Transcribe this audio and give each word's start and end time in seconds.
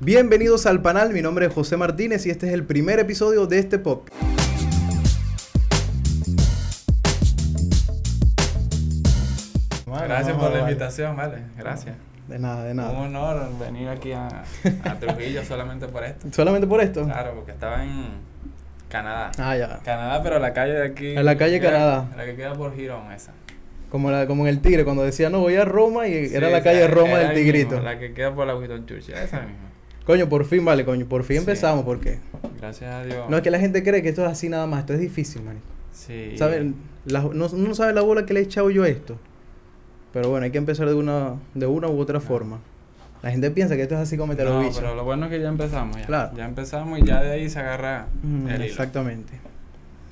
Bienvenidos 0.00 0.66
al 0.66 0.80
panel, 0.82 1.12
mi 1.12 1.20
nombre 1.22 1.46
es 1.46 1.52
José 1.52 1.76
Martínez 1.76 2.24
y 2.26 2.30
este 2.30 2.46
es 2.48 2.52
el 2.54 2.64
primer 2.64 2.98
episodio 2.98 3.46
de 3.46 3.58
este 3.58 3.78
podcast. 3.78 4.14
Gracias 9.86 10.36
por 10.36 10.52
la 10.52 10.60
invitación, 10.60 11.16
vale, 11.16 11.38
gracias. 11.56 11.96
De 12.28 12.38
nada, 12.38 12.64
de 12.64 12.74
nada. 12.74 12.92
Un 12.92 13.16
honor 13.16 13.58
venir 13.58 13.88
aquí 13.88 14.12
a, 14.12 14.28
a 14.28 14.94
Trujillo 15.00 15.44
solamente 15.44 15.88
por 15.88 16.04
esto. 16.04 16.28
¿Solamente 16.32 16.66
por 16.66 16.80
esto? 16.80 17.04
Claro, 17.04 17.34
porque 17.34 17.50
estaba 17.50 17.82
en 17.84 18.06
Canadá. 18.88 19.32
Ah, 19.38 19.56
ya. 19.56 19.80
Canadá, 19.84 20.22
pero 20.22 20.38
la 20.38 20.52
calle 20.52 20.74
de 20.74 20.84
aquí. 20.86 21.16
En 21.16 21.24
la 21.24 21.36
calle 21.36 21.60
Canadá. 21.60 22.08
La 22.16 22.24
que 22.24 22.36
queda 22.36 22.52
por 22.54 22.74
Girón, 22.76 23.10
esa. 23.12 23.32
Como, 23.90 24.12
la, 24.12 24.28
como 24.28 24.46
en 24.46 24.50
el 24.54 24.60
Tigre, 24.60 24.84
cuando 24.84 25.02
decía 25.02 25.30
no 25.30 25.40
voy 25.40 25.56
a 25.56 25.64
Roma 25.64 26.06
y 26.06 26.28
Sí, 26.28 26.36
era 26.36 26.48
la 26.50 26.62
calle 26.62 26.86
Roma 26.86 27.18
del 27.18 27.34
Tigrito. 27.34 27.70
mismo, 27.74 27.84
la 27.84 27.98
que 27.98 28.12
queda 28.14 28.32
por 28.32 28.46
la 28.46 28.54
Winston 28.54 28.86
Churchill, 28.86 29.14
esa 29.14 29.40
misma. 29.40 29.70
Coño, 30.06 30.28
por 30.28 30.44
fin, 30.44 30.64
vale, 30.64 30.84
coño, 30.84 31.06
por 31.06 31.22
fin 31.24 31.36
Sí. 31.36 31.40
empezamos, 31.42 31.84
porque 31.84 32.18
Gracias 32.58 32.92
a 32.92 33.04
Dios. 33.04 33.30
no 33.30 33.36
es 33.36 33.42
que 33.42 33.50
la 33.50 33.58
gente 33.60 33.82
cree 33.82 34.02
que 34.02 34.08
esto 34.08 34.24
es 34.24 34.30
así 34.32 34.48
nada 34.48 34.66
más, 34.66 34.80
esto 34.80 34.94
es 34.94 35.00
difícil, 35.00 35.42
man. 35.42 35.58
Sí. 35.92 36.36
¿Saben? 36.36 36.74
La- 37.04 37.20
no, 37.22 37.48
no 37.48 37.74
sabe 37.74 37.92
la 37.92 38.00
bola 38.02 38.26
que 38.26 38.34
le 38.34 38.40
he 38.40 38.42
echado 38.42 38.70
yo 38.70 38.82
a 38.84 38.88
esto. 38.88 39.18
Pero 40.12 40.28
bueno, 40.30 40.44
hay 40.44 40.50
que 40.50 40.58
empezar 40.58 40.88
de 40.88 40.94
una, 40.94 41.34
de 41.54 41.66
una 41.66 41.88
u 41.88 41.98
otra 42.00 42.20
forma. 42.20 42.58
La 43.22 43.30
gente 43.30 43.50
piensa 43.50 43.76
que 43.76 43.82
esto 43.82 43.94
es 43.94 44.00
así 44.00 44.16
como 44.16 44.28
meter 44.32 44.46
los 44.46 44.64
No, 44.64 44.72
pero 44.80 44.94
lo 44.94 45.04
bueno 45.04 45.26
es 45.26 45.30
que 45.30 45.40
ya 45.40 45.48
empezamos 45.48 45.96
ya. 45.98 46.06
Claro. 46.06 46.36
Ya 46.36 46.46
empezamos 46.46 46.98
y 46.98 47.04
ya 47.04 47.20
de 47.22 47.32
ahí 47.32 47.48
se 47.50 47.58
agarra 47.60 48.06
Mm, 48.22 48.48
el 48.48 48.54
hilo. 48.56 48.64
exactamente. 48.64 49.34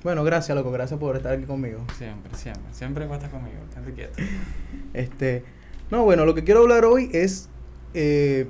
Bueno, 0.04 0.22
gracias, 0.24 0.56
loco, 0.56 0.70
gracias 0.70 1.00
por 1.00 1.16
estar 1.16 1.32
aquí 1.32 1.44
conmigo. 1.44 1.80
Siempre, 1.96 2.32
siempre. 2.36 2.62
Siempre 2.72 3.06
cuesta 3.06 3.28
conmigo, 3.30 3.56
quédate 3.74 3.92
quieto. 3.94 4.12
Este, 4.94 5.42
no, 5.90 6.04
bueno, 6.04 6.24
lo 6.26 6.34
que 6.34 6.44
quiero 6.44 6.60
hablar 6.60 6.84
hoy 6.84 7.10
es 7.12 7.48
eh, 7.94 8.46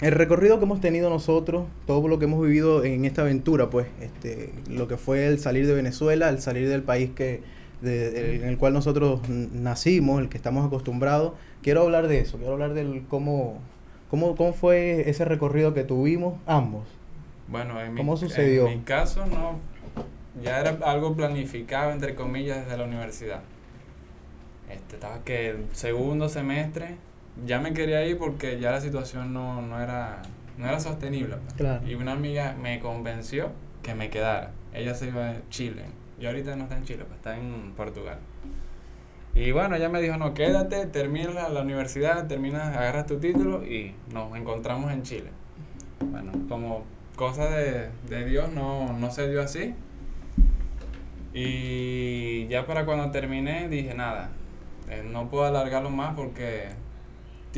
el 0.00 0.12
recorrido 0.12 0.58
que 0.58 0.64
hemos 0.64 0.80
tenido 0.80 1.10
nosotros, 1.10 1.66
todo 1.86 2.06
lo 2.08 2.18
que 2.18 2.26
hemos 2.26 2.40
vivido 2.42 2.84
en 2.84 3.04
esta 3.04 3.22
aventura, 3.22 3.68
pues, 3.70 3.86
este, 4.00 4.52
lo 4.70 4.86
que 4.88 4.96
fue 4.96 5.26
el 5.26 5.38
salir 5.40 5.66
de 5.66 5.74
Venezuela, 5.74 6.28
el 6.28 6.40
salir 6.40 6.68
del 6.68 6.82
país 6.82 7.10
que, 7.14 7.40
de- 7.82 8.10
de- 8.10 8.36
en 8.36 8.44
el 8.48 8.58
cual 8.58 8.72
nosotros 8.72 9.20
nacimos, 9.28 10.20
el 10.20 10.28
que 10.28 10.36
estamos 10.36 10.66
acostumbrados. 10.66 11.32
Quiero 11.62 11.82
hablar 11.82 12.06
de 12.08 12.20
eso, 12.20 12.36
quiero 12.38 12.52
hablar 12.54 12.74
del 12.74 13.04
cómo, 13.08 13.58
cómo, 14.10 14.36
cómo 14.36 14.52
fue 14.52 15.08
ese 15.10 15.24
recorrido 15.24 15.74
que 15.74 15.84
tuvimos 15.84 16.34
ambos. 16.46 16.86
Bueno, 17.48 17.80
en 17.80 17.94
mi, 17.94 17.98
¿Cómo 17.98 18.16
sucedió? 18.16 18.68
en 18.68 18.78
mi 18.78 18.84
caso 18.84 19.24
no, 19.26 19.58
ya 20.42 20.60
era 20.60 20.76
algo 20.84 21.14
planificado 21.16 21.90
entre 21.92 22.14
comillas 22.14 22.64
desde 22.64 22.76
la 22.78 22.84
universidad. 22.84 23.40
Este, 24.70 24.96
estaba 24.96 25.24
que 25.24 25.56
segundo 25.72 26.28
semestre 26.28 26.96
ya 27.46 27.60
me 27.60 27.72
quería 27.72 28.04
ir 28.06 28.18
porque 28.18 28.58
ya 28.60 28.70
la 28.70 28.80
situación 28.80 29.32
no, 29.32 29.62
no 29.62 29.80
era 29.80 30.22
no 30.58 30.66
era 30.66 30.80
sostenible. 30.80 31.36
pues. 31.36 31.54
Claro. 31.54 31.86
Y 31.86 31.94
una 31.94 32.12
amiga 32.12 32.56
me 32.60 32.80
convenció 32.80 33.50
que 33.82 33.94
me 33.94 34.10
quedara. 34.10 34.50
Ella 34.74 34.94
se 34.94 35.06
iba 35.08 35.30
a 35.30 35.36
Chile. 35.48 35.84
Y 36.20 36.26
ahorita 36.26 36.56
no 36.56 36.64
está 36.64 36.76
en 36.76 36.84
Chile, 36.84 37.04
pues 37.04 37.16
está 37.16 37.38
en 37.38 37.72
Portugal. 37.76 38.18
Y 39.34 39.52
bueno, 39.52 39.76
ella 39.76 39.88
me 39.88 40.02
dijo, 40.02 40.16
no, 40.16 40.34
quédate, 40.34 40.86
termina 40.86 41.30
la, 41.30 41.48
la 41.48 41.62
universidad, 41.62 42.26
terminas, 42.26 42.76
agarras 42.76 43.06
tu 43.06 43.18
título 43.20 43.64
y 43.64 43.94
nos 44.12 44.36
encontramos 44.36 44.90
en 44.92 45.02
Chile. 45.04 45.30
Bueno, 46.00 46.32
como 46.48 46.84
cosa 47.14 47.48
de, 47.48 47.90
de 48.08 48.24
Dios 48.24 48.50
no, 48.52 48.92
no 48.98 49.10
se 49.12 49.28
dio 49.28 49.40
así. 49.40 49.74
Y 51.32 52.48
ya 52.48 52.66
para 52.66 52.84
cuando 52.84 53.12
terminé 53.12 53.68
dije, 53.68 53.94
nada, 53.94 54.30
eh, 54.88 55.04
no 55.08 55.30
puedo 55.30 55.44
alargarlo 55.44 55.90
más 55.90 56.14
porque 56.16 56.70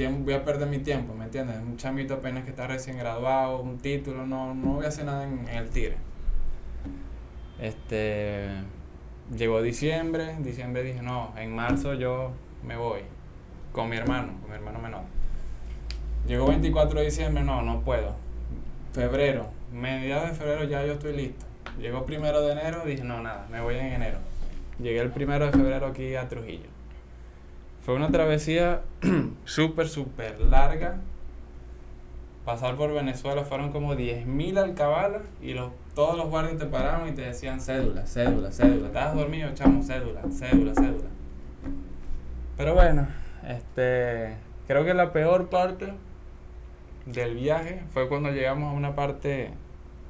voy 0.07 0.35
a 0.35 0.45
perder 0.45 0.69
mi 0.69 0.79
tiempo, 0.79 1.15
¿me 1.15 1.25
entiendes? 1.25 1.57
Un 1.59 1.77
chamito 1.77 2.15
apenas 2.15 2.45
que 2.45 2.51
está 2.51 2.67
recién 2.67 2.99
graduado, 2.99 3.61
un 3.61 3.79
título, 3.79 4.27
no, 4.27 4.55
no 4.55 4.75
voy 4.75 4.85
a 4.85 4.89
hacer 4.89 5.05
nada 5.05 5.25
en, 5.25 5.49
el 5.49 5.69
Tigre. 5.71 5.97
Este, 7.61 8.49
llegó 9.37 9.61
diciembre, 9.63 10.31
en 10.31 10.43
diciembre 10.43 10.83
dije, 10.83 11.03
no, 11.03 11.35
en 11.37 11.55
marzo 11.55 11.95
yo 11.95 12.33
me 12.67 12.77
voy 12.77 13.01
con 13.73 13.89
mi 13.89 13.97
hermano, 13.97 14.33
con 14.41 14.51
mi 14.51 14.57
hermano 14.57 14.79
menor. 14.79 15.03
Llegó 16.27 16.47
24 16.47 17.01
de 17.01 17.07
diciembre, 17.07 17.45
no, 17.45 17.63
no 17.63 17.81
puedo. 17.81 18.15
Febrero, 18.93 19.49
mediados 19.73 20.31
de 20.31 20.35
febrero 20.35 20.65
ya 20.65 20.85
yo 20.85 20.95
estoy 20.95 21.17
listo. 21.17 21.47
Llegó 21.79 22.05
primero 22.05 22.43
de 22.43 22.53
enero, 22.53 22.83
dije, 22.85 23.05
no, 23.05 23.21
nada, 23.21 23.47
me 23.51 23.61
voy 23.61 23.77
en 23.77 23.87
enero. 23.87 24.19
Llegué 24.79 25.01
el 25.01 25.11
primero 25.11 25.47
de 25.47 25.53
febrero 25.53 25.87
aquí 25.87 26.15
a 26.15 26.29
Trujillo. 26.29 26.70
Fue 27.83 27.95
una 27.95 28.11
travesía 28.11 28.83
súper, 29.45 29.89
súper 29.89 30.41
larga. 30.41 31.01
Pasar 32.45 32.77
por 32.77 32.93
Venezuela 32.93 33.45
fueron 33.45 33.71
como 33.71 33.95
10.000 33.95 34.59
alcabalas 34.59 35.23
y 35.43 35.53
los, 35.53 35.71
todos 35.95 36.17
los 36.17 36.29
guardias 36.29 36.59
te 36.59 36.67
paraban 36.67 37.09
y 37.09 37.13
te 37.13 37.23
decían 37.23 37.61
cédula, 37.61 38.07
cédula, 38.07 38.51
cédula. 38.51 38.87
¿Estabas 38.89 39.15
dormido, 39.15 39.51
chamo? 39.55 39.83
Cédula, 39.83 40.23
cédula, 40.31 40.75
cédula. 40.75 41.09
Pero 42.57 42.75
bueno, 42.75 43.07
este, 43.47 44.37
creo 44.67 44.85
que 44.85 44.95
la 44.95 45.13
peor 45.13 45.49
parte 45.49 45.93
del 47.07 47.35
viaje 47.35 47.83
fue 47.91 48.09
cuando 48.09 48.31
llegamos 48.31 48.73
a 48.73 48.77
una 48.77 48.95
parte 48.95 49.51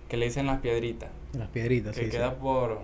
que 0.09 0.17
le 0.17 0.27
dicen 0.27 0.47
las 0.47 0.61
piedritas, 0.61 1.11
Las 1.33 1.49
piedritas, 1.49 1.95
que 1.95 2.01
sí, 2.05 2.07
sí. 2.11 2.17
queda 2.17 2.35
por 2.35 2.79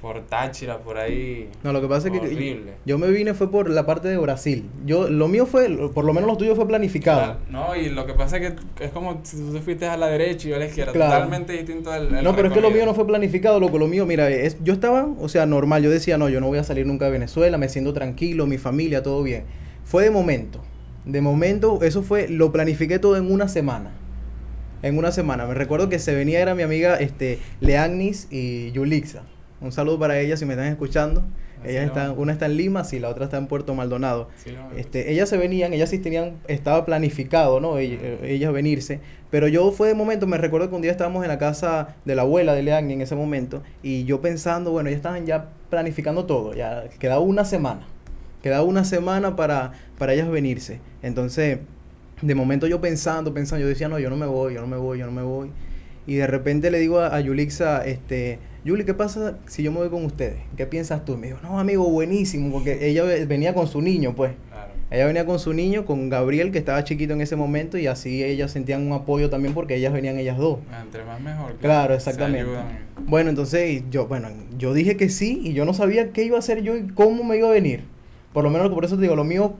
por 0.00 0.22
Táchira, 0.22 0.78
por 0.78 0.96
ahí. 0.96 1.48
No, 1.62 1.72
lo 1.74 1.80
que 1.82 1.86
pasa 1.86 2.08
es 2.08 2.14
que 2.20 2.64
yo 2.86 2.96
me 2.98 3.08
vine 3.08 3.34
fue 3.34 3.50
por 3.50 3.68
la 3.68 3.84
parte 3.84 4.08
de 4.08 4.16
Brasil. 4.16 4.68
Yo, 4.86 5.10
lo 5.10 5.28
mío 5.28 5.44
fue, 5.44 5.68
por 5.92 6.04
lo 6.06 6.14
menos 6.14 6.28
lo 6.28 6.36
tuyo 6.38 6.56
fue 6.56 6.66
planificado. 6.66 7.20
Claro, 7.20 7.38
No, 7.50 7.76
y 7.76 7.90
lo 7.90 8.06
que 8.06 8.14
pasa 8.14 8.38
es 8.38 8.54
que 8.54 8.84
es 8.84 8.90
como 8.92 9.20
si 9.24 9.36
tú 9.36 9.52
te 9.52 9.60
fuiste 9.60 9.86
a 9.86 9.96
la 9.98 10.06
derecha 10.06 10.46
y 10.46 10.50
yo 10.50 10.56
a 10.56 10.58
la 10.58 10.66
izquierda, 10.66 10.92
Claro. 10.92 11.12
totalmente 11.12 11.52
distinto 11.52 11.92
al, 11.92 12.14
al 12.14 12.24
No, 12.24 12.34
pero 12.34 12.48
es 12.48 12.54
que 12.54 12.60
lo 12.62 12.70
mío 12.70 12.86
no 12.86 12.94
fue 12.94 13.06
planificado, 13.06 13.60
loco. 13.60 13.78
Lo 13.78 13.88
mío, 13.88 14.06
mira, 14.06 14.30
es, 14.30 14.56
yo 14.64 14.72
estaba, 14.72 15.06
o 15.20 15.28
sea, 15.28 15.44
normal. 15.44 15.82
Yo 15.82 15.90
decía, 15.90 16.16
no, 16.16 16.28
yo 16.30 16.40
no 16.40 16.46
voy 16.46 16.58
a 16.58 16.64
salir 16.64 16.86
nunca 16.86 17.04
de 17.04 17.10
Venezuela, 17.10 17.58
me 17.58 17.68
siento 17.68 17.92
tranquilo, 17.92 18.46
mi 18.46 18.56
familia, 18.56 19.02
todo 19.02 19.22
bien. 19.22 19.44
Fue 19.84 20.04
de 20.04 20.10
momento. 20.10 20.62
De 21.04 21.20
momento, 21.20 21.80
eso 21.82 22.02
fue, 22.02 22.28
lo 22.28 22.52
planifiqué 22.52 22.98
todo 22.98 23.16
en 23.18 23.30
una 23.30 23.48
semana. 23.48 23.90
En 24.82 24.96
una 24.96 25.12
semana. 25.12 25.46
Me 25.46 25.52
recuerdo 25.54 25.90
que 25.90 25.98
se 25.98 26.14
venía, 26.14 26.40
era 26.40 26.54
mi 26.54 26.62
amiga 26.62 26.96
este, 26.96 27.38
Leagnis 27.60 28.28
y 28.30 28.70
Yulixa. 28.72 29.22
Un 29.60 29.72
saludo 29.72 29.98
para 29.98 30.18
ellas 30.18 30.38
si 30.38 30.46
me 30.46 30.54
están 30.54 30.66
escuchando. 30.68 31.22
Así 31.62 31.72
Ellas 31.72 31.84
están, 31.88 32.18
una 32.18 32.32
está 32.32 32.46
en 32.46 32.56
Lima, 32.56 32.84
sí, 32.84 32.98
la 32.98 33.10
otra 33.10 33.24
está 33.24 33.36
en 33.36 33.46
Puerto 33.46 33.74
Maldonado. 33.74 34.28
Sí, 34.42 34.50
Este, 34.78 35.12
ellas 35.12 35.28
se 35.28 35.36
venían, 35.36 35.74
ellas 35.74 35.90
sí 35.90 35.98
tenían, 35.98 36.36
estaba 36.48 36.86
planificado, 36.86 37.60
¿no? 37.60 37.78
Ell- 37.78 37.98
eh, 38.00 38.18
Ellas, 38.22 38.50
venirse. 38.52 39.00
Pero 39.30 39.46
yo 39.46 39.70
fue 39.70 39.88
de 39.88 39.94
momento, 39.94 40.26
me 40.26 40.38
recuerdo 40.38 40.70
que 40.70 40.74
un 40.76 40.80
día 40.82 40.90
estábamos 40.90 41.22
en 41.22 41.28
la 41.28 41.38
casa 41.38 41.96
de 42.06 42.14
la 42.14 42.22
abuela 42.22 42.54
de 42.54 42.62
Leagni 42.62 42.94
en 42.94 43.02
ese 43.02 43.14
momento, 43.14 43.62
y 43.82 44.04
yo 44.04 44.22
pensando, 44.22 44.70
bueno, 44.70 44.88
ellas 44.88 44.96
estaban 44.98 45.26
ya 45.26 45.50
planificando 45.68 46.24
todo, 46.24 46.54
ya 46.54 46.84
quedaba 46.98 47.20
una 47.20 47.44
semana. 47.44 47.86
Quedaba 48.42 48.64
una 48.64 48.84
semana 48.84 49.36
para, 49.36 49.72
para 49.98 50.14
ellas 50.14 50.30
venirse. 50.30 50.80
Entonces, 51.02 51.58
de 52.22 52.34
momento 52.34 52.66
yo 52.66 52.80
pensando, 52.80 53.34
pensando, 53.34 53.62
yo 53.62 53.68
decía, 53.68 53.88
no, 53.88 53.98
yo 53.98 54.08
no 54.08 54.16
me 54.16 54.26
voy, 54.26 54.54
yo 54.54 54.62
no 54.62 54.66
me 54.66 54.78
voy, 54.78 54.98
yo 54.98 55.04
no 55.04 55.12
me 55.12 55.22
voy. 55.22 55.50
Y 56.10 56.16
de 56.16 56.26
repente 56.26 56.72
le 56.72 56.80
digo 56.80 56.98
a, 56.98 57.14
a 57.14 57.20
Yulixa, 57.20 57.84
este, 57.86 58.40
Yuli, 58.64 58.84
¿qué 58.84 58.94
pasa 58.94 59.36
si 59.46 59.62
yo 59.62 59.70
me 59.70 59.78
voy 59.78 59.90
con 59.90 60.04
ustedes? 60.04 60.38
¿Qué 60.56 60.66
piensas 60.66 61.04
tú? 61.04 61.12
Y 61.14 61.16
me 61.18 61.26
dijo, 61.28 61.38
no, 61.40 61.60
amigo, 61.60 61.88
buenísimo, 61.88 62.50
porque 62.50 62.88
ella 62.88 63.04
ve- 63.04 63.26
venía 63.26 63.54
con 63.54 63.68
su 63.68 63.80
niño, 63.80 64.12
pues. 64.16 64.32
Claro. 64.50 64.72
Ella 64.90 65.06
venía 65.06 65.24
con 65.24 65.38
su 65.38 65.52
niño, 65.52 65.84
con 65.84 66.08
Gabriel, 66.10 66.50
que 66.50 66.58
estaba 66.58 66.82
chiquito 66.82 67.12
en 67.12 67.20
ese 67.20 67.36
momento, 67.36 67.78
y 67.78 67.86
así 67.86 68.24
ellas 68.24 68.50
sentían 68.50 68.84
un 68.84 68.92
apoyo 68.92 69.30
también 69.30 69.54
porque 69.54 69.76
ellas 69.76 69.92
venían 69.92 70.18
ellas 70.18 70.36
dos. 70.36 70.58
Entre 70.82 71.04
más 71.04 71.20
mejor. 71.20 71.54
Claro, 71.60 71.92
se 71.92 72.10
exactamente. 72.10 72.50
Bueno, 73.06 73.30
entonces 73.30 73.84
yo, 73.92 74.08
bueno, 74.08 74.30
yo 74.58 74.74
dije 74.74 74.96
que 74.96 75.10
sí 75.10 75.40
y 75.44 75.52
yo 75.52 75.64
no 75.64 75.74
sabía 75.74 76.10
qué 76.10 76.24
iba 76.24 76.34
a 76.34 76.40
hacer 76.40 76.62
yo 76.62 76.76
y 76.76 76.88
cómo 76.88 77.22
me 77.22 77.36
iba 77.36 77.46
a 77.46 77.52
venir. 77.52 77.84
Por 78.32 78.42
lo 78.42 78.50
menos 78.50 78.68
por 78.70 78.84
eso 78.84 78.96
te 78.96 79.02
digo, 79.02 79.14
lo 79.14 79.22
mío 79.22 79.54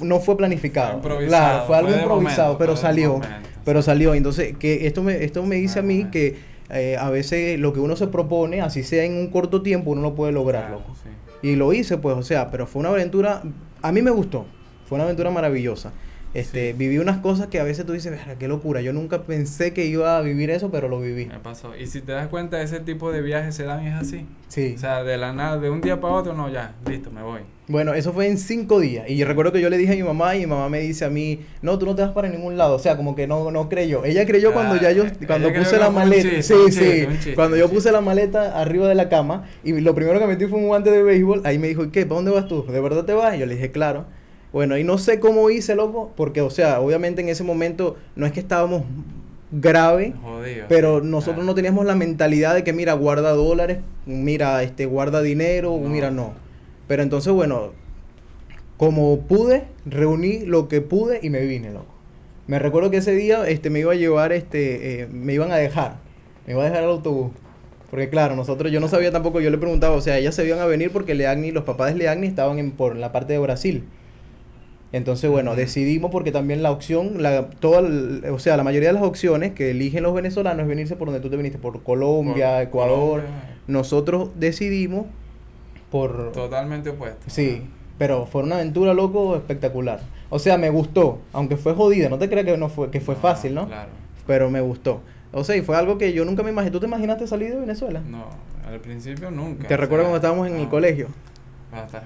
no 0.00 0.18
fue 0.18 0.36
planificado. 0.36 1.00
Fue 1.00 1.26
claro, 1.26 1.64
fue 1.68 1.76
algo 1.76 1.90
fue 1.90 1.98
improvisado, 2.00 2.42
momento, 2.54 2.58
pero 2.58 2.72
fue 2.72 2.82
salió. 2.82 3.12
momento, 3.12 3.48
Pero 3.64 3.82
salió. 3.82 4.14
Entonces, 4.14 4.56
que 4.58 4.86
esto 4.86 5.02
me, 5.02 5.24
esto 5.24 5.42
me 5.44 5.56
dice 5.56 5.78
a 5.78 5.82
mí 5.82 6.06
que 6.10 6.36
eh, 6.70 6.96
a 6.98 7.10
veces 7.10 7.58
lo 7.58 7.72
que 7.72 7.80
uno 7.80 7.96
se 7.96 8.06
propone, 8.06 8.60
así 8.60 8.82
sea 8.82 9.04
en 9.04 9.14
un 9.14 9.28
corto 9.28 9.62
tiempo, 9.62 9.90
uno 9.90 10.02
lo 10.02 10.14
puede 10.14 10.32
lograr, 10.32 10.62
Claro, 10.68 10.80
loco. 10.80 10.94
sí. 11.02 11.48
Y 11.48 11.56
lo 11.56 11.72
hice, 11.72 11.98
pues, 11.98 12.16
o 12.16 12.22
sea, 12.22 12.50
pero 12.50 12.66
fue 12.66 12.80
una 12.80 12.90
aventura, 12.90 13.42
a 13.82 13.92
mí 13.92 14.00
me 14.00 14.10
gustó, 14.12 14.46
fue 14.86 14.96
una 14.96 15.04
aventura 15.04 15.30
maravillosa. 15.30 15.92
Este, 16.34 16.70
Sí. 16.72 16.78
viví 16.78 16.98
unas 16.98 17.18
cosas 17.18 17.48
que 17.48 17.60
a 17.60 17.64
veces 17.64 17.84
tú 17.84 17.92
dices, 17.92 18.10
"Verga, 18.12 18.36
qué 18.38 18.48
locura, 18.48 18.80
yo 18.80 18.92
nunca 18.94 19.22
pensé 19.24 19.72
que 19.74 19.84
iba 19.84 20.16
a 20.16 20.20
vivir 20.22 20.50
eso, 20.50 20.70
pero 20.70 20.88
lo 20.88 20.98
viví. 21.00 21.26
Me 21.26 21.38
pasó. 21.40 21.76
Y 21.76 21.86
si 21.86 22.00
te 22.00 22.12
das 22.12 22.28
cuenta, 22.28 22.62
ese 22.62 22.80
tipo 22.80 23.12
de 23.12 23.20
viajes 23.20 23.54
se 23.54 23.64
dan 23.64 23.84
y 23.84 23.88
es 23.88 23.94
así. 23.94 24.26
Sí. 24.48 24.74
O 24.76 24.78
sea, 24.80 25.04
de 25.04 25.18
la 25.18 25.32
nada, 25.32 25.58
de 25.58 25.68
un 25.70 25.80
día 25.82 26.00
para 26.00 26.14
otro, 26.14 26.32
no, 26.34 26.48
ya, 26.50 26.74
listo, 26.88 27.10
me 27.10 27.22
voy. 27.22 27.40
Bueno, 27.68 27.94
eso 27.94 28.12
fue 28.12 28.26
en 28.28 28.38
cinco 28.38 28.80
días. 28.80 29.08
Y 29.08 29.16
yo 29.16 29.26
recuerdo 29.26 29.52
que 29.52 29.60
yo 29.60 29.70
le 29.70 29.78
dije 29.78 29.92
a 29.92 29.96
mi 29.96 30.02
mamá 30.02 30.34
y 30.36 30.40
mi 30.40 30.46
mamá 30.46 30.68
me 30.68 30.80
dice 30.80 31.04
a 31.04 31.10
mí, 31.10 31.40
no, 31.62 31.78
tú 31.78 31.86
no 31.86 31.94
te 31.94 32.02
vas 32.02 32.10
para 32.12 32.28
ningún 32.28 32.56
lado. 32.58 32.74
O 32.74 32.78
sea, 32.78 32.96
como 32.96 33.14
que 33.14 33.26
no, 33.26 33.50
no 33.50 33.68
creyó. 33.68 34.04
Ella 34.04 34.26
creyó 34.26 34.52
cuando 34.52 34.76
ya 34.80 34.90
yo, 34.92 35.04
Ah, 35.04 35.12
cuando 35.26 35.52
puse 35.52 35.78
la 35.78 35.90
maleta. 35.90 36.22
chiste, 36.22 36.42
sí, 36.42 36.54
sí. 36.72 37.06
chiste, 37.12 37.34
cuando 37.34 37.56
yo 37.56 37.68
puse 37.70 37.92
la 37.92 38.00
maleta 38.00 38.58
arriba 38.60 38.88
de 38.88 38.94
la 38.94 39.08
cama 39.08 39.44
y 39.64 39.72
lo 39.80 39.94
primero 39.94 40.18
que 40.18 40.26
metí 40.26 40.46
fue 40.46 40.58
un 40.58 40.66
guante 40.66 40.90
de 40.90 41.02
béisbol, 41.02 41.42
ahí 41.44 41.58
me 41.58 41.68
dijo, 41.68 41.84
¿y 41.84 41.90
qué? 41.90 42.04
¿Para 42.04 42.16
dónde 42.16 42.30
vas 42.32 42.48
tú? 42.48 42.64
¿De 42.66 42.80
verdad 42.80 43.04
te 43.04 43.12
vas? 43.14 43.36
Y 43.36 43.38
yo 43.38 43.46
le 43.46 43.54
dije, 43.54 43.70
claro. 43.70 44.06
Bueno, 44.52 44.76
y 44.76 44.84
no 44.84 44.98
sé 44.98 45.18
cómo 45.18 45.48
hice, 45.50 45.74
loco, 45.74 46.12
porque, 46.16 46.40
o 46.42 46.50
sea, 46.50 46.80
obviamente 46.80 47.22
en 47.22 47.28
ese 47.30 47.42
momento 47.42 47.96
no 48.16 48.26
es 48.26 48.32
que 48.32 48.40
estábamos 48.40 48.82
grave, 49.50 50.14
Jodido. 50.22 50.66
pero 50.68 51.00
sí, 51.00 51.06
nosotros 51.06 51.36
claro. 51.36 51.46
no 51.46 51.54
teníamos 51.54 51.86
la 51.86 51.94
mentalidad 51.94 52.54
de 52.54 52.62
que, 52.64 52.72
mira, 52.72 52.92
guarda 52.94 53.30
dólares, 53.32 53.78
mira, 54.06 54.62
este, 54.62 54.86
guarda 54.86 55.22
dinero, 55.22 55.78
No. 55.80 55.88
mira, 55.88 56.10
no. 56.10 56.34
Pero 56.86 57.02
entonces, 57.02 57.32
bueno, 57.32 57.72
como 58.76 59.20
pude, 59.20 59.64
reuní 59.86 60.40
lo 60.40 60.68
que 60.68 60.80
pude 60.80 61.20
y 61.22 61.30
me 61.30 61.40
vine, 61.46 61.70
loco. 61.70 61.86
Me 62.46 62.58
recuerdo 62.58 62.90
que 62.90 62.98
ese 62.98 63.14
día, 63.14 63.46
este, 63.48 63.70
me 63.70 63.80
iba 63.80 63.92
a 63.92 63.96
llevar, 63.96 64.32
este, 64.32 65.02
eh, 65.02 65.06
me 65.10 65.32
iban 65.32 65.52
a 65.52 65.56
dejar, 65.56 65.96
me 66.46 66.52
iba 66.54 66.62
a 66.62 66.66
dejar 66.66 66.82
el 66.82 66.90
autobús. 66.90 67.30
Porque 67.90 68.08
claro, 68.08 68.36
nosotros, 68.36 68.72
yo 68.72 68.80
no 68.80 68.88
sabía 68.88 69.12
tampoco, 69.12 69.40
yo 69.40 69.50
le 69.50 69.58
preguntaba, 69.58 69.94
o 69.94 70.00
sea, 70.00 70.18
ellas 70.18 70.34
se 70.34 70.46
iban 70.46 70.58
a 70.60 70.66
venir 70.66 70.90
porque 70.90 71.14
Leagni, 71.14 71.52
los 71.52 71.64
papás 71.64 71.92
de 71.92 71.98
Leagni 71.98 72.26
estaban 72.26 72.58
en, 72.58 72.72
por 72.72 72.96
la 72.96 73.12
parte 73.12 73.34
de 73.34 73.38
Brasil. 73.38 73.84
Entonces, 74.92 75.30
bueno, 75.30 75.56
decidimos 75.56 76.10
porque 76.10 76.32
también 76.32 76.62
la 76.62 76.70
opción, 76.70 77.22
la, 77.22 77.48
toda, 77.48 77.80
el- 77.80 78.24
o 78.30 78.38
sea, 78.38 78.56
la 78.58 78.62
mayoría 78.62 78.90
de 78.90 78.92
las 78.94 79.02
opciones 79.02 79.52
que 79.52 79.70
eligen 79.70 80.02
los 80.02 80.12
venezolanos 80.14 80.62
es 80.62 80.68
venirse 80.68 80.96
por 80.96 81.06
donde 81.08 81.20
tú 81.20 81.30
te 81.30 81.36
viniste, 81.36 81.58
por 81.58 81.82
Colombia, 81.82 82.54
Por 82.56 82.62
Ecuador. 82.62 83.20
Colombia, 83.22 83.58
Nosotros 83.66 84.30
decidimos 84.36 85.06
por... 85.90 86.32
Totalmente 86.32 86.90
opuesto. 86.90 87.22
Sí, 87.26 87.62
pero 87.98 88.26
fue 88.26 88.42
una 88.42 88.56
aventura, 88.56 88.92
loco, 88.94 89.34
espectacular. 89.36 90.00
O 90.30 90.38
sea, 90.38 90.58
me 90.58 90.70
gustó, 90.70 91.20
aunque 91.32 91.56
fue 91.56 91.74
jodida, 91.74 92.08
no 92.08 92.18
te 92.18 92.28
creas 92.28 92.44
que, 92.46 92.56
no 92.56 92.68
fue, 92.68 92.90
que 92.90 93.00
fue 93.00 93.14
fácil, 93.14 93.54
¿no? 93.54 93.66
Claro. 93.68 93.90
Pero 94.26 94.50
me 94.50 94.60
gustó. 94.60 95.00
O 95.32 95.44
sea, 95.44 95.56
y 95.56 95.62
fue 95.62 95.76
algo 95.76 95.96
que 95.98 96.12
yo 96.12 96.24
nunca 96.24 96.42
me 96.42 96.50
imaginé. 96.50 96.70
¿Tú 96.70 96.80
te 96.80 96.86
imaginaste 96.86 97.26
salir 97.26 97.50
de 97.54 97.60
Venezuela? 97.60 98.00
No, 98.06 98.26
al 98.66 98.80
principio 98.80 99.30
nunca. 99.30 99.66
¿Te 99.68 99.76
recuerdas 99.76 100.04
cuando 100.06 100.16
estábamos 100.16 100.48
en 100.48 100.56
el 100.56 100.68
colegio? 100.68 101.08
Basta. 101.70 102.04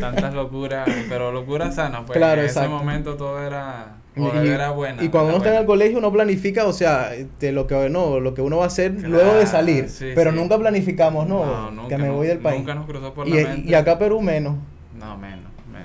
Tantas 0.00 0.34
locuras, 0.34 0.88
pero 1.08 1.32
locuras 1.32 1.74
sanas, 1.76 2.02
pues 2.06 2.16
Claro, 2.18 2.40
en 2.40 2.46
exacto. 2.46 2.68
ese 2.74 2.78
momento 2.84 3.14
todo 3.16 3.40
era, 3.42 3.96
Y- 4.16 4.48
era 4.48 4.70
buena. 4.70 5.02
y 5.02 5.08
cuando 5.08 5.30
uno 5.30 5.38
está 5.38 5.54
en 5.54 5.60
el 5.60 5.66
colegio 5.66 5.98
uno 5.98 6.12
planifica, 6.12 6.66
o 6.66 6.72
sea, 6.72 7.10
de 7.40 7.52
lo 7.52 7.66
que 7.66 7.88
no, 7.88 8.18
lo 8.20 8.34
que 8.34 8.42
uno 8.42 8.58
va 8.58 8.64
a 8.64 8.66
hacer 8.66 8.94
Claro, 8.96 9.08
luego 9.08 9.34
de 9.34 9.46
salir, 9.46 9.88
sí, 9.88 10.06
pero 10.14 10.30
sí. 10.32 10.36
nunca 10.36 10.58
planificamos, 10.58 11.26
no, 11.28 11.44
No, 11.46 11.70
nunca 11.70 11.88
que 11.96 12.02
me 12.02 12.10
voy 12.10 12.26
del 12.26 12.38
país. 12.38 12.58
Nunca 12.58 12.74
nos 12.74 12.86
cruzó 12.86 13.14
por 13.14 13.28
y, 13.28 13.42
la 13.42 13.48
mente. 13.50 13.70
y 13.70 13.74
acá 13.74 13.98
Perú 13.98 14.20
menos. 14.20 14.56
No, 14.98 15.16
menos. 15.16 15.41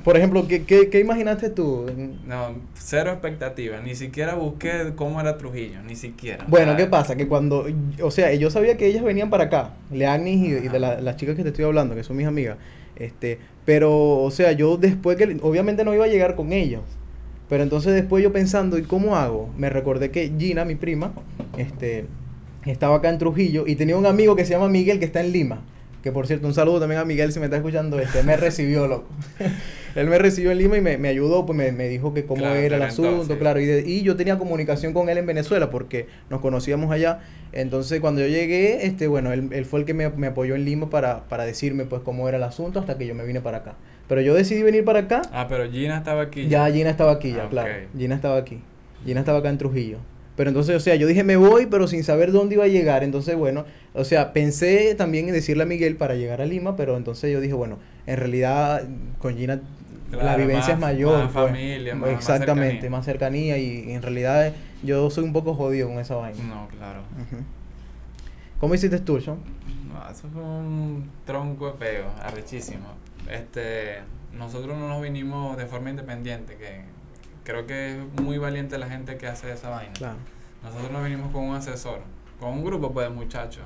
Por 0.07 0.15
ejemplo, 0.15 0.47
¿qué, 0.47 0.63
qué, 0.63 0.87
qué 0.89 1.01
imaginaste 1.01 1.49
tú? 1.49 1.85
No, 2.25 2.55
cero 2.75 3.11
expectativas. 3.11 3.83
Ni 3.83 3.93
siquiera 3.93 4.35
busqué 4.35 4.93
cómo 4.95 5.19
era 5.19 5.37
Trujillo, 5.37 5.81
ni 5.85 5.97
siquiera. 5.97 6.45
Bueno, 6.47 6.77
¿qué 6.77 6.85
pasa? 6.85 7.17
Que 7.17 7.27
cuando, 7.27 7.65
o 8.01 8.09
sea, 8.09 8.33
yo 8.33 8.49
sabía 8.49 8.77
que 8.77 8.85
ellas 8.85 9.03
venían 9.03 9.29
para 9.29 9.43
acá, 9.43 9.73
Leagnis 9.91 10.47
y, 10.47 10.65
y 10.65 10.69
de 10.69 10.79
la- 10.79 11.01
las 11.01 11.17
chicas 11.17 11.35
que 11.35 11.43
te 11.43 11.49
estoy 11.49 11.65
hablando, 11.65 11.93
que 11.93 12.05
son 12.05 12.15
mis 12.15 12.25
amigas, 12.25 12.55
este, 12.95 13.37
pero, 13.65 14.19
o 14.19 14.31
sea, 14.31 14.53
yo 14.53 14.77
después 14.77 15.17
que, 15.17 15.39
obviamente 15.41 15.83
no 15.83 15.93
iba 15.93 16.05
a 16.05 16.07
llegar 16.07 16.35
con 16.35 16.53
ellos, 16.53 16.83
pero 17.49 17.63
entonces 17.63 17.93
después 17.93 18.23
yo 18.23 18.31
pensando, 18.31 18.77
¿y 18.77 18.83
cómo 18.83 19.17
hago? 19.17 19.49
Me 19.57 19.69
recordé 19.69 20.09
que 20.09 20.31
Gina, 20.39 20.63
mi 20.63 20.75
prima, 20.75 21.11
este, 21.57 22.05
estaba 22.65 22.95
acá 22.95 23.09
en 23.09 23.17
Trujillo 23.17 23.65
y 23.67 23.75
tenía 23.75 23.97
un 23.97 24.05
amigo 24.05 24.37
que 24.37 24.45
se 24.45 24.51
llama 24.51 24.69
Miguel 24.69 24.99
que 24.99 25.05
está 25.05 25.19
en 25.19 25.33
Lima. 25.33 25.63
Que 26.01 26.13
por 26.13 26.27
cierto, 26.27 26.47
un 26.47 26.53
saludo 26.53 26.79
también 26.79 27.01
a 27.01 27.03
Miguel 27.03 27.33
si 27.33 27.39
me 27.39 27.45
está 27.47 27.57
escuchando. 27.57 27.99
Este, 27.99 28.23
me 28.23 28.37
recibió, 28.37 28.87
loco. 28.87 29.09
Él 29.97 30.07
me 30.07 30.17
recibió 30.17 30.51
en 30.51 30.57
Lima 30.59 30.77
y 30.77 30.81
me, 30.81 30.97
me 30.97 31.07
ayudó, 31.09 31.45
pues 31.45 31.57
me, 31.57 31.71
me 31.71 31.87
dijo 31.89 32.13
que 32.13 32.25
cómo 32.25 32.41
Claro, 32.41 32.55
era 32.59 32.77
el 32.77 32.83
asunto, 32.83 33.33
sí. 33.33 33.39
claro. 33.39 33.59
Y, 33.59 33.65
de- 33.65 33.83
y 33.89 34.03
yo 34.03 34.15
tenía 34.15 34.37
comunicación 34.37 34.93
con 34.93 35.09
él 35.09 35.17
en 35.17 35.25
Venezuela 35.25 35.69
porque 35.69 36.07
nos 36.29 36.39
conocíamos 36.39 36.91
allá. 36.91 37.19
Entonces, 37.51 37.99
cuando 37.99 38.21
yo 38.21 38.27
llegué, 38.27 38.85
este, 38.85 39.07
bueno, 39.07 39.33
él, 39.33 39.49
él 39.51 39.65
fue 39.65 39.79
el 39.79 39.85
que 39.85 39.93
me, 39.93 40.09
me 40.09 40.27
apoyó 40.27 40.55
en 40.55 40.65
Lima 40.65 40.89
para, 40.89 41.23
para 41.27 41.45
decirme, 41.45 41.85
pues, 41.85 42.01
cómo 42.03 42.27
era 42.29 42.37
el 42.37 42.43
asunto 42.43 42.79
hasta 42.79 42.97
que 42.97 43.07
yo 43.07 43.15
me 43.15 43.25
vine 43.25 43.41
para 43.41 43.57
acá. 43.57 43.75
Pero 44.07 44.21
yo 44.21 44.33
decidí 44.35 44.63
venir 44.63 44.85
para 44.85 44.99
acá. 44.99 45.21
Ah, 45.33 45.47
pero 45.49 45.69
Gina 45.69 45.97
estaba 45.97 46.21
aquí. 46.21 46.47
Ya 46.47 46.69
Gina 46.71 46.89
estaba 46.89 47.11
aquí, 47.11 47.31
ya, 47.33 47.43
Ah, 47.45 47.49
claro. 47.49 47.73
Gina 47.97 48.15
estaba 48.15 48.37
aquí. 48.37 48.59
Gina 49.05 49.19
estaba 49.21 49.39
acá 49.39 49.49
en 49.49 49.57
Trujillo. 49.57 49.97
Pero 50.35 50.49
entonces, 50.51 50.75
o 50.75 50.79
sea, 50.79 50.93
yo 50.95 51.07
dije, 51.07 51.23
me 51.23 51.35
voy, 51.35 51.65
pero 51.65 51.87
sin 51.87 52.03
saber 52.03 52.31
dónde 52.31 52.53
iba 52.55 52.63
a 52.63 52.67
llegar. 52.67 53.03
Entonces, 53.03 53.35
bueno, 53.35 53.65
o 53.95 54.03
sea, 54.03 54.33
pensé 54.33 54.93
también 54.95 55.27
en 55.27 55.33
decirle 55.33 55.63
a 55.63 55.65
Miguel 55.65 55.95
para 55.95 56.13
llegar 56.13 56.41
a 56.41 56.45
Lima, 56.45 56.75
pero 56.75 56.95
entonces 56.95 57.31
yo 57.33 57.41
dije, 57.41 57.55
bueno, 57.55 57.79
en 58.05 58.17
realidad 58.17 58.83
con 59.17 59.35
Gina 59.35 59.61
la 60.11 60.35
vivencia 60.35 60.73
es 60.73 60.79
mayor. 60.79 61.23
más 61.23 61.31
pues. 61.33 61.45
familia, 61.47 61.95
más- 61.95 62.01
más 62.09 62.19
Exactamente, 62.19 62.71
cercanía. 62.81 62.89
más 62.97 63.05
cercanía. 63.05 63.57
Y 63.57 63.91
en 63.91 64.01
realidad 64.01 64.53
yo 64.83 65.09
soy 65.09 65.23
un 65.23 65.33
poco 65.33 65.53
jodido 65.53 65.87
con 65.89 65.99
esa 65.99 66.15
vaina. 66.15 66.43
No, 66.43 66.67
claro. 66.69 67.01
¿Cómo 68.59 68.73
hiciste 68.73 68.99
tú, 68.99 69.19
Sean? 69.21 69.37
No, 69.93 70.09
eso 70.09 70.27
fue 70.33 70.41
un 70.41 71.09
tronco 71.25 71.67
de 71.67 71.73
peo, 71.73 72.05
arrechísimo. 72.23 72.87
Este, 73.29 73.99
nosotros 74.33 74.77
no 74.77 74.87
nos 74.87 75.01
vinimos 75.01 75.57
de 75.57 75.65
forma 75.65 75.89
independiente, 75.89 76.55
que 76.55 76.81
creo 77.43 77.65
que 77.67 77.91
es 77.91 78.21
muy 78.21 78.37
valiente 78.37 78.77
la 78.77 78.87
gente 78.89 79.17
que 79.17 79.27
hace 79.27 79.51
esa 79.51 79.69
vaina. 79.69 79.93
Claro. 79.93 80.17
Nosotros 80.63 80.91
nos 80.91 81.03
vinimos 81.03 81.31
con 81.31 81.43
un 81.43 81.55
asesor, 81.55 81.99
con 82.39 82.49
un 82.49 82.63
grupo 82.65 82.91
pues, 82.91 83.07
de 83.09 83.13
muchachos. 83.13 83.63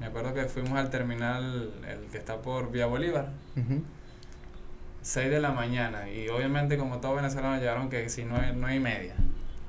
Me 0.00 0.06
acuerdo 0.06 0.32
que 0.32 0.44
fuimos 0.46 0.72
al 0.78 0.88
terminal, 0.88 1.70
el 1.86 2.10
que 2.10 2.16
está 2.18 2.40
por 2.40 2.72
Vía 2.72 2.86
Bolívar, 2.86 3.28
Ujú. 3.56 3.82
6 5.02 5.30
de 5.30 5.40
la 5.40 5.52
mañana. 5.52 6.10
Y 6.10 6.28
obviamente, 6.28 6.76
como 6.76 6.98
todos 6.98 7.16
venezolanos, 7.16 7.60
llegaron 7.60 7.88
que 7.88 8.08
si 8.08 8.24
no 8.24 8.36
nueve 8.54 8.76
y 8.76 8.80
media. 8.80 9.14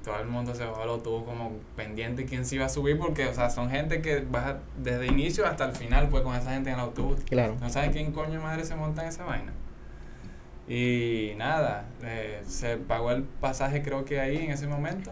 Todo 0.03 0.19
el 0.19 0.27
mundo 0.27 0.55
se 0.55 0.65
bajó 0.65 0.81
al 0.81 0.89
autobús 0.89 1.23
como 1.25 1.51
pendiente 1.75 2.25
quién 2.25 2.43
se 2.43 2.55
iba 2.55 2.65
a 2.65 2.69
subir, 2.69 2.97
porque, 2.97 3.27
o 3.27 3.33
sea, 3.35 3.51
son 3.51 3.69
gente 3.69 4.01
que 4.01 4.21
baja 4.21 4.57
desde 4.77 5.05
inicio 5.05 5.45
hasta 5.45 5.65
el 5.65 5.73
final, 5.73 6.09
pues, 6.09 6.23
con 6.23 6.35
esa 6.35 6.53
gente 6.53 6.71
en 6.71 6.75
el 6.75 6.81
autobús. 6.81 7.19
Claro. 7.29 7.55
No 7.61 7.69
sabes 7.69 7.91
quién 7.91 8.11
coño 8.11 8.41
madre 8.41 8.65
se 8.65 8.75
monta 8.75 9.03
en 9.03 9.09
esa 9.09 9.25
vaina. 9.25 9.53
Y 10.67 11.33
nada, 11.37 11.85
eh, 12.03 12.41
se 12.47 12.77
pagó 12.77 13.11
el 13.11 13.23
pasaje 13.23 13.83
creo 13.83 14.05
que 14.05 14.19
ahí 14.19 14.37
en 14.37 14.51
ese 14.51 14.67
momento. 14.67 15.11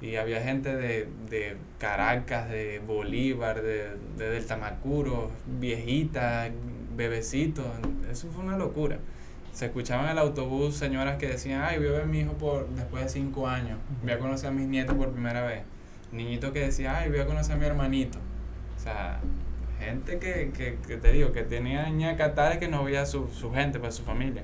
Y 0.00 0.16
había 0.16 0.42
gente 0.42 0.74
de, 0.74 1.08
de 1.30 1.56
Caracas, 1.78 2.48
de 2.48 2.80
Bolívar, 2.84 3.62
de, 3.62 3.96
de 4.18 4.30
del 4.30 4.44
Tamacuro, 4.46 5.30
viejitas, 5.60 6.50
bebecitos. 6.96 7.64
Eso 8.10 8.28
fue 8.34 8.44
una 8.44 8.56
locura. 8.56 8.98
Se 9.52 9.66
escuchaban 9.66 10.06
en 10.06 10.12
el 10.12 10.18
autobús 10.18 10.74
señoras 10.74 11.16
que 11.16 11.28
decían, 11.28 11.62
ay, 11.62 11.78
voy 11.78 11.88
a 11.88 11.92
ver 11.92 12.02
a 12.02 12.06
mi 12.06 12.20
hijo 12.20 12.32
por, 12.32 12.68
después 12.70 13.04
de 13.04 13.08
cinco 13.08 13.46
años. 13.48 13.78
Voy 14.02 14.12
a 14.12 14.18
conocer 14.18 14.48
a 14.48 14.52
mis 14.52 14.66
nietos 14.66 14.96
por 14.96 15.10
primera 15.12 15.44
vez. 15.44 15.62
Niñito 16.12 16.52
que 16.52 16.60
decía, 16.60 16.98
ay, 16.98 17.10
voy 17.10 17.20
a 17.20 17.26
conocer 17.26 17.54
a 17.54 17.58
mi 17.58 17.64
hermanito. 17.66 18.18
O 18.76 18.80
sea, 18.80 19.20
gente 19.78 20.18
que, 20.18 20.50
que, 20.56 20.76
que 20.86 20.96
te 20.96 21.12
digo, 21.12 21.32
que 21.32 21.42
tenía 21.42 21.88
ñacatares 21.88 22.58
que 22.58 22.68
no 22.68 22.82
veía 22.84 23.06
su, 23.06 23.28
su 23.28 23.52
gente, 23.52 23.78
pues 23.78 23.94
su 23.94 24.02
familia. 24.02 24.42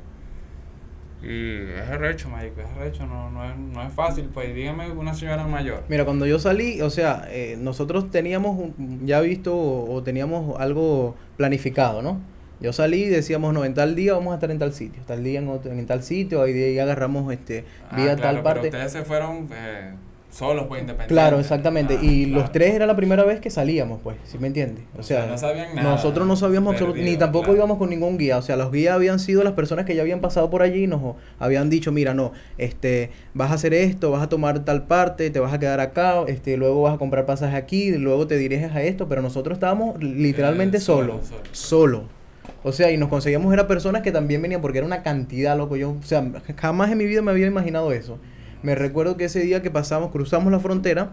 Y 1.23 1.65
es 1.79 1.87
arrecho, 1.91 2.31
marico, 2.31 2.63
es 2.63 2.67
arrecho, 2.69 3.05
no, 3.07 3.31
no, 3.31 3.45
es, 3.45 3.55
no 3.55 3.83
es 3.83 3.93
fácil, 3.93 4.31
pues 4.33 4.55
dígame 4.55 4.91
una 4.91 5.13
señora 5.13 5.47
mayor. 5.47 5.85
Mira, 5.89 6.07
cuando 6.07 6.25
yo 6.25 6.39
salí, 6.39 6.81
o 6.81 6.89
sea, 6.89 7.27
eh, 7.29 7.57
nosotros 7.61 8.11
teníamos 8.11 8.57
un- 8.59 9.07
ya 9.07 9.21
visto 9.21 9.55
o, 9.55 9.93
o 9.93 10.03
teníamos 10.03 10.59
algo 10.59 11.15
planificado, 11.37 12.01
¿no? 12.01 12.21
Yo 12.61 12.73
salí 12.73 13.05
y 13.05 13.09
decíamos, 13.09 13.55
no, 13.55 13.65
en 13.65 13.73
tal 13.75 13.95
día 13.95 14.13
vamos 14.15 14.33
a 14.33 14.35
estar 14.35 14.51
en 14.51 14.59
tal 14.59 14.73
sitio, 14.75 15.03
tal 15.07 15.25
día 15.25 15.39
en, 15.41 15.49
otro- 15.49 15.73
en 15.73 15.87
tal 15.87 16.03
sitio, 16.03 16.43
ahí 16.43 16.53
de 16.53 16.65
ahí 16.67 16.79
agarramos 16.79 17.33
este, 17.33 17.65
Ah, 17.91 17.97
vía 17.97 18.17
claro, 18.17 18.21
tal 18.23 18.35
pero 18.35 18.43
parte. 18.45 18.69
ustedes 18.69 18.93
se 18.93 19.03
fueron 19.03 19.49
eh, 19.55 19.93
solos, 20.31 20.67
pues 20.69 20.83
independientes. 20.83 21.09
Claro, 21.09 21.41
exactamente. 21.41 21.95
Ah, 21.99 22.05
y 22.05 22.27
claro. 22.27 22.43
los 22.43 22.53
tres 22.53 22.75
era 22.75 22.87
la 22.87 22.95
primera 22.97 23.25
vez 23.25 23.41
que 23.41 23.49
salíamos, 23.49 24.01
pues, 24.05 24.19
¿sí 24.25 24.37
me 24.39 24.49
entiendes? 24.49 24.85
O 24.95 25.01
O 25.01 25.03
sea, 25.03 25.23
sea, 25.23 25.31
no 25.33 25.39
sabían 25.39 25.75
nada. 25.75 25.91
nosotros 25.91 26.27
no 26.27 26.37
sabíamos 26.37 26.75
absolutamente, 26.75 27.11
ni 27.11 27.17
tampoco 27.17 27.45
claro. 27.47 27.57
íbamos 27.57 27.79
con 27.79 27.89
ningún 27.89 28.19
guía. 28.19 28.37
O 28.37 28.43
sea, 28.43 28.57
los 28.57 28.71
guías 28.71 28.95
habían 28.95 29.19
sido 29.21 29.43
las 29.43 29.55
personas 29.55 29.87
que 29.87 29.95
ya 29.95 30.03
habían 30.03 30.21
pasado 30.21 30.51
por 30.51 30.61
allí 30.61 30.85
y 30.85 30.87
nos 30.87 31.17
habían 31.39 31.71
dicho, 31.71 31.93
mira, 31.93 32.13
no, 32.13 32.33
este, 32.59 33.11
vas 33.33 33.53
a 33.53 33.55
hacer 33.55 33.73
esto, 33.73 34.11
vas 34.11 34.23
a 34.23 34.29
tomar 34.29 34.67
tal 34.67 34.87
parte, 34.87 35.31
te 35.31 35.41
vas 35.41 35.55
a 35.55 35.59
quedar 35.59 35.81
acá, 35.81 36.25
este, 36.29 36.59
luego 36.59 36.83
vas 36.83 36.95
a 36.95 36.99
comprar 36.99 37.25
pasaje 37.25 37.57
aquí, 37.57 37.91
luego 37.93 38.27
te 38.27 38.37
diriges 38.37 38.73
a 38.73 38.83
esto, 38.83 39.09
pero 39.09 39.23
nosotros 39.23 39.57
estábamos 39.57 40.01
literalmente 40.03 40.77
Eh, 40.77 40.81
solo. 40.81 41.21
solo. 41.53 42.20
O 42.63 42.73
sea, 42.73 42.91
y 42.91 42.97
nos 42.97 43.09
conseguíamos 43.09 43.53
era 43.53 43.67
personas 43.67 44.03
que 44.03 44.13
también 44.13 44.43
venían 44.43 44.61
porque 44.61 44.79
era 44.79 44.87
una 44.87 45.03
cantidad, 45.03 45.57
loco. 45.57 45.77
Yo, 45.77 45.91
o 45.93 46.03
sea, 46.03 46.25
jamás 46.59 46.91
en 46.91 46.99
mi 46.99 47.07
vida 47.07 47.23
me 47.23 47.31
había 47.31 47.47
imaginado 47.47 47.93
eso. 47.93 48.19
Me 48.63 48.75
recuerdo 48.75 49.17
que 49.17 49.25
ese 49.25 49.41
día 49.41 49.63
que 49.63 49.71
pasamos, 49.71 50.11
cruzamos 50.11 50.53
la 50.53 50.61
frontera, 50.61 51.13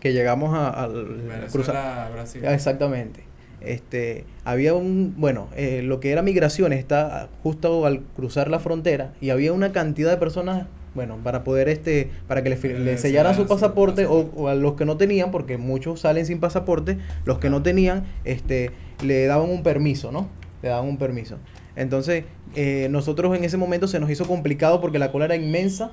que 0.00 0.12
llegamos 0.12 0.52
a, 0.54 0.68
al 0.68 0.92
Venezuela, 1.04 1.48
cruzar- 1.48 2.12
Brasil. 2.12 2.44
Exactamente. 2.44 3.22
Este, 3.60 4.24
había 4.44 4.74
un, 4.74 5.14
bueno, 5.16 5.46
eh, 5.54 5.82
lo 5.84 6.00
que 6.00 6.10
era 6.10 6.22
migraciones 6.22 6.80
está 6.80 7.28
justo 7.44 7.86
al 7.86 8.00
cruzar 8.16 8.48
la 8.50 8.58
frontera 8.58 9.12
y 9.20 9.30
había 9.30 9.52
una 9.52 9.70
cantidad 9.70 10.10
de 10.10 10.16
personas, 10.16 10.66
bueno, 10.96 11.18
para 11.22 11.44
poder 11.44 11.68
este, 11.68 12.10
para 12.26 12.42
que 12.42 12.50
le, 12.50 12.56
fi- 12.56 12.68
Que 12.68 12.78
le 12.80 12.92
enseñaran 12.92 13.36
su 13.36 13.46
pasaporte 13.46 14.06
o, 14.06 14.28
o 14.34 14.48
a 14.48 14.56
los 14.56 14.74
que 14.74 14.84
no 14.84 14.96
tenían, 14.96 15.30
porque 15.30 15.58
muchos 15.58 16.00
salen 16.00 16.26
sin 16.26 16.40
pasaporte, 16.40 16.98
los 17.24 17.38
que 17.38 17.50
no 17.50 17.62
tenían, 17.62 18.02
este, 18.24 18.72
le 19.04 19.26
daban 19.26 19.48
un 19.48 19.62
permiso, 19.62 20.10
¿no? 20.10 20.28
Le 20.62 20.68
daban 20.68 20.86
un 20.88 20.96
permiso. 20.98 21.38
Entonces, 21.76 22.24
eh, 22.54 22.86
nosotros 22.90 23.36
en 23.36 23.44
ese 23.44 23.56
momento 23.56 23.88
se 23.88 23.98
nos 24.00 24.10
hizo 24.10 24.26
complicado 24.26 24.80
porque 24.80 24.98
la 24.98 25.10
cola 25.12 25.24
era 25.26 25.36
inmensa. 25.36 25.90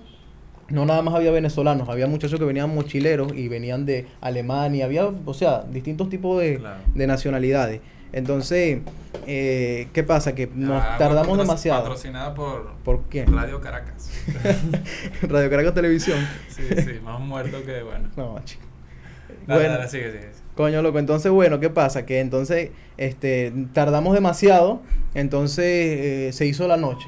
No 0.69 0.85
nada 0.85 1.01
más 1.01 1.15
había 1.15 1.31
venezolanos, 1.31 1.89
había 1.89 2.05
muchachos 2.05 2.38
que 2.39 2.45
venían 2.45 2.73
mochileros 2.75 3.33
y 3.33 3.47
venían 3.47 3.88
de 3.88 4.05
Alemania, 4.21 4.85
había, 4.85 5.07
o 5.07 5.33
sea, 5.33 5.63
distintos 5.63 6.09
tipos 6.09 6.39
de, 6.39 6.57
Claro. 6.59 6.79
de 6.93 7.07
nacionalidades. 7.07 7.81
Entonces, 8.13 8.79
eh, 9.25 9.88
¿qué 9.93 10.03
pasa? 10.03 10.35
Que 10.35 10.47
nos 10.53 10.83
Ah, 10.83 10.95
tardamos 10.99 11.38
demasiado. 11.39 11.81
Patrocinada 11.81 12.33
por 12.35 12.73
¿Por 12.83 13.03
qué? 13.05 13.25
Radio 13.25 13.61
Caracas. 13.61 14.11
Radio 15.23 15.49
Caracas 15.49 15.73
Televisión. 15.73 16.19
Sí, 16.49 16.63
sí, 16.75 16.99
más 17.03 17.19
muerto 17.19 17.63
que 17.63 17.81
bueno. 17.83 18.09
No, 18.15 18.39
chico. 18.45 18.61
Dale, 19.47 19.61
Bueno. 19.61 19.77
dale, 19.79 19.89
sigue, 19.89 20.11
sigue. 20.11 20.29
Coño, 20.60 20.82
loco. 20.82 21.00
Entonces, 21.00 21.32
bueno, 21.32 21.62
¿qué 21.62 21.70
pasa? 21.70 22.06
Que 22.06 22.20
entonces, 22.20 22.72
este, 22.98 23.54
tardamos 23.72 24.13
demasiado. 24.13 24.82
Entonces, 25.13 25.63
eh, 25.66 26.30
se 26.34 26.48
hizo 26.48 26.68
la 26.68 26.75
noche. 26.75 27.08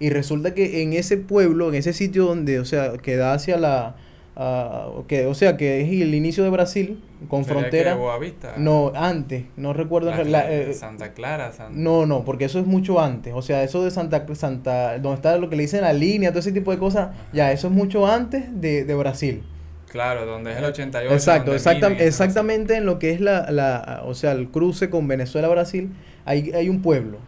Y 0.00 0.08
resulta 0.08 0.54
que 0.54 0.80
en 0.82 0.94
ese 0.94 1.18
pueblo, 1.18 1.68
en 1.68 1.74
ese 1.74 1.92
sitio 1.92 2.24
donde, 2.24 2.58
o 2.60 2.64
sea, 2.64 2.92
que 2.96 3.16
da 3.16 3.34
hacia 3.34 3.58
la... 3.58 3.96
ah, 4.36 4.88
que, 5.06 5.26
o 5.26 5.34
sea, 5.34 5.58
que 5.58 5.82
es 5.82 5.88
el 6.00 6.14
inicio 6.14 6.42
de 6.44 6.48
Brasil, 6.48 6.98
con 7.28 7.44
¿Sería 7.44 7.60
frontera... 7.60 7.92
que 7.92 7.98
Boavista? 7.98 8.54
No, 8.56 8.90
antes, 8.94 9.44
no 9.58 9.74
recuerdo. 9.74 10.08
La- 10.08 10.24
la- 10.24 10.50
eh, 10.50 10.72
Santa 10.72 11.12
Clara, 11.12 11.52
San- 11.52 11.84
no, 11.84 12.06
no, 12.06 12.24
porque 12.24 12.46
eso 12.46 12.58
es 12.58 12.64
mucho 12.64 13.00
antes. 13.00 13.34
O 13.36 13.42
sea, 13.42 13.64
eso 13.64 13.84
de 13.84 13.90
Santa, 13.90 14.24
Santa, 14.34 14.98
donde 14.98 15.16
está 15.16 15.36
lo 15.36 15.50
que 15.50 15.56
le 15.56 15.64
dicen 15.64 15.82
la 15.82 15.92
línea, 15.92 16.30
todo 16.30 16.40
ese 16.40 16.52
tipo 16.52 16.70
de 16.70 16.78
cosas, 16.78 17.10
ya, 17.34 17.52
eso 17.52 17.66
es 17.66 17.74
mucho 17.74 18.06
antes 18.06 18.44
de, 18.58 18.86
de 18.86 18.94
Brasil. 18.94 19.42
Claro, 19.90 20.26
donde 20.26 20.52
es 20.52 20.58
el 20.58 20.64
88. 20.66 21.14
Exacto, 21.14 21.50
donde 21.52 21.56
exacta- 21.56 21.86
exactamente 22.04 22.76
en 22.76 22.84
lo 22.86 22.98
que 22.98 23.10
es 23.10 23.20
la, 23.20 23.50
la, 23.50 24.02
o 24.04 24.14
sea, 24.14 24.32
el 24.32 24.48
cruce 24.48 24.90
con 24.90 25.08
Venezuela-Brasil, 25.08 25.90
hay, 26.24 26.50
hay 26.52 26.68
un 26.68 26.82
pueblo. 26.82 27.18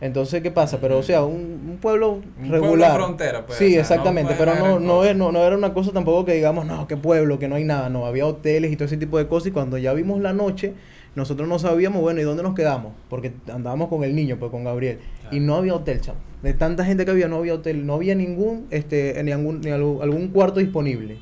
Entonces, 0.00 0.42
¿qué 0.42 0.50
pasa? 0.50 0.78
Pero, 0.80 0.98
o 0.98 1.02
sea, 1.04 1.22
un, 1.24 1.36
un 1.70 1.78
pueblo 1.80 2.20
Un 2.40 2.48
pueblo 2.48 2.84
frontera, 2.92 3.46
pues, 3.46 3.56
o 3.56 3.64
sí, 3.64 3.70
sea, 3.70 3.80
exactamente, 3.82 4.34
pero 4.36 4.56
no, 4.56 4.80
no, 4.80 5.04
es- 5.04 5.14
no, 5.14 5.30
no 5.30 5.38
era 5.44 5.56
una 5.56 5.72
cosa 5.72 5.92
tampoco 5.92 6.24
que 6.24 6.34
digamos, 6.34 6.66
no, 6.66 6.88
qué 6.88 6.96
pueblo, 6.96 7.38
que 7.38 7.46
no 7.46 7.54
hay 7.54 7.62
nada, 7.64 7.88
no, 7.88 8.04
había 8.04 8.26
hoteles 8.26 8.72
y 8.72 8.76
todo 8.76 8.86
ese 8.86 8.96
tipo 8.96 9.16
de 9.18 9.28
cosas 9.28 9.48
y 9.48 9.50
cuando 9.52 9.78
ya 9.78 9.92
vimos 9.92 10.20
la 10.20 10.32
noche, 10.32 10.72
nosotros 11.14 11.46
no 11.48 11.60
sabíamos, 11.60 12.00
bueno, 12.02 12.20
¿y 12.20 12.24
dónde 12.24 12.42
nos 12.42 12.54
quedamos? 12.56 12.94
Porque 13.08 13.32
andábamos 13.52 13.88
con 13.88 14.02
el 14.02 14.16
niño, 14.16 14.38
pues 14.40 14.50
con 14.50 14.64
Gabriel, 14.64 14.98
y 15.30 15.38
no 15.38 15.54
había 15.54 15.74
hotel, 15.76 16.00
chamo. 16.00 16.18
De 16.42 16.52
tanta 16.52 16.84
gente 16.84 17.04
que 17.04 17.12
había, 17.12 17.28
no 17.28 17.36
había 17.36 17.54
hotel, 17.54 17.86
no 17.86 17.94
había 17.94 18.16
ningún, 18.16 18.66
este, 18.70 19.22
ni 19.22 19.30
algún, 19.30 19.60
ni 19.60 19.70
algún, 19.70 20.02
algún 20.02 20.28
cuarto 20.28 20.58
disponible. 20.58 21.18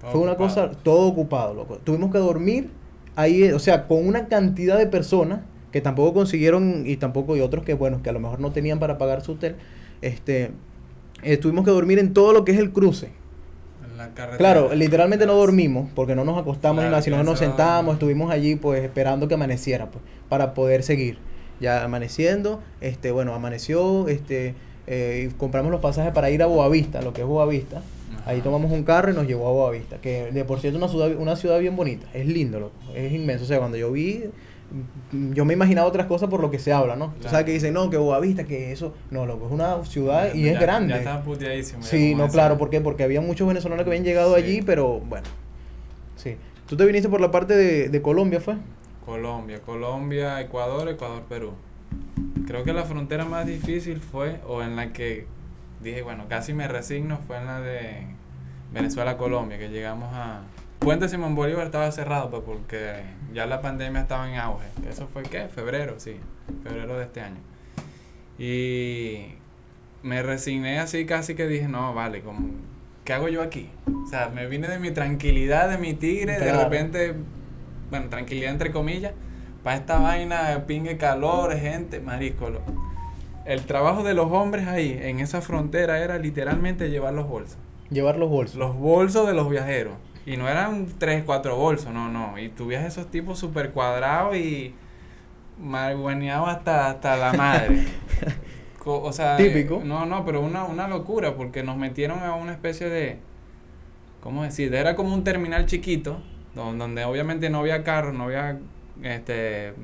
Todo 0.00 0.10
Fue 0.12 0.20
una 0.20 0.32
ocupado. 0.32 0.68
cosa, 0.70 0.82
todo 0.82 1.08
ocupado, 1.08 1.54
loco. 1.54 1.78
Tuvimos 1.82 2.12
que 2.12 2.18
dormir 2.18 2.70
ahí, 3.16 3.50
o 3.50 3.58
sea, 3.58 3.86
con 3.88 4.06
una 4.06 4.28
cantidad 4.28 4.78
de 4.78 4.86
personas 4.86 5.40
que 5.72 5.80
tampoco 5.80 6.14
consiguieron 6.14 6.84
y 6.86 6.96
tampoco 6.96 7.36
y 7.36 7.40
otros 7.40 7.64
que, 7.64 7.74
bueno, 7.74 8.02
que 8.02 8.10
a 8.10 8.12
lo 8.12 8.20
mejor 8.20 8.40
no 8.40 8.52
tenían 8.52 8.78
para 8.78 8.96
pagar 8.96 9.22
su 9.22 9.32
hotel, 9.32 9.56
este, 10.00 10.52
eh, 11.22 11.36
tuvimos 11.36 11.64
que 11.64 11.70
dormir 11.72 11.98
en 11.98 12.14
todo 12.14 12.32
lo 12.32 12.44
que 12.44 12.52
es 12.52 12.58
el 12.58 12.72
cruce. 12.72 13.10
En 13.90 13.98
la 13.98 14.14
carretera. 14.14 14.38
Claro, 14.38 14.74
literalmente 14.74 15.26
no 15.26 15.34
dormimos 15.34 15.90
porque 15.94 16.14
no 16.14 16.24
nos 16.24 16.38
acostamos 16.38 16.82
ni 16.84 16.90
nada, 16.90 17.02
sino 17.02 17.16
que 17.18 17.24
nos 17.24 17.38
sentamos, 17.38 17.94
estuvimos 17.94 18.30
allí 18.30 18.54
pues 18.56 18.82
esperando 18.84 19.26
que 19.28 19.34
amaneciera 19.34 19.90
pues 19.90 20.02
para 20.28 20.54
poder 20.54 20.82
seguir. 20.82 21.18
Ya 21.60 21.82
amaneciendo, 21.82 22.62
este, 22.80 23.10
bueno, 23.10 23.34
amaneció, 23.34 24.06
este, 24.06 24.54
eh, 24.86 25.28
y 25.28 25.34
compramos 25.34 25.72
los 25.72 25.80
pasajes 25.80 26.12
para 26.12 26.30
ir 26.30 26.40
a 26.42 26.46
Boavista, 26.46 27.02
lo 27.02 27.12
que 27.12 27.22
es 27.22 27.26
Boavista. 27.26 27.82
Ahí 28.28 28.40
tomamos 28.42 28.70
un 28.70 28.84
carro 28.84 29.10
y 29.10 29.14
nos 29.14 29.26
llevó 29.26 29.48
a 29.48 29.52
Boavista, 29.52 30.00
que 30.00 30.30
de 30.30 30.44
por 30.44 30.60
cierto 30.60 30.76
una 30.78 30.88
ciudad, 30.88 31.10
una 31.16 31.34
ciudad 31.34 31.58
bien 31.60 31.74
bonita, 31.76 32.06
es 32.12 32.26
lindo, 32.26 32.60
loco, 32.60 32.74
es 32.94 33.10
inmenso. 33.12 33.44
O 33.44 33.46
sea, 33.46 33.58
cuando 33.58 33.78
yo 33.78 33.90
vi, 33.90 34.24
mm, 35.12 35.32
yo 35.32 35.46
me 35.46 35.54
imaginaba 35.54 35.88
otras 35.88 36.06
cosas 36.06 36.28
por 36.28 36.40
lo 36.40 36.50
que 36.50 36.58
se 36.58 36.70
habla, 36.72 36.94
¿no? 36.94 37.14
Claro. 37.14 37.30
sabes 37.30 37.46
que 37.46 37.52
dicen, 37.52 37.72
no, 37.72 37.88
que 37.88 37.96
Boavista, 37.96 38.44
que 38.44 38.70
eso, 38.70 38.94
no, 39.10 39.24
loco, 39.24 39.46
es 39.46 39.52
una 39.52 39.82
ciudad 39.86 40.34
y 40.34 40.42
Ya- 40.44 40.52
es 40.52 40.60
grande. 40.60 40.92
Ya 40.92 40.98
estaba 40.98 41.22
puteadísimo. 41.22 41.82
Sí, 41.82 42.14
no, 42.14 42.28
claro, 42.28 42.58
¿por 42.58 42.68
qué? 42.68 42.82
Porque 42.82 43.02
había 43.02 43.22
muchos 43.22 43.48
venezolanos 43.48 43.84
que 43.84 43.90
habían 43.90 44.04
llegado 44.04 44.36
Sí. 44.36 44.42
allí, 44.42 44.62
pero 44.62 45.00
bueno. 45.00 45.26
Sí. 46.16 46.36
¿Tú 46.66 46.76
te 46.76 46.84
viniste 46.84 47.08
por 47.08 47.22
la 47.22 47.30
parte 47.30 47.56
de, 47.56 47.88
de 47.88 48.02
Colombia, 48.02 48.40
fue? 48.40 48.56
Colombia, 49.06 49.62
Colombia, 49.62 50.38
Ecuador, 50.42 50.86
Ecuador, 50.90 51.22
Perú. 51.30 51.52
Creo 52.46 52.62
que 52.62 52.74
la 52.74 52.84
frontera 52.84 53.24
más 53.24 53.46
difícil 53.46 54.00
fue, 54.00 54.38
o 54.46 54.62
en 54.62 54.76
la 54.76 54.92
que 54.92 55.24
dije, 55.82 56.02
bueno, 56.02 56.24
casi 56.28 56.52
me 56.52 56.68
resigno, 56.68 57.18
fue 57.26 57.38
en 57.38 57.46
la 57.46 57.60
de 57.60 58.06
Venezuela-Colombia, 58.72 59.58
que 59.58 59.68
llegamos 59.68 60.10
a... 60.12 60.42
Puente 60.78 61.08
Simón 61.08 61.34
Bolívar 61.34 61.66
estaba 61.66 61.90
cerrado, 61.90 62.30
pues 62.30 62.42
porque 62.46 63.02
ya 63.32 63.46
la 63.46 63.60
pandemia 63.60 64.02
estaba 64.02 64.30
en 64.30 64.38
auge. 64.38 64.66
¿Eso 64.88 65.08
fue 65.08 65.24
qué? 65.24 65.48
Febrero, 65.48 65.94
sí. 65.98 66.16
Febrero 66.62 66.96
de 66.96 67.04
este 67.04 67.20
año. 67.20 67.38
Y 68.38 69.34
me 70.02 70.22
resigné 70.22 70.78
así 70.78 71.04
casi 71.04 71.34
que 71.34 71.48
dije, 71.48 71.66
no, 71.66 71.94
vale, 71.94 72.20
como, 72.22 72.50
¿qué 73.04 73.12
hago 73.12 73.28
yo 73.28 73.42
aquí? 73.42 73.70
O 74.04 74.06
sea, 74.08 74.28
me 74.28 74.46
vine 74.46 74.68
de 74.68 74.78
mi 74.78 74.92
tranquilidad, 74.92 75.68
de 75.68 75.78
mi 75.78 75.94
tigre, 75.94 76.38
de 76.38 76.52
repente, 76.52 77.14
bueno, 77.90 78.08
tranquilidad 78.08 78.52
entre 78.52 78.70
comillas, 78.70 79.12
para 79.64 79.76
esta 79.76 79.98
vaina, 79.98 80.64
pingue 80.66 80.96
calor, 80.96 81.56
gente, 81.56 82.00
marisco. 82.00 82.50
El 83.44 83.62
trabajo 83.62 84.04
de 84.04 84.14
los 84.14 84.30
hombres 84.30 84.68
ahí, 84.68 84.96
en 85.02 85.18
esa 85.18 85.40
frontera, 85.40 85.98
era 85.98 86.18
literalmente 86.18 86.90
llevar 86.90 87.14
los 87.14 87.26
bolsos. 87.26 87.58
Llevar 87.90 88.16
los 88.18 88.28
bolsos. 88.28 88.56
Los 88.56 88.76
bolsos 88.76 89.26
de 89.26 89.34
los 89.34 89.48
viajeros. 89.48 89.94
Y 90.26 90.36
no 90.36 90.48
eran 90.48 90.86
tres, 90.98 91.24
cuatro 91.24 91.56
bolsos, 91.56 91.92
no, 91.92 92.08
no. 92.10 92.38
Y 92.38 92.50
tú 92.50 92.70
esos 92.70 93.10
tipos 93.10 93.38
súper 93.38 93.70
cuadrados 93.70 94.36
y 94.36 94.74
margueneados 95.60 96.48
hasta, 96.48 96.88
hasta 96.88 97.16
la 97.16 97.32
madre. 97.32 97.84
Co- 98.78 99.02
o 99.02 99.12
sea, 99.12 99.36
Típico. 99.36 99.82
no, 99.84 100.06
no, 100.06 100.24
pero 100.24 100.40
una, 100.40 100.64
una 100.64 100.86
locura 100.88 101.34
porque 101.34 101.62
nos 101.62 101.76
metieron 101.76 102.20
a 102.20 102.34
una 102.34 102.52
especie 102.52 102.88
de, 102.88 103.18
¿cómo 104.22 104.44
decir? 104.44 104.72
Era 104.74 104.94
como 104.94 105.12
un 105.14 105.24
terminal 105.24 105.66
chiquito, 105.66 106.20
don- 106.54 106.78
donde 106.78 107.04
obviamente 107.04 107.50
no 107.50 107.58
había 107.60 107.82
carros, 107.82 108.14
no 108.14 108.24
había 108.24 108.58
este 109.02 109.74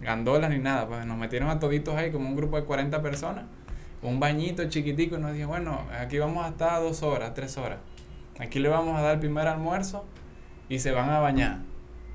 gandolas 0.00 0.50
ni 0.50 0.58
nada, 0.58 0.86
pues 0.88 1.04
nos 1.06 1.16
metieron 1.18 1.50
a 1.50 1.58
toditos 1.58 1.94
ahí 1.94 2.10
como 2.10 2.28
un 2.28 2.36
grupo 2.36 2.56
de 2.56 2.64
40 2.64 3.00
personas, 3.02 3.44
un 4.04 4.20
bañito 4.20 4.68
chiquitico 4.68 5.16
y 5.16 5.20
nos 5.20 5.32
dijo, 5.34 5.48
bueno, 5.48 5.80
aquí 5.98 6.18
vamos 6.18 6.44
a 6.44 6.50
estar 6.50 6.80
dos 6.82 7.02
horas, 7.02 7.34
tres 7.34 7.56
horas. 7.58 7.78
Aquí 8.38 8.58
le 8.58 8.68
vamos 8.68 8.96
a 8.98 9.02
dar 9.02 9.14
el 9.14 9.20
primer 9.20 9.46
almuerzo 9.48 10.04
y 10.68 10.78
se 10.78 10.90
van 10.92 11.10
a 11.10 11.18
bañar. 11.20 11.58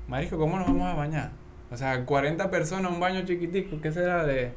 Marisco, 0.08 0.38
¿cómo 0.38 0.56
nos 0.58 0.66
vamos 0.66 0.86
a 0.90 0.94
bañar? 0.94 1.30
O 1.70 1.76
sea, 1.76 2.04
40 2.04 2.50
personas, 2.50 2.90
un 2.92 3.00
baño 3.00 3.22
chiquitico, 3.24 3.80
¿qué 3.80 3.92
será 3.92 4.24
de 4.24 4.52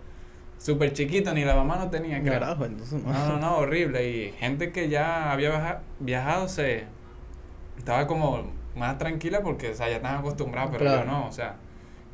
súper 0.58 0.94
chiquito? 0.94 1.34
Ni 1.34 1.44
la 1.46 1.56
mamá 1.56 1.76
no 1.78 1.90
tenía, 1.90 2.20
creo. 2.22 2.34
Carajo, 2.34 2.66
entonces 2.66 3.04
no. 3.04 3.12
No, 3.14 3.28
no, 3.28 3.38
no, 3.40 3.58
horrible. 3.58 4.10
Y 4.10 4.32
gente 4.34 4.72
que 4.72 4.90
ya 4.90 5.32
había 5.32 5.50
viaja- 5.50 5.82
viajado 6.00 6.48
se 6.48 6.86
estaba 7.78 8.08
como 8.08 8.44
más 8.76 8.98
tranquila 8.98 9.42
porque, 9.42 9.72
o 9.72 9.76
sea, 9.76 9.90
ya 9.90 9.98
estaban 9.98 10.20
acostumbrados, 10.20 10.72
pero 10.72 10.86
Claro. 10.86 11.06
yo 11.06 11.12
no, 11.12 11.28
o 11.28 11.32
sea, 11.32 11.56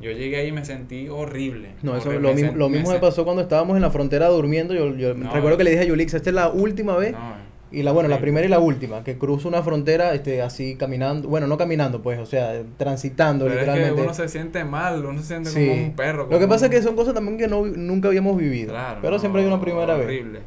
yo 0.00 0.10
llegué 0.12 0.36
ahí 0.38 0.48
y 0.48 0.52
me 0.52 0.64
sentí 0.64 1.08
horrible. 1.08 1.72
No, 1.82 1.96
eso 1.96 2.08
horrible. 2.08 2.28
lo 2.28 2.34
mismo, 2.34 2.52
lo 2.56 2.68
mismo 2.68 2.90
me 2.90 2.98
pasó 2.98 3.24
cuando 3.24 3.42
estábamos 3.42 3.76
en 3.76 3.82
la 3.82 3.90
frontera 3.90 4.28
durmiendo. 4.28 4.74
Yo, 4.74 4.94
yo 4.96 5.14
No. 5.14 5.32
recuerdo 5.32 5.58
que 5.58 5.64
le 5.64 5.70
dije 5.70 5.82
a 5.82 5.86
Yulix, 5.86 6.14
esta 6.14 6.30
es 6.30 6.34
la 6.34 6.48
última 6.48 6.96
vez. 6.96 7.12
No, 7.12 7.50
Y 7.72 7.84
la, 7.84 7.92
bueno, 7.92 8.08
la 8.08 8.18
primera 8.18 8.44
y 8.44 8.50
la 8.50 8.58
última, 8.58 9.04
que 9.04 9.16
cruzo 9.16 9.46
una 9.46 9.62
frontera 9.62 10.12
este, 10.12 10.42
así 10.42 10.74
caminando, 10.74 11.28
bueno, 11.28 11.46
no 11.46 11.56
caminando, 11.56 12.02
pues, 12.02 12.18
o 12.18 12.26
sea, 12.26 12.62
transitando 12.76 13.44
Pero 13.44 13.60
es 13.60 13.64
que 13.64 13.70
literalmente. 13.70 14.02
uno 14.02 14.12
se 14.14 14.28
siente 14.28 14.64
mal, 14.64 15.04
uno 15.04 15.20
se 15.20 15.26
siente 15.26 15.50
Sí. 15.50 15.68
como 15.68 15.80
un 15.84 15.92
perro. 15.94 16.26
Lo 16.28 16.38
que 16.40 16.48
pasa 16.48 16.64
es 16.66 16.72
que 16.72 16.82
son 16.82 16.96
cosas 16.96 17.14
también 17.14 17.38
que 17.38 17.46
no, 17.46 17.64
nunca 17.66 18.08
habíamos 18.08 18.36
vivido. 18.36 18.70
Claro, 18.70 18.98
pero 19.00 19.12
no, 19.12 19.18
siempre 19.20 19.42
hay 19.42 19.46
una 19.46 19.60
primera 19.60 19.94
vez. 19.94 20.04
horrible. 20.06 20.40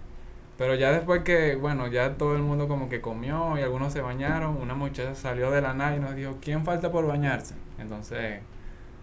Pero 0.57 0.75
ya 0.75 0.91
después 0.91 1.21
que, 1.23 1.55
bueno, 1.55 1.87
ya 1.87 2.11
todo 2.15 2.35
el 2.35 2.41
mundo 2.41 2.67
como 2.67 2.89
que 2.89 2.99
comió 2.99 3.57
y 3.57 3.61
algunos 3.61 3.93
se 3.93 4.01
bañaron, 4.01 4.57
una 4.61 4.73
muchacha 4.75 5.15
salió 5.15 5.49
de 5.49 5.61
la 5.61 5.73
nave 5.73 5.97
y 5.97 5.99
nos 6.01 6.15
dijo, 6.17 6.37
¿quién 6.41 6.65
falta 6.65 6.91
por 6.91 7.07
bañarse? 7.07 7.55
Entonces, 7.79 8.39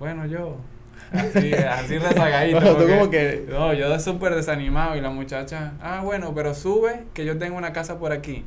bueno, 0.00 0.26
yo. 0.26 0.56
Así, 1.12 1.52
así 1.54 1.98
rezagadito. 1.98 2.60
Bueno, 2.60 2.72
tú 2.76 2.78
porque- 2.84 2.98
como 2.98 3.10
que- 3.10 3.46
No, 3.48 3.72
yo 3.74 3.98
súper 4.00 4.34
desanimado 4.34 4.96
y 4.96 5.00
la 5.00 5.10
muchacha, 5.10 5.74
ah, 5.80 6.00
bueno, 6.04 6.32
pero 6.34 6.54
sube 6.54 7.04
que 7.14 7.24
yo 7.24 7.38
tengo 7.38 7.56
una 7.56 7.72
casa 7.72 7.98
por 8.00 8.10
aquí. 8.12 8.44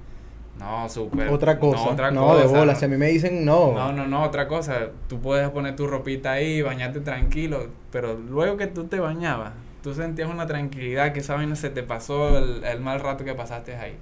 No, 0.59 0.87
súper. 0.87 1.29
Otra 1.29 1.57
cosa. 1.59 1.83
No, 1.85 1.91
otra 1.91 2.11
no, 2.11 2.25
cosa. 2.27 2.41
de 2.41 2.47
bola. 2.47 2.73
no. 2.73 2.79
Si 2.79 2.85
a 2.85 2.87
mí 2.87 2.95
me 2.97 3.07
dicen 3.07 3.43
no. 3.43 3.73
No, 3.73 3.91
no, 3.91 4.05
no, 4.07 4.23
otra 4.23 4.47
cosa. 4.47 4.89
Tú 5.07 5.19
puedes 5.19 5.49
poner 5.49 5.75
tu 5.75 5.87
ropita 5.87 6.31
ahí, 6.33 6.61
bañarte 6.61 6.99
tranquilo, 7.01 7.67
pero 7.91 8.13
luego 8.13 8.55
que 8.57 8.67
tú 8.67 8.83
te 8.85 8.99
bañabas, 8.99 9.53
tú 9.81 9.93
sentías 9.95 10.29
una 10.29 10.45
tranquilidad 10.45 11.11
que 11.11 11.19
esa 11.21 11.35
vaina 11.35 11.55
se 11.55 11.69
te 11.69 11.81
pasó 11.83 12.37
el, 12.37 12.63
el 12.63 12.79
mal 12.81 12.99
rato 12.99 13.25
que 13.25 13.33
pasaste 13.33 13.75
ahí. 13.75 13.95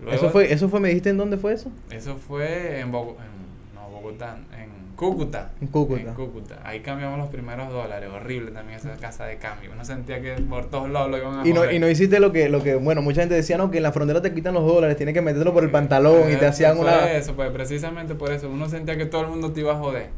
Luego- 0.00 0.16
eso 0.16 0.30
fue, 0.30 0.52
eso 0.52 0.68
fue, 0.68 0.80
me 0.80 0.88
dijiste 0.88 1.10
en 1.10 1.18
dónde 1.18 1.36
fue 1.36 1.52
eso? 1.52 1.70
Eso 1.90 2.16
fue 2.16 2.78
en 2.80 2.90
Bogotá, 2.92 3.24
Bogotá, 4.00 4.38
en 4.58 4.68
Cúcuta. 4.96 5.50
En 5.60 5.68
Cúcuta. 5.68 6.00
En 6.10 6.14
Cúcuta. 6.14 6.58
Ahí 6.64 6.80
cambiamos 6.80 7.18
los 7.18 7.28
primeros 7.28 7.70
dólares. 7.70 8.08
Horrible 8.12 8.50
también 8.50 8.78
esa 8.78 8.94
casa 8.96 9.24
de 9.24 9.36
cambio. 9.38 9.70
Uno 9.72 9.84
sentía 9.84 10.20
que 10.20 10.32
por 10.42 10.66
todos 10.66 10.90
lados 10.90 11.10
lo 11.10 11.18
iban 11.18 11.38
a 11.40 11.46
Y 11.48 11.52
no, 11.52 11.70
y 11.70 11.78
no 11.78 11.88
hiciste 11.88 12.20
lo 12.20 12.32
que, 12.32 12.48
lo 12.48 12.62
que, 12.62 12.74
bueno, 12.74 13.00
mucha 13.00 13.20
gente 13.22 13.34
decía, 13.34 13.56
no, 13.56 13.70
que 13.70 13.78
en 13.78 13.82
la 13.82 13.92
frontera 13.92 14.20
te 14.20 14.34
quitan 14.34 14.54
los 14.54 14.64
dólares, 14.66 14.96
tienes 14.96 15.14
que 15.14 15.22
meterlo 15.22 15.52
por 15.54 15.64
el 15.64 15.70
pantalón 15.70 16.30
y 16.30 16.36
te 16.36 16.46
hacían 16.46 16.76
fue 16.76 16.84
una... 16.86 17.12
Eso, 17.12 17.34
pues 17.34 17.50
precisamente 17.50 18.14
por 18.14 18.30
eso. 18.30 18.50
Uno 18.50 18.68
sentía 18.68 18.96
que 18.98 19.06
todo 19.06 19.22
el 19.22 19.28
mundo 19.28 19.52
te 19.52 19.60
iba 19.60 19.72
a 19.72 19.76
joder. 19.76 20.08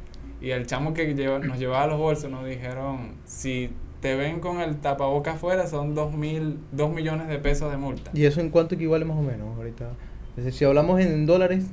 Y 0.41 0.51
el 0.51 0.67
chamo 0.67 0.93
que 0.95 1.15
lleva- 1.15 1.39
nos 1.39 1.59
llevaba 1.59 1.87
los 1.87 1.99
bolsos 1.99 2.29
nos 2.29 2.45
dijeron, 2.45 3.12
si 3.25 3.71
te 4.01 4.17
ven 4.17 4.41
con 4.41 4.61
el 4.61 4.79
tapaboca 4.79 5.35
afuera 5.35 5.69
son 5.69 5.95
dos 5.95 6.12
mil, 6.12 6.59
dos 6.73 6.91
millones 6.93 7.29
de 7.29 7.39
pesos 7.39 7.71
de 7.71 7.77
multa. 7.77 8.11
¿Y 8.12 8.25
eso 8.25 8.41
en 8.41 8.51
cuánto 8.51 8.75
equivale 8.75 9.05
más 9.05 9.17
o 9.17 9.23
menos 9.23 9.57
ahorita? 9.57 9.91
Es 10.37 10.45
decir, 10.45 10.59
si 10.59 10.65
hablamos 10.65 10.99
en 11.01 11.25
dólares, 11.27 11.67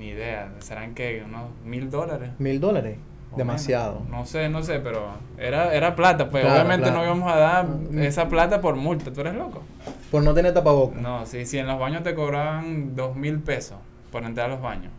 ni 0.00 0.08
idea, 0.08 0.50
serán 0.58 0.94
que 0.94 1.22
unos 1.24 1.44
mil 1.64 1.88
dólares. 1.90 2.30
mil 2.38 2.58
dólares. 2.58 2.96
o 3.32 3.36
Demasiado. 3.36 4.00
menos. 4.00 4.08
No 4.10 4.26
sé, 4.26 4.48
no 4.48 4.60
sé, 4.64 4.80
pero 4.80 5.12
era, 5.38 5.72
era 5.72 5.94
plata, 5.94 6.28
pues 6.28 6.42
Claro, 6.42 6.56
obviamente 6.62 6.88
claro. 6.88 6.98
no 6.98 7.04
íbamos 7.04 7.32
a 7.32 7.36
dar 7.36 7.66
Mm. 7.68 7.98
esa 8.00 8.28
plata 8.28 8.60
por 8.60 8.74
multa, 8.74 9.12
¿tú 9.12 9.20
eres 9.20 9.34
loco? 9.34 9.62
Por 10.10 10.24
no 10.24 10.34
tener 10.34 10.52
tapabocas. 10.52 11.00
No, 11.00 11.24
sí, 11.26 11.46
si 11.46 11.58
en 11.58 11.68
los 11.68 11.78
baños 11.78 12.02
te 12.02 12.14
cobraban 12.16 12.96
dos 12.96 13.14
mil 13.14 13.38
pesos 13.38 13.78
por 14.10 14.24
entrar 14.24 14.46
a 14.50 14.54
los 14.54 14.60
baños, 14.60 14.90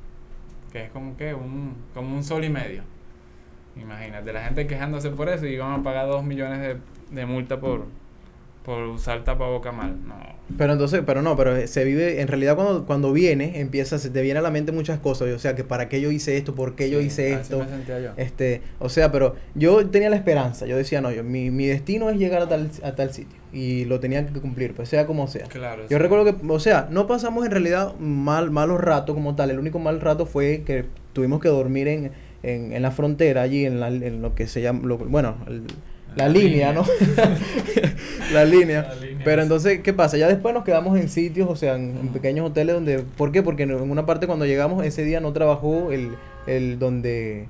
que 0.71 0.85
es 0.85 0.91
como 0.91 1.17
que 1.17 1.33
un, 1.33 1.75
como 1.93 2.15
un 2.15 2.23
sol 2.23 2.45
y 2.45 2.49
medio. 2.49 2.83
Imagínate, 3.75 4.31
la 4.31 4.43
gente 4.43 4.67
quejándose 4.67 5.09
por 5.09 5.27
eso 5.27 5.45
y 5.45 5.53
iban 5.55 5.79
a 5.79 5.83
pagar 5.83 6.07
dos 6.07 6.23
millones 6.23 6.59
de, 6.61 6.77
de 7.13 7.25
multa 7.25 7.59
por, 7.59 7.85
por 8.63 8.83
usar 8.83 9.23
tapaboca 9.23 9.71
mal. 9.73 9.95
No. 10.07 10.15
Pero 10.57 10.73
entonces, 10.73 11.01
pero 11.05 11.21
no, 11.21 11.35
pero 11.35 11.67
se 11.67 11.83
vive, 11.83 12.21
en 12.21 12.27
realidad 12.27 12.55
cuando, 12.55 12.85
cuando 12.85 13.11
viene, 13.13 13.59
empieza, 13.59 13.97
se 13.99 14.09
te 14.09 14.21
viene 14.21 14.39
a 14.39 14.41
la 14.41 14.51
mente 14.51 14.71
muchas 14.71 14.99
cosas, 14.99 15.29
o 15.29 15.39
sea, 15.39 15.55
que 15.55 15.63
para 15.63 15.89
qué 15.89 16.01
yo 16.01 16.11
hice 16.11 16.37
esto, 16.37 16.53
por 16.55 16.75
qué 16.75 16.89
yo 16.89 16.99
hice 17.01 17.33
así 17.33 17.41
esto, 17.41 17.59
me 17.59 17.67
sentía 17.69 17.99
yo. 17.99 18.09
este, 18.17 18.61
o 18.79 18.89
sea, 18.89 19.11
pero 19.11 19.35
yo 19.55 19.85
tenía 19.89 20.09
la 20.09 20.15
esperanza, 20.15 20.65
yo 20.65 20.77
decía, 20.77 21.01
no, 21.01 21.11
yo, 21.11 21.23
mi, 21.23 21.51
mi 21.51 21.67
destino 21.67 22.09
es 22.09 22.17
llegar 22.17 22.41
a 22.41 22.47
tal, 22.49 22.69
a 22.83 22.95
tal 22.95 23.11
sitio, 23.13 23.37
y 23.53 23.85
lo 23.85 23.99
tenía 23.99 24.25
que 24.25 24.39
cumplir, 24.39 24.73
pues 24.73 24.89
sea 24.89 25.05
como 25.05 25.27
sea. 25.27 25.45
Claro. 25.47 25.83
Yo 25.83 25.97
sí. 25.97 26.01
recuerdo 26.01 26.25
que, 26.25 26.35
o 26.47 26.59
sea, 26.59 26.87
no 26.91 27.07
pasamos 27.07 27.45
en 27.45 27.51
realidad 27.51 27.95
mal, 27.99 28.51
malos 28.51 28.79
ratos 28.81 29.15
como 29.15 29.35
tal. 29.35 29.51
El 29.51 29.59
único 29.59 29.79
mal 29.79 29.99
rato 30.01 30.25
fue 30.25 30.63
que 30.65 30.85
tuvimos 31.13 31.41
que 31.41 31.49
dormir 31.49 31.87
en, 31.87 32.11
en, 32.43 32.73
en 32.73 32.81
la 32.81 32.91
frontera, 32.91 33.41
allí 33.41 33.65
en, 33.65 33.79
la, 33.79 33.87
en 33.89 34.21
lo 34.21 34.35
que 34.35 34.47
se 34.47 34.61
llama, 34.61 34.81
lo- 34.87 34.97
bueno, 34.97 35.35
el- 35.47 35.63
la, 36.15 36.25
La 36.27 36.29
línea, 36.29 36.71
línea. 36.71 36.73
¿no? 36.73 36.83
la 38.33 38.45
línea. 38.45 38.81
La 38.83 38.95
línea, 38.95 39.21
Pero 39.23 39.41
entonces, 39.41 39.79
¿qué 39.81 39.93
pasa? 39.93 40.17
Ya 40.17 40.27
después 40.27 40.53
nos 40.53 40.63
quedamos 40.63 40.99
en 40.99 41.09
sitios, 41.09 41.49
o 41.49 41.55
sea, 41.55 41.75
en, 41.75 41.97
en 41.97 42.07
pequeños 42.09 42.47
hoteles 42.49 42.75
donde... 42.75 42.99
¿Por 42.99 43.31
qué? 43.31 43.43
Porque 43.43 43.63
en 43.63 43.71
una 43.73 44.05
parte 44.05 44.27
cuando 44.27 44.45
llegamos 44.45 44.83
ese 44.85 45.03
día 45.03 45.19
no 45.21 45.31
trabajó 45.33 45.91
el, 45.91 46.11
el 46.47 46.79
donde... 46.79 47.47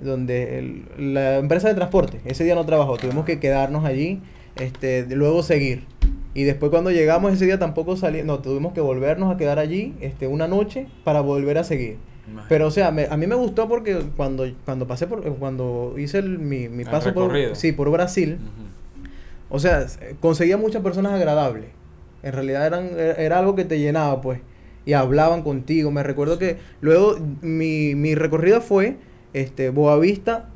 donde 0.00 0.58
el- 0.58 1.12
la 1.12 1.38
empresa 1.38 1.68
de 1.68 1.74
transporte. 1.74 2.20
Ese 2.24 2.44
día 2.44 2.54
no 2.54 2.64
trabajó. 2.66 2.96
Tuvimos 2.96 3.24
que 3.24 3.40
quedarnos 3.40 3.84
allí, 3.84 4.20
este, 4.56 5.04
de- 5.04 5.16
luego 5.16 5.42
seguir. 5.42 5.84
Y 6.34 6.44
después 6.44 6.70
cuando 6.70 6.90
llegamos 6.90 7.32
ese 7.32 7.46
día 7.46 7.58
tampoco 7.58 7.96
salí, 7.96 8.22
no, 8.22 8.38
tuvimos 8.40 8.72
que 8.72 8.80
volvernos 8.80 9.34
a 9.34 9.36
quedar 9.36 9.58
allí, 9.58 9.94
este, 10.00 10.26
una 10.28 10.46
noche 10.46 10.86
para 11.04 11.20
volver 11.20 11.58
a 11.58 11.64
seguir. 11.64 11.96
Imagínate. 12.28 12.48
Pero 12.48 12.66
o 12.66 12.70
sea, 12.70 12.90
me- 12.90 13.06
a 13.06 13.16
mí 13.16 13.26
me 13.26 13.34
gustó 13.34 13.68
porque 13.68 13.98
cuando 14.16 14.46
cuando 14.64 14.86
pasé 14.86 15.06
por 15.06 15.22
cuando 15.36 15.94
hice 15.98 16.18
el- 16.18 16.38
mi, 16.38 16.68
mi 16.68 16.82
El 16.84 16.90
paso 16.90 17.12
por 17.14 17.30
sí, 17.56 17.72
por 17.72 17.90
Brasil, 17.90 18.38
o 19.50 19.58
sea, 19.58 19.86
conseguía 20.20 20.56
muchas 20.56 20.82
personas 20.82 21.12
agradables. 21.12 21.66
En 22.22 22.32
realidad 22.32 22.66
eran 22.66 22.86
era 22.98 23.14
era 23.14 23.38
algo 23.38 23.54
que 23.54 23.64
te 23.64 23.78
llenaba, 23.78 24.20
pues, 24.20 24.40
y 24.84 24.92
hablaban 24.92 25.42
contigo. 25.42 25.90
Me 25.90 26.02
recuerdo 26.02 26.38
que 26.38 26.58
luego 26.80 27.16
mi, 27.42 27.94
mi 27.94 28.14
recorrida 28.14 28.60
fue 28.60 28.96
este 29.32 29.70
Boavista, 29.70 30.48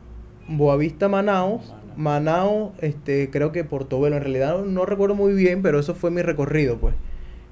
Boavista 0.49 1.09
Manaus, 1.09 1.69
Manaus. 1.69 1.83
Manaus, 1.97 2.71
este 2.81 3.31
creo 3.31 3.53
que 3.53 3.65
Portobelo, 3.65 4.17
en 4.17 4.23
realidad 4.23 4.59
no, 4.59 4.65
no 4.65 4.87
recuerdo 4.87 5.15
muy 5.15 5.35
bien, 5.35 5.63
pero 5.63 5.79
eso 5.79 5.95
fue 5.95 6.11
mi 6.11 6.23
recorrido, 6.23 6.79
pues. 6.79 6.95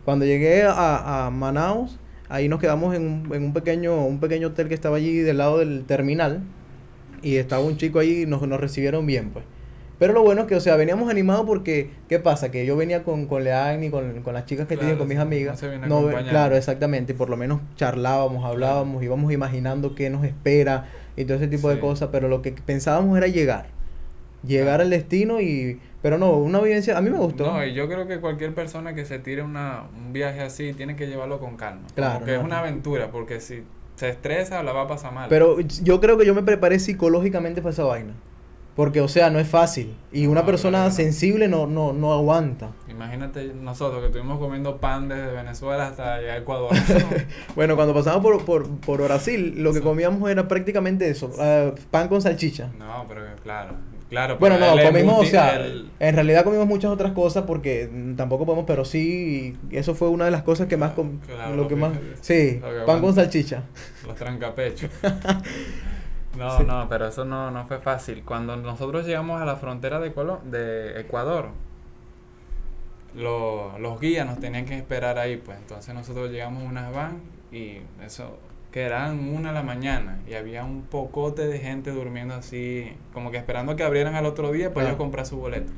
Cuando 0.04 0.24
llegué 0.24 0.62
a, 0.64 1.26
a 1.26 1.30
Manaus, 1.30 1.98
ahí 2.30 2.48
nos 2.48 2.58
quedamos 2.60 2.94
en 2.94 3.02
un, 3.06 3.34
en 3.34 3.42
un 3.44 3.52
pequeño 3.52 4.06
un 4.06 4.18
pequeño 4.20 4.48
hotel 4.48 4.68
que 4.68 4.74
estaba 4.74 4.96
allí 4.96 5.18
del 5.18 5.36
lado 5.38 5.58
del 5.58 5.84
terminal 5.84 6.40
y 7.22 7.36
estaba 7.36 7.62
un 7.62 7.76
chico 7.76 7.98
ahí 7.98 8.22
y 8.22 8.26
nos, 8.26 8.40
nos 8.48 8.58
recibieron 8.58 9.04
bien, 9.04 9.28
pues. 9.30 9.44
Pero 9.98 10.14
lo 10.14 10.22
bueno 10.22 10.40
es 10.40 10.46
que, 10.46 10.54
o 10.54 10.60
sea, 10.60 10.76
veníamos 10.76 11.10
animados 11.10 11.44
porque, 11.44 11.90
¿qué 12.08 12.18
pasa? 12.18 12.50
Que 12.50 12.64
yo 12.64 12.74
venía 12.74 13.04
con, 13.04 13.26
con 13.26 13.44
Leagni, 13.44 13.90
con, 13.90 14.22
con 14.22 14.32
las 14.32 14.46
chicas 14.46 14.66
que 14.66 14.76
tenía, 14.78 14.94
Claro, 14.94 15.00
con 15.00 15.08
mis 15.08 15.18
amigas. 15.18 15.62
no 15.86 16.00
No, 16.00 16.08
claro, 16.30 16.56
exactamente. 16.56 17.12
Por 17.12 17.28
lo 17.28 17.36
menos 17.36 17.60
charlábamos, 17.76 18.42
hablábamos, 18.46 19.02
íbamos 19.02 19.30
imaginando 19.30 19.94
qué 19.94 20.08
nos 20.08 20.24
espera 20.24 20.86
y 21.18 21.26
todo 21.26 21.36
ese 21.36 21.48
tipo 21.48 21.68
de 21.68 21.78
cosas. 21.80 22.08
Pero 22.10 22.28
lo 22.28 22.40
que 22.40 22.52
pensábamos 22.52 23.18
era 23.18 23.26
llegar. 23.26 23.66
Llegar 24.42 24.66
Claro. 24.66 24.84
al 24.84 24.90
destino 24.90 25.42
y... 25.42 25.78
Pero 26.02 26.16
no, 26.18 26.32
una 26.32 26.60
vivencia... 26.60 26.96
A 26.96 27.00
mí 27.02 27.10
me 27.10 27.18
gustó. 27.18 27.44
No, 27.52 27.64
y 27.64 27.74
yo 27.74 27.86
creo 27.88 28.06
que 28.06 28.20
cualquier 28.20 28.54
persona 28.54 28.94
que 28.94 29.04
se 29.04 29.18
tire 29.18 29.42
una, 29.42 29.84
un 29.96 30.12
viaje 30.12 30.40
así 30.40 30.72
tiene 30.72 30.96
que 30.96 31.06
llevarlo 31.06 31.38
con 31.40 31.56
calma. 31.56 31.82
Claro, 31.94 32.14
Como 32.14 32.26
que 32.26 32.32
no. 32.32 32.38
es 32.38 32.44
una 32.44 32.58
aventura, 32.60 33.10
porque 33.10 33.40
si 33.40 33.64
se 33.96 34.08
estresa 34.08 34.62
la 34.62 34.72
va 34.72 34.82
a 34.82 34.86
pasar 34.88 35.12
mal. 35.12 35.28
Pero 35.28 35.60
yo 35.60 36.00
creo 36.00 36.16
que 36.16 36.24
yo 36.24 36.34
me 36.34 36.42
preparé 36.42 36.78
psicológicamente 36.78 37.60
para 37.60 37.72
esa 37.72 37.84
vaina. 37.84 38.14
Porque, 38.76 39.02
o 39.02 39.08
sea, 39.08 39.28
no 39.28 39.38
es 39.40 39.48
fácil. 39.48 39.94
Y 40.10 40.26
una 40.26 40.46
persona 40.46 40.84
no. 40.84 40.90
sensible 40.90 41.48
no, 41.48 41.66
no, 41.66 41.92
no 41.92 42.14
aguanta. 42.14 42.70
Imagínate 42.88 43.52
nosotros 43.52 44.00
que 44.00 44.06
estuvimos 44.06 44.38
comiendo 44.38 44.78
pan 44.78 45.08
desde 45.08 45.32
Venezuela 45.32 45.88
hasta 45.88 46.14
a 46.14 46.36
Ecuador. 46.38 46.70
Bueno, 47.56 47.76
cuando 47.76 47.92
pasamos 47.92 48.22
por, 48.22 48.42
por, 48.46 48.70
por 48.80 49.02
Brasil, 49.02 49.54
lo 49.58 49.72
que 49.72 49.80
Sí. 49.80 49.84
comíamos 49.84 50.30
era 50.30 50.48
prácticamente 50.48 51.10
eso. 51.10 51.30
eh, 51.38 51.74
pan 51.90 52.08
con 52.08 52.22
salchicha. 52.22 52.70
no, 52.78 53.04
pero 53.06 53.22
claro. 53.42 53.74
Claro, 54.10 54.36
Bueno, 54.38 54.58
no, 54.58 54.76
comimos, 54.82 55.20
o 55.20 55.24
sea, 55.24 55.54
el- 55.56 55.88
en 56.00 56.14
realidad 56.16 56.42
comimos 56.44 56.66
muchas 56.66 56.90
otras 56.90 57.12
cosas 57.12 57.44
porque 57.46 57.88
mm, 57.90 58.16
tampoco 58.16 58.44
podemos, 58.44 58.64
pero 58.66 58.84
sí, 58.84 59.56
eso 59.70 59.94
fue 59.94 60.08
una 60.08 60.24
de 60.24 60.32
las 60.32 60.42
cosas 60.42 60.66
que 60.66 60.76
más, 60.76 60.92
com- 60.92 61.20
Claro, 61.20 61.54
lo 61.54 61.68
que 61.68 61.76
más, 61.76 61.92
sí, 62.20 62.60
que 62.60 62.82
pan 62.86 63.00
con 63.00 63.14
salchicha. 63.14 63.62
Los 64.06 64.16
trancapechos. 64.16 64.90
No, 66.38 66.58
Sí. 66.58 66.64
no, 66.64 66.88
pero 66.88 67.08
eso 67.08 67.24
no, 67.24 67.50
no 67.50 67.66
fue 67.66 67.78
fácil. 67.80 68.22
Cuando 68.24 68.56
nosotros 68.56 69.04
llegamos 69.04 69.42
a 69.42 69.44
la 69.44 69.56
frontera 69.56 69.98
de, 69.98 70.14
Colo- 70.14 70.40
de 70.44 71.00
Ecuador, 71.00 71.48
lo- 73.16 73.76
los 73.78 74.00
guías 74.00 74.26
nos 74.26 74.38
tenían 74.38 74.64
que 74.64 74.76
esperar 74.76 75.18
ahí, 75.18 75.36
pues. 75.38 75.58
Entonces 75.58 75.92
nosotros 75.94 76.30
llegamos 76.30 76.62
a 76.62 76.66
unas 76.68 76.94
van 76.94 77.20
y 77.50 77.78
eso, 78.04 78.38
que 78.72 78.82
eran 78.82 79.28
una 79.34 79.48
de 79.48 79.54
la 79.54 79.62
mañana 79.62 80.20
y 80.28 80.34
había 80.34 80.64
un 80.64 80.82
pocote 80.82 81.46
de 81.46 81.58
gente 81.58 81.90
durmiendo 81.90 82.34
así, 82.34 82.92
como 83.12 83.30
que 83.30 83.36
esperando 83.36 83.74
que 83.76 83.82
abrieran 83.82 84.14
al 84.14 84.26
otro 84.26 84.52
día 84.52 84.72
para 84.72 84.86
ellos 84.86 84.96
comprar 84.98 85.26
su 85.26 85.36
boleto. 85.38 85.72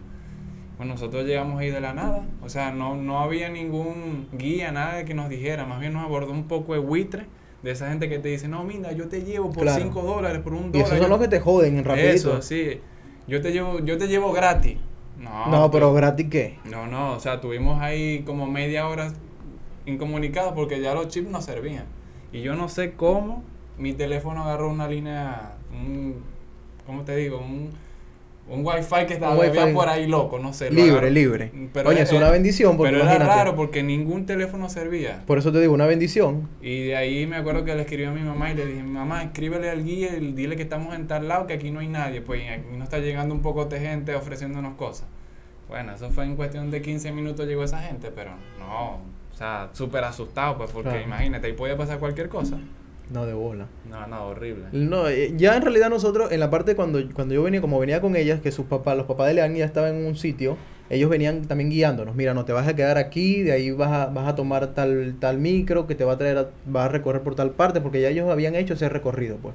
Pues 0.77 0.89
nosotros 0.89 1.25
llegamos 1.25 1.61
ahí 1.61 1.71
de 1.71 1.81
la 1.81 1.95
nada, 1.95 2.27
o 2.43 2.49
sea, 2.49 2.71
no, 2.73 2.97
no 2.97 3.21
había 3.21 3.49
ningún 3.49 4.29
guía, 4.33 4.73
nada 4.73 5.05
que 5.05 5.15
nos 5.15 5.29
dijera, 5.29 5.65
más 5.65 5.81
bien 5.81 5.93
nos 5.93 6.05
abordó 6.05 6.33
un 6.33 6.49
poco 6.49 6.73
de 6.75 6.81
buitre 6.81 7.27
de 7.63 7.71
esa 7.71 7.89
gente 7.89 8.09
que 8.09 8.19
te 8.19 8.29
dice, 8.29 8.49
no, 8.49 8.65
mira, 8.65 8.91
yo 8.93 9.09
te 9.09 9.23
llevo 9.23 9.53
por 9.53 9.63
Claro. 9.63 9.81
5 9.83 10.03
dólares, 10.03 10.41
por 10.43 10.53
un 10.55 10.65
Y 10.69 10.73
dólar. 10.73 10.87
esos 10.87 10.99
son 10.99 11.11
los 11.11 11.21
que 11.21 11.29
te 11.29 11.41
joden 11.41 11.79
en 11.79 11.85
rapidito. 11.85 12.11
Eso, 12.11 12.43
sí, 12.43 12.81
yo 13.29 13.41
te 13.41 13.53
llevo, 13.53 13.79
yo 13.81 13.97
te 13.97 14.09
llevo 14.09 14.33
gratis. 14.33 14.79
No, 15.19 15.47
no, 15.47 15.71
pero 15.71 15.93
gratis 15.95 16.27
qué. 16.29 16.59
No, 16.65 16.87
no, 16.89 17.13
o 17.13 17.21
sea, 17.21 17.41
tuvimos 17.41 17.81
ahí 17.81 18.23
como 18.27 18.47
media 18.49 18.89
hora 18.89 19.13
incomunicados 19.87 20.53
porque 20.55 20.81
ya 20.81 20.95
los 20.95 21.09
chips 21.09 21.31
no 21.31 21.41
servían. 21.41 21.85
Y 22.33 22.41
yo 22.43 22.55
no 22.55 22.69
sé 22.69 22.93
cómo 22.93 23.43
mi 23.79 23.93
teléfono 23.93 24.43
agarró 24.45 24.71
una 24.71 24.89
línea, 24.89 25.53
un, 25.73 26.23
¿cómo 26.87 27.03
te 27.03 27.17
digo? 27.17 27.39
Un, 27.39 27.71
un 28.49 28.67
wifi 28.67 29.07
que 29.07 29.15
estaba 29.15 29.37
wifi 29.37 29.73
por 29.73 29.89
ahí 29.89 30.07
loco, 30.07 30.39
no 30.39 30.53
sé. 30.53 30.71
Libre, 30.71 30.91
agarró. 30.93 31.11
libre. 31.11 31.53
Pero 31.73 31.89
Oye, 31.91 32.03
es- 32.03 32.13
una 32.13 32.31
bendición 32.31 32.77
porque 32.77 32.93
Pero 32.93 33.05
era 33.09 33.19
raro 33.19 33.55
porque 33.55 33.83
ningún 33.83 34.27
teléfono 34.27 34.69
servía. 34.69 35.23
Por 35.27 35.39
eso 35.39 35.53
te 35.53 35.61
digo, 35.61 35.73
una 35.75 35.87
bendición. 35.87 36.49
Y 36.61 36.87
de 36.87 36.97
ahí 36.97 37.27
me 37.27 37.37
acuerdo 37.37 37.65
que 37.65 37.75
le 37.75 37.83
escribí 37.83 38.05
a 38.05 38.11
mi 38.11 38.23
mamá 38.23 38.51
y 38.51 38.57
le 38.57 38.67
dije, 38.67 38.83
mamá, 38.83 39.23
escríbele 39.23 39.71
al 39.71 39.85
guía 39.85 40.17
y 40.17 40.33
dile 40.33 40.57
que 40.57 40.63
estamos 40.63 40.95
en 40.95 41.07
tal 41.07 41.29
lado, 41.29 41.47
que 41.47 41.55
aquí 41.55 41.71
no 41.71 41.81
hay 41.81 41.89
nadie, 41.89 42.21
pues 42.21 42.43
aquí 42.51 42.65
no 42.77 42.83
está 42.85 42.99
llegando 42.99 43.35
un 43.35 43.43
poco 43.43 43.65
de 43.67 43.79
gente 43.81 44.15
ofreciéndonos 44.15 44.75
cosas. 44.75 45.07
Bueno, 45.69 45.95
eso 45.95 46.11
fue 46.11 46.25
en 46.25 46.37
cuestión 46.37 46.71
de 46.71 46.83
15 46.83 47.13
minutos 47.13 47.47
llegó 47.47 47.65
esa 47.65 47.81
gente, 47.81 48.11
pero 48.15 48.33
no, 48.59 48.99
o 49.33 49.37
sea, 49.37 49.71
súper 49.73 50.05
asustado, 50.05 50.57
pues 50.59 50.71
porque 50.71 50.91
Claro. 50.91 51.05
imagínate, 51.05 51.47
ahí 51.47 51.53
podía 51.55 51.77
pasar 51.77 51.99
cualquier 51.99 52.29
cosa. 52.29 52.59
No, 53.11 53.27
de 53.27 53.33
bola. 53.35 53.67
No, 53.91 54.07
no, 54.07 54.27
horrible. 54.29 54.65
No, 54.73 55.09
eh, 55.09 55.33
ya 55.37 55.57
en 55.57 55.63
realidad 55.63 55.91
nosotros, 55.91 56.33
en 56.33 56.41
la 56.41 56.49
parte 56.51 56.75
cuando, 56.75 57.01
cuando 57.13 57.35
yo 57.35 57.43
venía, 57.43 57.61
como 57.61 57.79
venía 57.79 58.01
con 58.01 58.17
ellas, 58.17 58.41
que 58.41 58.51
sus 58.53 58.67
papás, 58.67 58.97
los 58.97 59.07
papás 59.07 59.29
de 59.29 59.35
Leán 59.35 59.55
ya 59.55 59.65
estaban 59.67 59.97
en 59.97 60.07
un 60.07 60.17
sitio, 60.17 60.57
ellos 60.89 61.11
venían 61.11 61.43
también 61.47 61.69
guiándonos. 61.71 62.15
Mira, 62.15 62.33
no 62.33 62.45
te 62.45 62.53
vas 62.53 62.67
a 62.69 62.75
quedar 62.75 62.97
aquí, 62.99 63.43
de 63.43 63.53
ahí 63.53 63.71
vas 63.71 63.91
a, 63.91 64.07
vas 64.07 64.29
a 64.29 64.35
tomar 64.35 64.69
tal, 64.69 65.17
tal 65.21 65.39
micro 65.39 65.87
que 65.87 65.95
te 65.95 66.05
va 66.05 66.13
a 66.15 66.19
traer, 66.19 66.39
a- 66.39 66.51
vas 66.67 66.87
a 66.87 66.89
recorrer 66.89 67.23
por 67.23 67.35
tal 67.35 67.51
parte, 67.51 67.81
porque 67.81 68.01
ya 68.01 68.09
ellos 68.09 68.31
habían 68.31 68.55
hecho 68.55 68.75
ese 68.75 68.89
recorrido, 68.89 69.37
pues. 69.37 69.55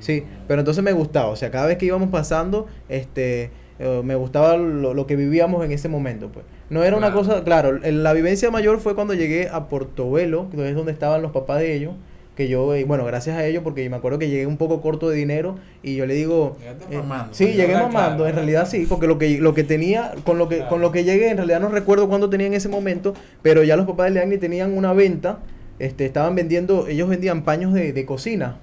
Sí, 0.00 0.24
pero 0.48 0.60
entonces 0.60 0.82
me 0.82 0.92
gustaba, 0.92 1.28
o 1.28 1.36
sea, 1.36 1.52
cada 1.52 1.66
vez 1.66 1.78
que 1.78 1.86
íbamos 1.86 2.10
pasando, 2.10 2.66
este, 2.88 3.50
eh, 3.78 4.02
me 4.04 4.14
gustaba 4.14 4.56
lo, 4.56 4.94
lo 4.94 5.06
que 5.06 5.16
vivíamos 5.16 5.64
en 5.64 5.72
ese 5.72 5.88
momento, 5.88 6.28
pues. 6.32 6.44
No 6.70 6.82
era 6.84 6.96
una 6.96 7.12
cosa, 7.12 7.44
claro, 7.44 7.78
la 7.78 8.12
vivencia 8.14 8.50
mayor 8.50 8.80
fue 8.80 8.94
cuando 8.94 9.12
llegué 9.14 9.48
a 9.48 9.68
Portobelo, 9.68 10.48
que 10.50 10.68
es 10.68 10.74
donde 10.74 10.92
estaban 10.92 11.20
los 11.20 11.30
papás 11.32 11.60
de 11.60 11.74
ellos, 11.74 11.92
que 12.34 12.48
yo, 12.48 12.74
eh, 12.74 12.84
bueno, 12.84 13.04
gracias 13.04 13.36
a 13.36 13.44
ellos, 13.44 13.62
porque 13.62 13.88
me 13.90 13.96
acuerdo 13.96 14.18
que 14.18 14.30
llegué 14.30 14.46
un 14.46 14.56
poco 14.56 14.80
corto 14.80 15.10
de 15.10 15.16
dinero 15.16 15.56
y 15.82 15.96
yo 15.96 16.06
le 16.06 16.14
digo, 16.14 16.56
eh, 16.90 16.96
mamando, 16.96 17.34
sí, 17.34 17.48
llegué 17.48 17.74
mamando, 17.74 17.90
claro. 18.24 18.26
en 18.28 18.34
realidad 18.36 18.66
sí, 18.66 18.86
porque 18.88 19.06
lo 19.06 19.18
que, 19.18 19.36
lo 19.38 19.52
que 19.52 19.64
tenía, 19.64 20.14
con 20.24 20.38
lo 20.38 20.48
que, 20.48 20.56
Claro. 20.56 20.70
con 20.70 20.80
lo 20.80 20.92
que 20.92 21.04
llegué, 21.04 21.28
en 21.28 21.36
realidad 21.36 21.60
no 21.60 21.68
recuerdo 21.68 22.08
cuándo 22.08 22.30
tenía 22.30 22.46
en 22.46 22.54
ese 22.54 22.70
momento, 22.70 23.12
pero 23.42 23.62
ya 23.64 23.76
los 23.76 23.86
papás 23.86 24.06
de 24.06 24.12
Leagni 24.12 24.38
tenían 24.38 24.72
una 24.74 24.94
venta, 24.94 25.40
este, 25.78 26.06
estaban 26.06 26.34
vendiendo, 26.34 26.86
ellos 26.86 27.06
vendían 27.10 27.42
paños 27.42 27.74
de, 27.74 27.92
de 27.92 28.06
cocina. 28.06 28.56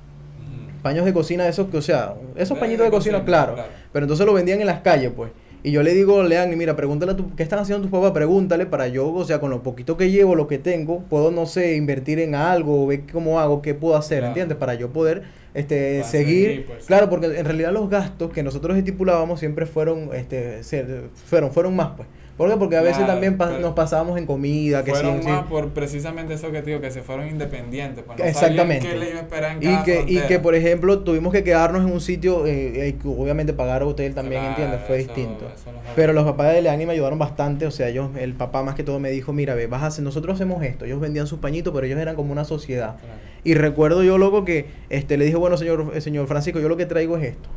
Paños 0.79 1.05
de 1.05 1.13
cocina 1.13 1.47
esos 1.47 1.69
que, 1.69 1.77
o 1.77 1.81
sea, 1.81 2.13
esos 2.35 2.55
De- 2.57 2.59
pañitos 2.61 2.79
de, 2.85 2.85
de 2.85 2.91
cocina, 2.91 3.17
cocina, 3.19 3.25
claro, 3.25 3.53
claro. 3.55 3.69
pero 3.93 4.05
entonces 4.05 4.25
lo 4.25 4.33
vendían 4.33 4.59
en 4.61 4.67
las 4.67 4.81
calles, 4.81 5.11
pues. 5.15 5.31
Y 5.61 5.71
yo 5.71 5.83
le 5.83 5.93
digo, 5.93 6.23
Lean, 6.23 6.57
mira, 6.57 6.75
pregúntale 6.77 7.11
a 7.11 7.15
tu, 7.17 7.35
¿qué 7.35 7.43
están 7.43 7.59
haciendo 7.59 7.81
tus 7.81 7.91
papás? 7.91 8.11
Pregúntale 8.13 8.65
para 8.65 8.87
yo, 8.87 9.11
o 9.13 9.25
sea, 9.25 9.39
con 9.41 9.49
lo 9.49 9.61
poquito 9.61 9.97
que 9.97 10.09
llevo, 10.09 10.33
lo 10.35 10.47
que 10.47 10.57
tengo, 10.57 10.99
puedo, 11.09 11.31
no 11.31 11.45
sé, 11.45 11.75
invertir 11.75 12.19
en 12.19 12.33
algo, 12.33 12.87
ver 12.87 13.01
cómo 13.11 13.41
hago, 13.41 13.61
qué 13.61 13.73
puedo 13.73 13.97
hacer, 13.97 14.19
Claro. 14.19 14.27
¿entiendes? 14.27 14.57
Para 14.57 14.75
yo 14.75 14.89
poder 14.93 15.23
este, 15.53 15.97
Para 15.99 16.09
seguir. 16.11 16.47
seguir, 16.47 16.65
pues. 16.65 16.85
Claro, 16.85 17.09
porque 17.09 17.25
en 17.37 17.43
realidad 17.43 17.73
los 17.73 17.89
gastos 17.89 18.31
que 18.31 18.41
nosotros 18.41 18.77
estipulábamos 18.77 19.41
siempre 19.41 19.65
fueron, 19.65 20.11
este, 20.13 20.61
fueron, 21.25 21.51
fueron 21.51 21.75
más, 21.75 21.89
pues. 21.97 22.07
¿Por 22.39 22.49
qué? 22.49 22.56
Porque 22.56 22.78
a 22.78 22.82
veces 22.82 22.99
Claro, 22.99 23.12
también 23.12 23.36
pa- 23.38 23.60
nos 23.60 23.73
pasábamos 23.73 24.17
en 24.17 24.25
comida, 24.25 24.82
que 24.86 24.91
sí, 24.95 25.02
fueron 25.02 25.21
sí. 25.21 25.28
más 25.28 25.43
por 25.47 25.71
precisamente 25.71 26.36
eso 26.36 26.49
que 26.54 26.62
te 26.62 26.69
digo, 26.69 26.80
que 26.80 26.89
se 26.89 27.02
fueron 27.02 27.28
independientes. 27.28 28.06
Pues 28.08 28.17
no 28.17 28.23
Exactamente. 28.23 28.88
sabían 28.88 28.93
qué 28.93 28.99
les 29.06 29.10
iba 29.10 29.19
a 29.19 29.23
esperar 29.23 29.52
en 29.58 29.58
Y 29.63 29.84
que, 29.84 30.06
y 30.08 30.19
que, 30.21 30.39
por 30.39 30.56
ejemplo, 30.56 30.99
tuvimos 30.99 31.34
que 31.34 31.43
quedarnos 31.43 31.86
en 31.86 31.91
un 31.91 31.99
sitio, 31.99 32.45
eh, 32.45 32.88
eh, 32.88 32.95
que 33.02 33.08
obviamente 33.10 33.52
pagar 33.52 33.84
hotel 33.84 34.15
también, 34.15 34.39
Claro, 34.41 34.56
¿entiendes? 34.56 34.88
Fue 34.88 34.99
eso- 34.99 35.08
distinto. 35.13 35.52
eso 35.54 35.69
lo 35.73 35.80
Pero 35.97 36.13
los 36.13 36.23
papás 36.23 36.54
de 36.54 36.62
Leani 36.62 36.86
me 36.86 36.93
ayudaron 36.93 37.19
bastante, 37.19 37.65
o 37.65 37.71
sea, 37.71 37.89
ellos, 37.89 38.10
el 38.17 38.34
papá 38.36 38.63
más 38.63 38.75
que 38.75 38.84
todo 38.84 38.99
me 39.02 39.12
dijo, 39.12 39.34
mira, 39.34 39.54
ve, 39.54 39.67
vas 39.67 39.84
a 39.84 39.88
hacer, 39.88 40.06
nosotros 40.06 40.36
hacemos 40.36 40.63
esto, 40.63 40.86
ellos 40.86 41.02
vendían 41.02 41.28
sus 41.28 41.39
pañitos, 41.39 41.73
pero 41.73 41.86
ellos 41.88 41.99
eran 41.99 42.15
como 42.15 42.32
una 42.32 42.45
sociedad. 42.45 42.95
Claro. 43.02 43.15
Y 43.43 43.54
recuerdo 43.56 44.02
yo, 44.02 44.17
loco, 44.17 44.45
que 44.45 44.67
este, 44.89 45.17
le 45.17 45.25
dije, 45.25 45.36
bueno, 45.36 45.58
señor, 45.58 45.91
eh, 45.93 45.99
señor 45.99 46.25
Francisco, 46.28 46.62
yo 46.62 46.69
lo 46.69 46.78
que 46.78 46.86
traigo 46.86 47.17
es 47.17 47.23
esto. 47.23 47.49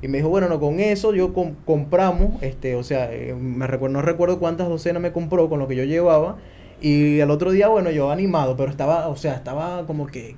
Y 0.00 0.08
me 0.08 0.18
dijo, 0.18 0.28
bueno, 0.28 0.48
no, 0.48 0.60
con 0.60 0.78
eso 0.80 1.12
yo 1.14 1.32
com- 1.34 1.54
compramos, 1.64 2.40
este, 2.42 2.76
o 2.76 2.84
sea, 2.84 3.12
eh, 3.12 3.34
me 3.34 3.66
recuerdo, 3.66 3.94
no 3.94 4.02
recuerdo 4.02 4.38
cuántas 4.38 4.68
docenas 4.68 5.02
me 5.02 5.10
compró 5.12 5.48
con 5.48 5.58
lo 5.58 5.66
que 5.66 5.74
yo 5.76 5.84
llevaba. 5.84 6.36
Y 6.80 7.20
al 7.20 7.30
otro 7.32 7.50
día, 7.50 7.66
bueno, 7.68 7.90
yo 7.90 8.10
animado, 8.12 8.56
pero 8.56 8.70
estaba, 8.70 9.08
o 9.08 9.16
sea, 9.16 9.34
estaba 9.34 9.84
como 9.86 10.06
que, 10.06 10.36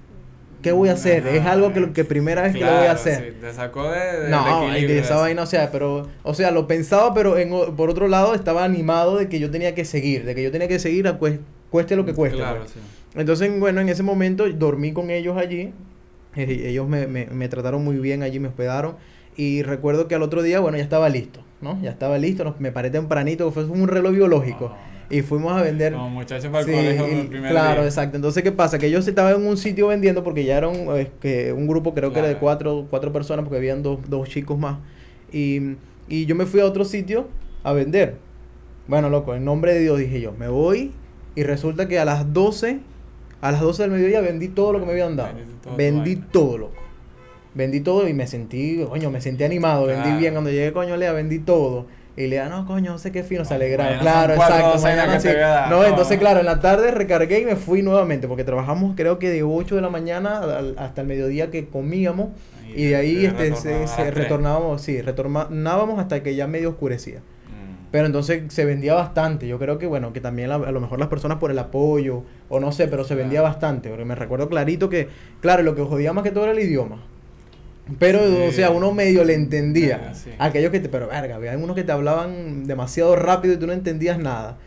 ¿qué 0.62 0.72
voy 0.72 0.88
a 0.88 0.92
hacer? 0.92 1.26
es 1.26 1.44
algo 1.44 1.74
que, 1.74 1.92
que 1.92 2.04
primera 2.04 2.40
vez 2.42 2.52
que 2.54 2.60
lo 2.60 2.66
voy 2.66 2.74
a 2.74 2.78
Claro, 2.94 2.98
hacer. 3.00 3.34
sí, 3.34 3.40
te 3.42 3.52
sacó 3.52 3.90
de, 3.90 4.20
de- 4.20 4.30
No, 4.30 4.78
y 4.78 4.84
esa 4.92 5.16
vaina, 5.16 5.42
o 5.42 5.46
sea, 5.46 5.70
pero, 5.70 6.08
o 6.22 6.32
sea, 6.34 6.50
lo 6.50 6.66
pensaba, 6.66 7.12
pero 7.12 7.36
en, 7.36 7.50
por 7.76 7.90
otro 7.90 8.08
lado 8.08 8.34
estaba 8.34 8.64
animado 8.64 9.18
de 9.18 9.28
que 9.28 9.38
yo 9.38 9.50
tenía 9.50 9.74
que 9.74 9.84
seguir, 9.84 10.24
de 10.24 10.34
que 10.34 10.42
yo 10.42 10.50
tenía 10.50 10.68
que 10.68 10.78
seguir 10.78 11.06
a 11.06 11.18
cues- 11.18 11.40
cueste 11.70 11.96
lo 11.96 12.06
que 12.06 12.14
cueste. 12.14 12.38
Claro, 12.38 12.60
pues. 12.60 12.70
sí. 12.70 12.80
Entonces, 13.14 13.60
bueno, 13.60 13.82
en 13.82 13.90
ese 13.90 14.02
momento 14.02 14.48
dormí 14.50 14.92
con 14.92 15.10
ellos 15.10 15.36
allí, 15.36 15.74
eh, 16.36 16.62
ellos 16.68 16.88
me, 16.88 17.06
me, 17.06 17.26
me 17.26 17.48
trataron 17.50 17.84
muy 17.84 17.96
bien 17.96 18.22
allí, 18.22 18.38
me 18.38 18.48
hospedaron, 18.48 18.96
y 19.36 19.62
recuerdo 19.62 20.08
que 20.08 20.14
al 20.14 20.22
otro 20.22 20.42
día, 20.42 20.60
bueno, 20.60 20.76
ya 20.76 20.82
estaba 20.82 21.08
listo, 21.08 21.40
¿no? 21.60 21.80
Ya 21.82 21.90
estaba 21.90 22.18
listo, 22.18 22.44
nos- 22.44 22.60
me 22.60 22.72
paré 22.72 22.90
tempranito, 22.90 23.50
fue 23.52 23.64
un 23.64 23.88
reloj 23.88 24.12
biológico, 24.12 24.68
No, 24.68 25.16
y 25.16 25.22
fuimos 25.22 25.52
a 25.52 25.62
vender... 25.62 25.92
Como 25.94 26.10
muchachos 26.10 26.50
para 26.50 26.60
el 26.60 26.66
Sí, 26.66 26.72
colegio 26.72 27.04
el 27.06 27.26
primer 27.28 27.50
claro, 27.50 27.80
día. 27.80 27.88
exacto. 27.88 28.16
Entonces, 28.16 28.42
¿qué 28.42 28.52
pasa? 28.52 28.78
Que 28.78 28.86
ellos 28.86 29.06
estaban 29.08 29.34
en 29.40 29.46
un 29.46 29.56
sitio 29.56 29.88
vendiendo 29.88 30.22
porque 30.22 30.44
ya 30.44 30.56
eran 30.58 30.72
eh, 30.96 31.10
que 31.20 31.52
un 31.52 31.66
grupo, 31.66 31.94
creo 31.94 32.12
que 32.12 32.18
era 32.20 32.28
de 32.28 32.36
cuatro, 32.36 32.86
cuatro 32.90 33.12
personas, 33.12 33.44
porque 33.44 33.56
habían 33.58 33.82
dos, 33.82 33.98
dos 34.08 34.28
chicos 34.28 34.58
más. 34.58 34.78
Y, 35.32 35.76
y 36.08 36.26
yo 36.26 36.34
me 36.34 36.46
fui 36.46 36.60
a 36.60 36.64
otro 36.66 36.84
sitio 36.84 37.28
a 37.62 37.72
vender. 37.72 38.16
Bueno, 38.88 39.08
loco, 39.10 39.34
en 39.34 39.44
nombre 39.44 39.74
de 39.74 39.80
Dios 39.80 39.98
dije 39.98 40.20
yo, 40.20 40.32
me 40.32 40.48
voy 40.48 40.92
y 41.36 41.44
resulta 41.44 41.86
que 41.88 41.98
a 41.98 42.04
las 42.04 42.32
12, 42.32 42.80
a 43.40 43.52
las 43.52 43.60
12 43.60 43.82
del 43.84 43.92
mediodía 43.92 44.20
vendí 44.20 44.48
todo 44.48 44.72
lo 44.72 44.80
que 44.80 44.86
me 44.86 44.92
habían 44.92 45.16
dado. 45.16 45.34
Vendiste 45.34 45.56
todo 45.62 45.76
Vendí 45.76 46.16
todo, 46.16 46.58
loco. 46.58 46.72
Vendí 47.54 47.80
todo 47.80 48.06
y 48.08 48.14
me 48.14 48.26
sentí, 48.26 48.84
coño, 48.88 49.10
me 49.10 49.20
sentí 49.20 49.44
animado, 49.44 49.86
vendí 49.86 50.10
bien. 50.18 50.34
Cuando 50.34 50.50
llegué, 50.50 50.72
coño, 50.72 50.96
Lea, 50.96 51.12
vendí 51.12 51.38
todo. 51.40 51.86
Y 52.16 52.26
Lea, 52.26 52.48
no, 52.48 52.66
coño, 52.66 52.92
no 52.92 52.98
sé 52.98 53.12
qué 53.12 53.22
fino, 53.22 53.44
se 53.44 53.54
No, 53.54 53.60
mañana 53.60 53.98
Claro, 54.00 54.34
exacto. 54.34 54.78
mañana 54.82 55.12
que 55.14 55.20
sí. 55.20 55.28
dar. 55.28 55.70
No, 55.70 55.78
No, 55.78 55.84
entonces, 55.86 56.18
claro, 56.18 56.40
en 56.40 56.46
la 56.46 56.60
tarde 56.60 56.90
recargué 56.90 57.40
y 57.40 57.44
me 57.44 57.56
fui 57.56 57.82
nuevamente, 57.82 58.28
porque 58.28 58.44
trabajamos 58.44 58.94
creo 58.96 59.18
que 59.18 59.30
de 59.30 59.42
8 59.42 59.76
de 59.76 59.80
la 59.82 59.90
mañana 59.90 60.40
hasta 60.76 61.00
el 61.00 61.06
mediodía 61.06 61.50
que 61.50 61.66
comíamos. 61.68 62.28
Y 62.74 62.86
de 62.86 62.96
ahí 62.96 63.24
este, 63.26 63.56
se, 63.56 64.10
retornábamos, 64.12 64.80
sí, 64.82 65.00
retornábamos 65.02 65.98
hasta 65.98 66.22
que 66.22 66.36
ya 66.36 66.46
medio 66.46 66.68
oscurecía. 66.70 67.18
Mm. 67.18 67.86
Pero 67.90 68.06
entonces 68.06 68.42
se 68.52 68.64
vendía 68.64 68.94
bastante. 68.94 69.48
Yo 69.48 69.58
creo 69.58 69.78
que, 69.78 69.86
bueno, 69.86 70.12
que 70.12 70.20
también 70.20 70.50
la- 70.50 70.54
a 70.56 70.70
lo 70.70 70.80
mejor 70.80 71.00
las 71.00 71.08
personas 71.08 71.38
por 71.38 71.50
el 71.50 71.58
apoyo, 71.58 72.22
o 72.48 72.60
no 72.60 72.70
sé, 72.70 72.86
pero 72.86 73.02
se 73.02 73.16
vendía 73.16 73.40
Claro. 73.40 73.54
bastante. 73.54 73.88
Porque 73.88 74.04
me 74.04 74.14
recuerdo 74.14 74.48
clarito 74.48 74.88
que, 74.88 75.08
claro, 75.40 75.64
lo 75.64 75.74
que 75.74 75.82
jodía 75.82 76.12
más 76.12 76.22
que 76.22 76.30
todo 76.30 76.44
era 76.44 76.52
el 76.52 76.60
idioma. 76.60 77.02
Pero, 77.98 78.20
Sí. 78.20 78.36
o 78.48 78.52
sea, 78.52 78.70
uno 78.70 78.92
medio 78.92 79.24
le 79.24 79.34
entendía. 79.34 80.12
Sí. 80.14 80.30
Aquellos 80.38 80.70
que 80.70 80.80
te, 80.80 80.88
pero 80.88 81.08
verga, 81.08 81.36
había 81.36 81.56
unos 81.56 81.74
que 81.76 81.82
te 81.82 81.92
hablaban 81.92 82.66
demasiado 82.66 83.16
rápido 83.16 83.54
y 83.54 83.56
tú 83.56 83.66
no 83.66 83.72
entendías 83.72 84.18
nada. 84.18 84.58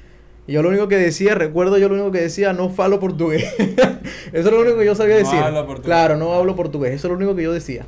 Y 0.45 0.53
yo 0.53 0.61
lo 0.61 0.69
único 0.69 0.87
que 0.89 0.97
decía, 0.97 1.35
recuerdo 1.35 1.77
yo 1.77 1.87
lo 1.87 1.95
único 1.95 2.11
que 2.11 2.19
decía, 2.21 2.51
no 2.53 2.69
falo 2.69 2.99
portugués. 2.99 3.45
eso 3.59 4.03
es 4.33 4.45
lo 4.45 4.59
único 4.61 4.77
que 4.77 4.85
yo 4.85 4.93
sabía 4.95 5.15
No 5.15 5.19
decir. 5.19 5.39
hablo 5.39 5.65
portugués. 5.65 5.85
Claro, 5.85 6.17
no 6.17 6.33
hablo 6.33 6.55
portugués, 6.55 6.93
eso 6.93 7.07
es 7.07 7.11
lo 7.11 7.17
único 7.17 7.35
que 7.35 7.43
yo 7.43 7.53
decía. 7.53 7.85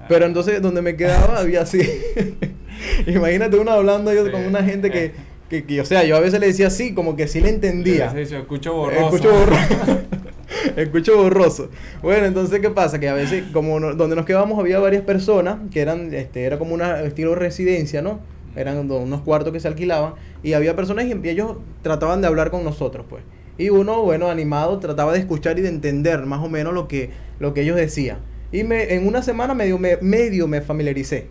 Ah. 0.00 0.06
Pero 0.08 0.26
entonces 0.26 0.60
donde 0.60 0.82
me 0.82 0.96
quedaba 0.96 1.38
había 1.38 1.60
así. 1.62 1.80
Imagínate 3.06 3.56
uno 3.56 3.70
hablando 3.70 4.12
yo 4.12 4.24
Sí. 4.26 4.30
con 4.32 4.44
una 4.46 4.62
gente 4.64 4.90
que, 4.90 5.12
que, 5.48 5.64
que, 5.64 5.80
o 5.80 5.84
sea, 5.84 6.02
yo 6.04 6.16
a 6.16 6.20
veces 6.20 6.40
le 6.40 6.46
decía 6.48 6.66
así, 6.66 6.92
como 6.92 7.14
que 7.16 7.28
sí 7.28 7.40
le 7.40 7.50
entendía. 7.50 8.12
Dicho, 8.12 8.36
escucho 8.36 8.74
borroso. 8.74 9.04
Escucho 9.16 9.32
borroso. 9.32 10.00
Escucho 10.76 11.16
borroso. 11.16 11.70
Bueno, 12.02 12.26
entonces, 12.26 12.60
¿qué 12.60 12.70
pasa? 12.70 12.98
Que 12.98 13.08
a 13.08 13.14
veces, 13.14 13.44
como 13.52 13.78
no- 13.80 13.94
donde 13.94 14.16
nos 14.16 14.24
quedábamos 14.24 14.58
había 14.58 14.78
varias 14.78 15.02
personas 15.02 15.58
que 15.70 15.80
eran, 15.80 16.12
este, 16.14 16.44
era 16.44 16.58
como 16.58 16.74
una 16.74 17.02
estilo 17.02 17.34
residencia, 17.34 18.02
¿no? 18.02 18.20
Eran 18.56 18.90
unos 18.90 19.20
cuartos 19.20 19.52
que 19.52 19.60
se 19.60 19.68
alquilaban 19.68 20.14
y 20.42 20.54
había 20.54 20.74
personas 20.74 21.04
y 21.06 21.28
ellos 21.28 21.56
trataban 21.82 22.20
de 22.22 22.26
hablar 22.26 22.50
con 22.50 22.64
nosotros, 22.64 23.04
pues. 23.08 23.22
Y 23.58 23.70
uno, 23.70 24.02
bueno, 24.02 24.28
animado, 24.30 24.78
trataba 24.78 25.12
de 25.12 25.18
escuchar 25.18 25.58
y 25.58 25.62
de 25.62 25.68
entender 25.68 26.24
más 26.26 26.42
o 26.42 26.48
menos 26.48 26.72
lo 26.74 26.88
que, 26.88 27.10
lo 27.38 27.52
que 27.54 27.62
ellos 27.62 27.76
decían. 27.76 28.18
Y 28.52 28.64
me, 28.64 28.94
en 28.94 29.06
una 29.06 29.22
semana 29.22 29.54
medio 29.54 29.78
me, 29.78 29.98
medio 30.00 30.46
me 30.48 30.60
familiaricé. 30.62 31.26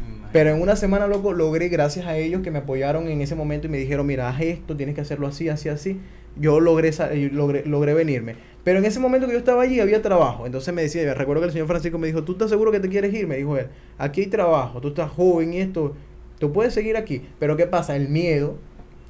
Mm, 0.00 0.24
Pero 0.32 0.50
en 0.50 0.60
una 0.60 0.76
semana, 0.76 1.06
loco, 1.06 1.32
logré, 1.32 1.68
gracias 1.68 2.06
a 2.06 2.16
ellos 2.16 2.42
que 2.42 2.50
me 2.50 2.58
apoyaron 2.58 3.08
en 3.08 3.20
ese 3.22 3.34
momento 3.34 3.66
y 3.66 3.70
me 3.70 3.78
dijeron, 3.78 4.06
mira, 4.06 4.28
haz 4.28 4.40
esto, 4.40 4.76
tienes 4.76 4.94
que 4.94 5.00
hacerlo 5.00 5.26
así, 5.26 5.48
así, 5.48 5.68
así. 5.68 6.00
Yo 6.40 6.60
logré, 6.60 6.90
eh, 6.90 7.30
logré, 7.32 7.64
logré 7.64 7.94
venirme. 7.94 8.34
Pero 8.64 8.80
en 8.80 8.84
ese 8.84 9.00
momento 9.00 9.26
que 9.26 9.32
yo 9.32 9.38
estaba 9.38 9.62
allí 9.62 9.80
había 9.80 10.02
trabajo. 10.02 10.44
Entonces 10.44 10.74
me 10.74 10.82
decía, 10.82 11.14
recuerdo 11.14 11.40
que 11.40 11.46
el 11.46 11.52
señor 11.52 11.68
Francisco 11.68 11.96
me 11.98 12.06
dijo, 12.06 12.24
¿tú 12.24 12.32
estás 12.32 12.50
seguro 12.50 12.70
que 12.70 12.80
te 12.80 12.90
quieres 12.90 13.14
ir? 13.14 13.26
Me 13.26 13.36
dijo 13.36 13.56
él, 13.56 13.68
aquí 13.96 14.20
hay 14.22 14.26
trabajo, 14.26 14.80
tú 14.80 14.88
estás 14.88 15.10
joven 15.10 15.54
y 15.54 15.60
esto, 15.60 15.94
tú 16.38 16.52
puedes 16.52 16.74
seguir 16.74 16.96
aquí. 16.96 17.22
Pero 17.38 17.56
¿qué 17.56 17.66
pasa? 17.66 17.96
El 17.96 18.08
miedo, 18.08 18.56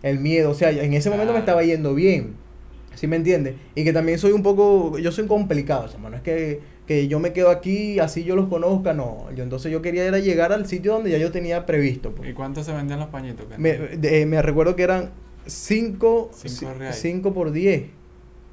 el 0.03 0.21
miedo, 0.21 0.51
o 0.51 0.55
sea, 0.55 0.71
en 0.71 0.95
ese 0.95 1.11
momento 1.11 1.33
me 1.33 1.41
estaba 1.41 1.63
yendo 1.65 1.95
bien. 1.95 2.35
¿Sí 2.95 3.07
me 3.07 3.17
entiendes? 3.17 3.55
Y 3.75 3.85
que 3.85 3.93
también 3.93 4.19
soy 4.19 4.33
un 4.33 4.43
poco, 4.43 4.99
yo 4.99 5.13
soy 5.13 5.27
complicado, 5.27 5.85
o 5.85 5.89
sea, 5.89 6.01
no 6.01 6.15
es 6.17 6.23
que, 6.23 6.61
que 6.87 7.07
yo 7.07 7.21
me 7.21 7.33
quedo 7.33 7.51
aquí, 7.51 8.01
así 8.01 8.25
yo 8.25 8.35
los 8.37 8.49
conozca, 8.49 8.93
no. 8.93 9.27
Yo 9.37 9.45
entonces 9.45 9.71
yo 9.71 9.83
quería 9.83 10.05
era 10.05 10.19
llegar 10.19 10.53
al 10.53 10.67
sitio 10.67 10.95
donde 10.95 11.11
ya 11.11 11.19
yo 11.19 11.31
tenía 11.31 11.65
previsto. 11.67 12.13
pues. 12.13 12.29
¿Y 12.29 12.33
cuánto 12.33 12.65
se 12.65 12.73
vendían 12.73 12.99
los 12.99 13.09
pañitos? 13.09 13.47
me 13.59 14.43
recuerdo 14.43 14.75
que 14.75 14.83
eran 14.83 15.11
5 15.49 16.31
Cinco 16.33 16.75
reales. 16.75 16.99
5 17.01 17.33
por 17.35 17.51
10. 17.53 17.85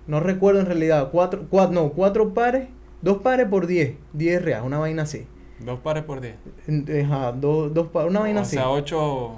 No 0.07 0.19
recuerdo 0.19 0.59
en 0.61 0.65
realidad. 0.65 1.09
Cuatro, 1.11 1.45
cua- 1.49 1.69
no, 1.69 1.89
cuatro 1.89 2.33
pares. 2.33 2.67
Dos 3.01 3.19
pares 3.19 3.47
por 3.47 3.67
10. 3.67 3.95
10 4.13 4.41
reales, 4.43 4.65
una 4.65 4.79
vaina 4.79 5.03
así. 5.03 5.25
Dos 5.59 5.79
pares 5.79 6.03
por 6.03 6.19
diez. 6.19 6.35
En- 6.67 6.85
Ajá, 7.05 7.31
dos, 7.31 7.73
dos 7.73 7.87
pares, 7.87 8.09
una 8.09 8.19
vaina 8.21 8.39
o 8.41 8.43
así. 8.43 8.57
sea, 8.57 8.69
ocho, 8.69 9.35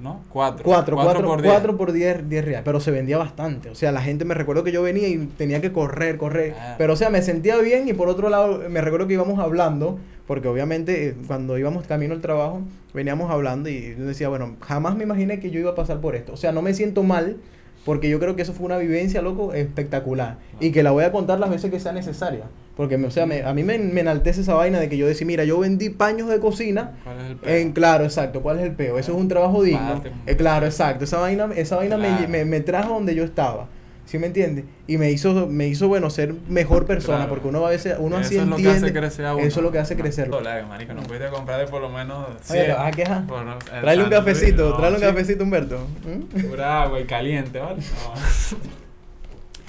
¿no? 0.00 0.20
Cuatro. 0.28 0.64
Cuatro, 0.64 0.96
cuatro, 0.96 1.26
por 1.26 1.42
diez. 1.42 1.52
cuatro 1.52 1.76
por 1.76 1.92
10, 1.92 2.28
10 2.28 2.44
reales. 2.44 2.64
Pero 2.64 2.80
se 2.80 2.90
vendía 2.90 3.18
bastante. 3.18 3.70
O 3.70 3.74
sea, 3.74 3.92
la 3.92 4.02
gente 4.02 4.24
me 4.24 4.34
recuerdo 4.34 4.64
que 4.64 4.72
yo 4.72 4.82
venía 4.82 5.08
y 5.08 5.18
tenía 5.36 5.60
que 5.60 5.72
correr, 5.72 6.16
correr. 6.16 6.54
Ah. 6.58 6.74
Pero, 6.78 6.94
o 6.94 6.96
sea, 6.96 7.10
me 7.10 7.22
sentía 7.22 7.56
bien 7.58 7.88
y 7.88 7.92
por 7.92 8.08
otro 8.08 8.28
lado, 8.28 8.62
me 8.68 8.80
recuerdo 8.80 9.06
que 9.06 9.14
íbamos 9.14 9.38
hablando. 9.38 9.98
Porque 10.26 10.48
obviamente 10.48 11.08
eh, 11.08 11.16
cuando 11.26 11.58
íbamos 11.58 11.86
camino 11.86 12.14
al 12.14 12.20
trabajo, 12.20 12.62
veníamos 12.94 13.30
hablando 13.30 13.68
y 13.68 13.96
yo 13.96 14.04
decía, 14.04 14.28
bueno, 14.28 14.56
jamás 14.60 14.96
me 14.96 15.04
imaginé 15.04 15.40
que 15.40 15.50
yo 15.50 15.60
iba 15.60 15.72
a 15.72 15.74
pasar 15.74 16.00
por 16.00 16.14
esto. 16.14 16.32
O 16.32 16.36
sea, 16.36 16.52
no 16.52 16.62
me 16.62 16.74
siento 16.74 17.02
mal. 17.02 17.38
Porque 17.84 18.08
yo 18.08 18.20
creo 18.20 18.36
que 18.36 18.42
eso 18.42 18.52
fue 18.52 18.66
una 18.66 18.78
vivencia, 18.78 19.22
loco, 19.22 19.52
espectacular. 19.54 20.36
Y 20.60 20.70
que 20.70 20.82
la 20.82 20.92
voy 20.92 21.04
a 21.04 21.10
contar 21.12 21.40
las 21.40 21.50
veces 21.50 21.70
que 21.70 21.80
sea 21.80 21.92
necesaria. 21.92 22.44
Porque, 22.76 22.96
me- 22.96 23.08
o 23.08 23.10
sea, 23.10 23.26
me- 23.26 23.42
a 23.42 23.52
mí 23.52 23.64
me, 23.64 23.76
me 23.78 24.00
enaltece 24.00 24.40
esa 24.42 24.54
vaina 24.54 24.78
de 24.80 24.88
que 24.88 24.96
yo 24.96 25.06
decía, 25.06 25.26
mira, 25.26 25.44
yo 25.44 25.58
vendí 25.58 25.90
paños 25.90 26.28
de 26.28 26.38
cocina 26.38 26.92
¿Cuál 27.04 27.18
es 27.20 27.24
el 27.30 27.36
peor? 27.36 27.56
en, 27.56 27.72
claro, 27.72 28.04
exacto. 28.04 28.40
¿Cuál 28.40 28.58
es 28.60 28.64
el 28.64 28.72
peo? 28.72 28.98
Eso 28.98 29.12
es 29.12 29.18
un 29.18 29.28
trabajo 29.28 29.62
digno. 29.62 30.00
Eh, 30.26 30.36
claro, 30.36 30.64
exacto. 30.66 31.04
Esa 31.04 31.18
vaina, 31.18 31.48
esa 31.56 31.76
vaina 31.76 31.96
me- 31.98 32.08
Claro. 32.08 32.28
me, 32.28 32.44
me 32.44 32.60
trajo 32.60 32.94
donde 32.94 33.14
yo 33.14 33.24
estaba. 33.24 33.66
¿Sí 34.12 34.18
me 34.18 34.26
entiendes? 34.26 34.66
Y 34.86 34.98
me 34.98 35.10
hizo, 35.10 35.46
me 35.46 35.68
hizo, 35.68 35.88
bueno, 35.88 36.10
ser 36.10 36.34
mejor 36.46 36.84
persona. 36.84 37.16
Claro. 37.20 37.30
Porque 37.30 37.48
uno 37.48 37.66
a 37.66 37.70
veces, 37.70 37.96
uno 37.98 38.18
así 38.18 38.34
Eso 38.34 38.42
es 38.42 38.48
lo 38.50 38.56
que 38.56 38.62
entiende. 38.64 38.86
hace 38.88 38.98
crecer 38.98 39.24
a 39.24 39.34
uno. 39.34 39.42
Eso 39.46 39.60
es 39.60 39.64
lo 39.64 39.72
que 39.72 39.78
hace 39.78 39.96
crecer. 39.96 40.28
Dólares, 40.28 40.66
marico, 40.68 40.92
no 40.92 41.00
pudiste 41.02 41.28
comprar 41.30 41.58
de 41.60 41.66
por 41.66 41.80
lo 41.80 41.88
menos 41.88 42.26
Oye, 42.28 42.36
100. 42.42 42.66
¿te 42.66 42.72
vas 42.74 42.86
a 42.88 42.90
quejar? 42.90 43.26
Por 43.26 43.42
no- 43.42 43.58
Tráele 43.58 44.04
un 44.04 44.10
cafecito, 44.10 44.68
no, 44.68 44.76
tráele 44.76 44.96
un 44.98 45.02
sí. 45.02 45.08
cafecito, 45.08 45.44
Humberto. 45.44 45.86
¿Mm? 46.04 46.40
Pura 46.50 46.82
agua 46.82 47.00
y 47.00 47.04
caliente, 47.04 47.58
¿vale? 47.58 47.80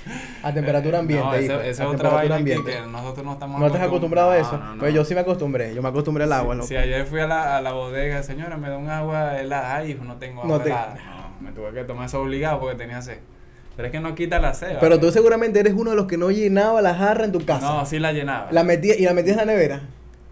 No. 0.06 0.14
A 0.50 0.54
temperatura 0.54 1.00
ambiente. 1.00 1.26
No, 1.26 1.42
hijo, 1.42 1.54
esa, 1.54 1.66
esa 1.66 1.84
a 1.84 1.86
es 1.86 1.94
otra 1.94 2.10
temperatura 2.10 2.14
vaina 2.18 2.36
ambiente. 2.36 2.72
que, 2.74 2.82
nosotros 2.92 3.26
no 3.26 3.34
estamos 3.34 3.60
¿No 3.62 3.68
estás 3.68 3.82
acostumbrado 3.84 4.32
a 4.32 4.38
eso? 4.38 4.58
No, 4.58 4.66
no, 4.66 4.74
no. 4.76 4.80
Pues 4.80 4.94
yo 4.94 5.06
sí 5.06 5.14
me 5.16 5.22
acostumbré. 5.22 5.74
Yo 5.74 5.82
me 5.82 5.88
acostumbré 5.88 6.26
al 6.26 6.34
agua, 6.34 6.56
Si, 6.56 6.58
loco. 6.58 6.68
si 6.68 6.76
ayer 6.76 7.06
fui 7.06 7.22
a 7.22 7.28
la, 7.28 7.56
a 7.56 7.62
la 7.62 7.72
bodega, 7.72 8.22
señora, 8.24 8.58
me 8.58 8.68
da 8.68 8.76
un 8.78 8.90
agua 8.90 9.40
helada. 9.40 9.78
Ay, 9.78 9.92
hijo, 9.92 10.04
no 10.04 10.18
tengo 10.18 10.42
agua 10.44 10.58
No 10.58 10.62
te- 10.62 10.72
helada. 10.72 10.96
No, 11.40 11.46
me 11.48 11.54
tuve 11.54 11.72
que 11.72 11.86
tomar 11.86 12.08
eso 12.08 12.20
obligado 12.22 12.60
porque 12.60 12.76
tenía 12.76 13.02
sed. 13.02 13.20
Pero 13.76 13.88
es 13.88 13.92
que 13.92 14.00
no 14.00 14.14
quita 14.16 14.40
la 14.40 14.54
sed. 14.54 14.78
Pero 14.80 15.00
tú 15.00 15.12
seguramente 15.12 15.60
eres 15.60 15.74
uno 15.76 15.90
de 15.92 15.96
los 15.96 16.06
que 16.06 16.18
no 16.18 16.30
llenaba 16.32 16.82
la 16.82 16.94
jarra 16.94 17.26
en 17.26 17.32
tu 17.32 17.44
casa. 17.44 17.62
No, 17.74 17.86
sí 17.86 17.98
la 18.00 18.12
llenaba. 18.14 18.48
La 18.52 18.64
metía, 18.64 18.96
y 18.96 19.04
la 19.04 19.14
metías 19.14 19.38
en 19.40 19.48
la 19.48 19.54
nevera. 19.54 19.82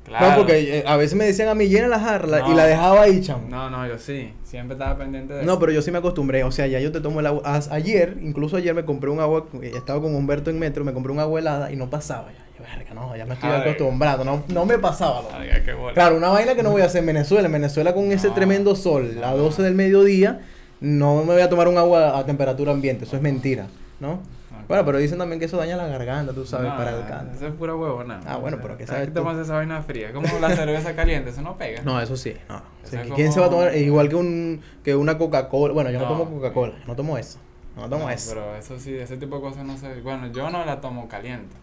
No, 0.10 0.36
porque 0.36 0.80
eh, 0.80 0.84
a 0.86 0.98
veces 0.98 1.16
me 1.18 1.24
decían 1.26 1.48
a 1.48 1.56
mí 1.56 1.68
llena 1.68 1.88
la 1.88 2.00
jarra 2.00 2.50
y 2.50 2.54
la 2.54 2.66
dejaba 2.66 3.04
ahí, 3.04 3.22
chamo. 3.22 3.48
No, 3.50 3.70
no, 3.70 3.88
yo 3.88 3.98
sí. 3.98 4.34
Siempre 4.44 4.74
estaba 4.76 4.98
pendiente 4.98 5.34
de 5.34 5.44
No, 5.44 5.54
eso. 5.54 5.60
pero 5.62 5.72
yo 5.72 5.82
sí 5.82 5.90
me 5.90 6.00
acostumbré. 6.00 6.44
O 6.44 6.52
sea, 6.52 6.68
ya 6.68 6.80
yo 6.82 6.92
te 6.92 7.00
tomo 7.00 7.22
el 7.22 7.28
agua. 7.28 7.42
Ayer, 7.72 8.18
incluso 8.22 8.58
ayer 8.58 8.74
me 8.76 8.84
compré 8.84 9.10
un 9.10 9.22
agua. 9.22 9.46
eh, 9.62 9.72
Estaba 9.74 10.02
con 10.02 10.14
Humberto 10.14 10.50
en 10.50 10.60
metro, 10.60 10.84
me 10.84 10.92
compré 10.92 11.14
un 11.14 11.20
agua 11.20 11.40
helada 11.40 11.72
y 11.72 11.78
no 11.78 11.90
pasaba. 11.90 12.28
Ya, 12.32 12.62
verga, 12.78 12.94
no, 12.94 13.16
ya 13.16 13.26
me 13.26 13.36
estoy 13.36 13.52
Ay. 13.52 13.62
acostumbrando. 13.62 14.26
No, 14.26 14.44
no 14.50 14.66
me 14.66 14.78
pasaba. 14.80 15.22
Ay, 15.34 15.50
qué. 15.66 15.74
Claro, 15.94 16.18
una 16.18 16.28
vaina 16.30 16.56
que 16.56 16.64
no 16.64 16.72
voy 16.72 16.82
a 16.82 16.86
hacer 16.86 17.00
en 17.00 17.06
Venezuela. 17.08 17.46
En 17.46 17.54
Venezuela, 17.54 17.94
con 17.94 18.12
ese 18.12 18.30
tremendo 18.32 18.76
sol, 18.76 19.18
a 19.24 19.32
No. 19.32 19.38
12 19.38 19.62
del 19.64 19.76
mediodía, 19.76 20.42
no 20.82 21.24
me 21.24 21.34
voy 21.34 21.42
a 21.42 21.50
tomar 21.50 21.68
un 21.70 21.78
agua 21.78 22.18
a 22.18 22.26
temperatura 22.26 22.72
ambiente. 22.74 23.06
Eso 23.06 23.16
es 23.16 23.22
mentira, 23.22 23.68
¿no? 24.00 24.20
Bueno, 24.68 24.86
pero 24.86 25.00
dicen 25.00 25.18
también 25.18 25.40
que 25.40 25.46
eso 25.46 25.58
daña 25.58 25.76
la 25.76 25.88
garganta, 25.88 26.34
tú 26.34 26.46
sabes, 26.46 26.70
No, 26.70 26.78
para 26.78 26.98
el 26.98 27.06
canto. 27.06 27.36
Eso 27.36 27.48
es 27.48 27.54
pura 27.54 27.76
huevo, 27.76 28.04
nada. 28.04 28.22
Ah, 28.26 28.38
bueno, 28.38 28.58
pero 28.62 28.78
¿qué 28.78 28.86
sabes 28.88 29.04
que 29.04 29.08
tú? 29.08 29.16
tomas 29.16 29.38
esa 29.38 29.56
vaina 29.56 29.82
fría? 29.82 30.14
Como 30.14 30.28
la 30.40 30.56
cerveza 30.56 30.96
caliente, 30.96 31.30
eso 31.32 31.42
no 31.42 31.58
pega. 31.58 31.82
No, 31.82 32.00
eso 32.00 32.16
sí, 32.16 32.36
no. 32.48 32.58
O 32.58 32.88
sea, 32.88 33.04
¿Quién 33.16 33.34
se 33.34 33.40
va 33.40 33.48
a 33.48 33.50
tomar? 33.50 33.76
Igual 33.76 34.08
que 34.08 34.16
un 34.16 34.62
que 34.84 34.96
una 34.96 35.18
Coca-Cola. 35.18 35.74
Bueno, 35.74 35.90
yo 35.92 36.00
no, 36.00 36.06
No. 36.06 36.18
tomo 36.18 36.32
Coca-Cola, 36.36 36.76
no 36.88 36.96
tomo 36.96 37.18
eso. 37.18 37.40
No 37.76 37.90
tomo 37.90 38.06
No, 38.06 38.10
eso. 38.12 38.32
Pero 38.34 38.56
eso 38.56 38.80
sí, 38.80 38.96
ese 38.96 39.18
tipo 39.18 39.36
de 39.38 39.42
cosas 39.42 39.66
no 39.66 39.78
sé. 39.78 40.00
Bueno, 40.02 40.28
yo 40.32 40.50
no 40.50 40.64
la 40.64 40.80
tomo 40.80 41.08
caliente. 41.10 41.56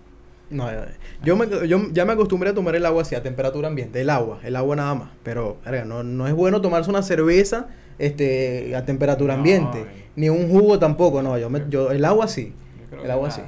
No, 0.51 0.71
yo, 0.71 0.79
yo 1.23 1.37
me, 1.37 1.69
yo 1.69 1.79
ya 1.93 2.05
me 2.05 2.13
acostumbré 2.15 2.51
a 2.51 2.55
tomar 2.55 2.75
el 2.77 2.85
agua 2.85 3.03
así 3.03 3.15
a 3.15 3.23
temperatura 3.23 3.69
ambiente, 3.69 4.01
el 4.01 4.11
agua, 4.11 4.41
el 4.43 4.57
agua 4.57 4.77
nada 4.77 4.95
más. 4.95 5.11
Pero, 5.23 5.59
verga, 5.65 5.85
no, 5.85 6.03
no 6.03 6.27
es 6.27 6.35
bueno 6.35 6.61
tomarse 6.61 6.89
una 6.91 7.03
cerveza 7.03 7.69
este, 7.99 8.75
a 8.77 8.85
temperatura 8.85 9.35
No, 9.35 9.39
ambiente, 9.41 9.85
ni 10.17 10.29
un 10.29 10.49
jugo 10.49 10.79
tampoco, 10.79 11.23
no, 11.23 11.39
yo, 11.39 11.51
me, 11.51 11.63
yo 11.69 11.91
el 11.91 12.05
agua 12.05 12.29
sí, 12.29 12.53
Yo 12.93 13.05
el 13.05 13.11
agua 13.11 13.29
nada. 13.29 13.41
sí. 13.41 13.47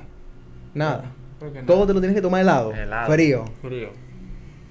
Nada. 0.74 1.12
Todo 1.66 1.86
te 1.86 1.94
lo 1.94 2.00
tienes 2.00 2.14
que 2.14 2.22
tomar 2.22 2.42
helado, 2.42 2.72
Helado. 2.74 3.12
frío. 3.12 3.44
Frío. 3.62 3.88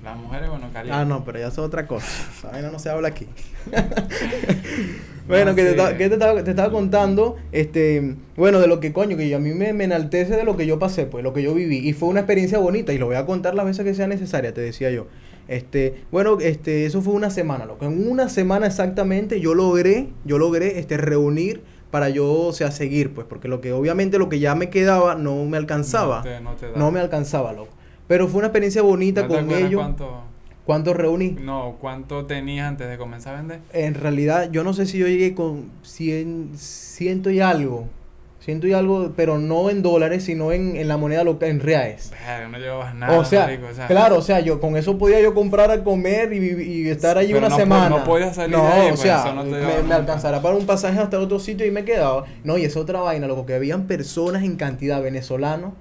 Las 0.03 0.15
mujeres, 0.17 0.49
bueno, 0.49 0.67
caliente. 0.71 0.97
Ah, 0.97 1.03
no, 1.03 1.25
pero 1.25 1.39
ya 1.39 1.47
eso 1.47 1.61
es 1.61 1.67
otra 1.67 1.85
cosa. 1.85 2.07
Esa 2.37 2.51
vaina 2.51 2.69
no 2.71 2.79
se 2.79 2.89
habla 2.89 3.09
aquí. 3.09 3.27
bueno, 5.27 5.51
No, 5.51 5.55
que, 5.55 5.61
te, 5.63 5.67
sí. 5.67 5.71
estaba- 5.71 5.97
que 5.97 6.07
te, 6.07 6.13
estaba, 6.13 6.43
te 6.43 6.49
estaba 6.49 6.71
contando, 6.71 7.37
este, 7.51 8.15
bueno, 8.35 8.59
de 8.59 8.67
lo 8.67 8.79
que 8.79 8.93
coño, 8.93 9.17
que 9.17 9.33
a 9.35 9.39
mí 9.39 9.53
me, 9.53 9.73
me 9.73 9.83
enaltece 9.83 10.35
de 10.35 10.43
lo 10.43 10.55
que 10.57 10.65
yo 10.65 10.79
pasé, 10.79 11.05
pues, 11.05 11.23
lo 11.23 11.33
que 11.33 11.41
yo 11.43 11.53
viví. 11.53 11.77
Y 11.77 11.93
fue 11.93 12.09
una 12.09 12.21
experiencia 12.21 12.57
bonita 12.59 12.93
y 12.93 12.97
lo 12.97 13.07
voy 13.07 13.15
a 13.17 13.25
contar 13.25 13.55
las 13.55 13.65
veces 13.65 13.83
que 13.85 13.93
sea 13.93 14.07
necesaria, 14.07 14.53
te 14.53 14.61
decía 14.61 14.89
yo. 14.89 15.07
Este, 15.49 16.03
bueno, 16.11 16.37
este, 16.39 16.85
eso 16.85 17.01
fue 17.01 17.13
una 17.13 17.31
semana, 17.31 17.65
loco. 17.65 17.83
En 17.83 18.07
una 18.07 18.29
semana 18.29 18.67
exactamente 18.67 19.41
yo 19.41 19.55
logré, 19.55 20.09
yo 20.23 20.37
logré, 20.37 20.77
este, 20.77 20.95
reunir 20.95 21.63
para 21.89 22.09
yo, 22.09 22.31
o 22.31 22.53
sea, 22.53 22.69
seguir, 22.69 23.15
pues, 23.15 23.25
porque 23.27 23.47
lo 23.47 23.59
que, 23.59 23.73
obviamente, 23.73 24.19
lo 24.19 24.29
que 24.29 24.39
ya 24.39 24.53
me 24.53 24.69
quedaba 24.69 25.15
no 25.15 25.43
me 25.45 25.57
alcanzaba. 25.57 26.17
No 26.17 26.23
te, 26.23 26.41
no 26.41 26.53
te 26.53 26.71
da. 26.71 26.77
No 26.77 26.91
me 26.91 26.99
alcanzaba, 26.99 27.51
loco. 27.51 27.73
Pero 28.07 28.27
fue 28.27 28.39
una 28.39 28.47
experiencia 28.47 28.83
bonita 28.83 29.23
¿No 29.23 29.27
te 29.27 29.35
con 29.35 29.51
ellos. 29.51 29.81
Cuánto, 29.81 30.21
¿Cuánto 30.65 30.93
reuní? 30.93 31.31
no, 31.31 31.77
¿Cuánto 31.81 32.27
tenías 32.27 32.67
antes 32.67 32.87
de 32.87 32.99
comenzar 32.99 33.33
a 33.33 33.37
vender? 33.39 33.59
En 33.73 33.95
realidad, 33.95 34.51
yo 34.51 34.63
no 34.63 34.73
sé 34.73 34.85
si 34.85 34.99
yo 34.99 35.07
llegué 35.07 35.33
con 35.33 35.71
100, 35.81 36.51
ciento 36.55 37.31
y 37.31 37.39
algo. 37.39 37.87
Ciento 38.39 38.67
y 38.67 38.73
algo, 38.73 39.11
pero 39.17 39.37
no 39.37 39.69
en 39.69 39.81
dólares, 39.81 40.23
sino 40.23 40.53
en, 40.53 40.77
en 40.77 40.87
la 40.87 40.95
moneda 40.95 41.25
local, 41.25 41.49
en 41.49 41.59
reales. 41.59 42.11
No 42.49 42.57
llevabas 42.57 42.95
nada. 42.95 43.19
o, 43.19 43.25
sea, 43.25 43.41
marico, 43.41 43.67
o 43.67 43.73
sea, 43.73 43.87
claro, 43.87 44.17
o 44.17 44.21
sea, 44.21 44.39
yo 44.39 44.61
con 44.61 44.77
eso 44.77 44.97
podía 44.97 45.19
yo 45.19 45.33
comprar 45.33 45.69
a 45.71 45.83
comer 45.83 46.31
y, 46.31 46.37
y 46.61 46.89
estar 46.89 47.17
allí 47.17 47.33
una 47.33 47.49
no 47.49 47.55
semana. 47.57 47.89
no 47.89 48.03
podías 48.05 48.35
salir 48.35 48.55
No, 48.55 48.63
de 48.63 48.71
ahí, 48.71 48.85
o 48.85 48.89
pues, 48.89 49.01
sea, 49.01 49.19
eso 49.19 49.33
no 49.33 49.43
te 49.43 49.49
me, 49.49 49.83
me 49.83 49.93
alcanzará 49.93 50.41
para 50.41 50.55
un 50.55 50.65
pasaje 50.65 50.99
hasta 50.99 51.19
otro 51.19 51.39
sitio 51.39 51.65
y 51.65 51.71
me 51.71 51.83
quedaba. 51.83 52.25
No, 52.45 52.57
y 52.57 52.63
es 52.63 52.77
otra 52.77 53.01
vaina, 53.01 53.27
loco, 53.27 53.45
que 53.45 53.55
habían 53.55 53.87
personas 53.87 54.43
en 54.43 54.55
cantidad 54.55 55.01
venezolanos 55.01 55.73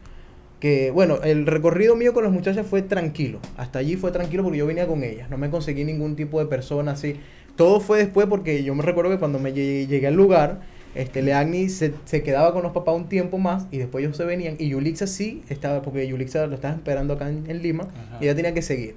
que, 0.60 0.90
bueno, 0.90 1.18
el 1.22 1.46
recorrido 1.46 1.94
mío 1.94 2.12
con 2.12 2.24
las 2.24 2.32
muchachas 2.32 2.66
fue 2.66 2.82
tranquilo. 2.82 3.38
Hasta 3.56 3.78
allí 3.78 3.96
fue 3.96 4.10
tranquilo 4.10 4.42
porque 4.42 4.58
yo 4.58 4.66
venía 4.66 4.86
con 4.86 5.04
ellas. 5.04 5.30
No 5.30 5.38
me 5.38 5.50
conseguí 5.50 5.84
ningún 5.84 6.16
tipo 6.16 6.40
de 6.40 6.46
persona 6.46 6.92
así. 6.92 7.20
Todo 7.56 7.80
fue 7.80 7.98
después 7.98 8.26
porque 8.26 8.62
yo 8.64 8.74
me 8.74 8.82
recuerdo 8.82 9.10
que 9.10 9.18
cuando 9.18 9.38
me 9.38 9.52
llegué, 9.52 9.86
llegué 9.86 10.06
al 10.08 10.14
lugar, 10.14 10.60
este, 10.98 11.22
Leagni 11.22 11.68
se, 11.68 11.94
se 12.06 12.24
quedaba 12.24 12.52
con 12.52 12.64
los 12.64 12.72
papás 12.72 12.96
un 12.96 13.08
tiempo 13.08 13.38
más 13.38 13.68
y 13.70 13.78
después 13.78 14.04
ellos 14.04 14.16
se 14.16 14.24
venían. 14.24 14.56
Y 14.58 14.68
Yulixa 14.68 15.06
sí 15.06 15.44
estaba, 15.48 15.80
porque 15.80 16.08
Yulixa 16.08 16.48
lo 16.48 16.56
estaba 16.56 16.74
esperando 16.74 17.14
acá 17.14 17.28
en, 17.28 17.48
en 17.48 17.62
Lima 17.62 17.84
Ajá. 17.84 18.18
y 18.20 18.24
ella 18.24 18.34
tenía 18.34 18.52
que 18.52 18.62
seguir. 18.62 18.96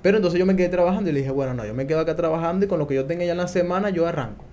Pero 0.00 0.16
entonces 0.16 0.38
yo 0.38 0.46
me 0.46 0.56
quedé 0.56 0.70
trabajando 0.70 1.10
y 1.10 1.12
le 1.12 1.18
dije, 1.20 1.30
bueno, 1.30 1.52
no, 1.52 1.66
yo 1.66 1.74
me 1.74 1.86
quedo 1.86 2.00
acá 2.00 2.16
trabajando 2.16 2.64
y 2.64 2.68
con 2.68 2.78
lo 2.78 2.86
que 2.86 2.94
yo 2.94 3.04
tenga 3.04 3.26
ya 3.26 3.32
en 3.32 3.36
la 3.36 3.48
semana 3.48 3.90
yo 3.90 4.06
arranco. 4.06 4.46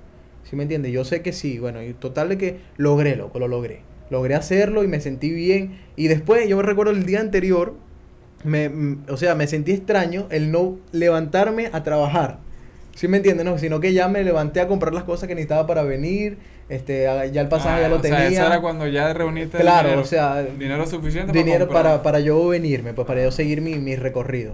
¿Sí 0.43 0.58
me 0.58 0.63
entiendes? 0.63 0.91
Yo 0.91 1.06
sé 1.06 1.21
que 1.21 1.32
sí, 1.32 1.60
bueno, 1.60 1.82
y 1.82 1.93
total 1.93 2.27
de 2.27 2.38
que 2.38 2.60
logré, 2.75 3.15
loco, 3.15 3.39
lo 3.39 3.47
logré. 3.47 3.84
Logré 4.10 4.36
hacerlo 4.36 4.84
y 4.84 4.89
me 4.89 4.99
sentí 4.99 5.30
bien. 5.32 5.77
Y 5.95 6.10
después, 6.10 6.45
yo 6.49 6.58
me 6.58 6.63
recuerdo 6.63 6.91
el 6.91 7.06
día 7.06 7.21
anterior, 7.21 7.75
me, 8.43 8.67
mm, 8.67 9.06
o 9.08 9.15
sea, 9.15 9.34
me 9.36 9.47
sentí 9.47 9.71
extraño 9.71 10.27
el 10.30 10.51
no 10.51 10.77
levantarme 10.91 11.69
a 11.71 11.84
trabajar. 11.84 12.39
¿Sí 12.95 13.08
me 13.08 13.17
entiendes? 13.17 13.45
No, 13.45 13.58
sino 13.58 13.80
que 13.80 13.93
ya 13.93 14.08
me 14.08 14.23
levanté 14.23 14.60
a 14.62 14.67
comprar 14.67 14.93
las 14.93 15.04
cosas 15.04 15.27
que 15.27 15.36
necesitaba 15.36 15.65
para 15.67 15.84
venir. 15.84 16.38
Este, 16.69 17.04
ya 17.32 17.41
el 17.41 17.47
pasaje 17.49 17.80
Ah, 17.80 17.82
ya 17.82 17.89
lo 17.89 17.97
o 17.97 18.01
sea, 18.01 18.17
tenía. 18.17 18.27
eso 18.39 18.47
era 18.47 18.62
cuando 18.62 18.88
ya 18.88 19.13
reuniste 19.13 19.58
el 19.58 19.63
Claro, 19.63 19.88
dinero, 19.89 20.01
o 20.01 20.06
sea, 20.06 20.43
dinero 20.43 20.86
suficiente 20.88 21.32
dinero 21.34 21.65
comprar. 21.67 21.84
para, 21.84 22.04
para 22.04 22.19
yo 22.19 22.47
venirme, 22.47 22.93
pues 22.93 23.06
para 23.08 23.23
yo 23.23 23.32
seguir 23.32 23.62
mi, 23.62 23.75
mi 23.75 23.95
recorrido. 23.95 24.54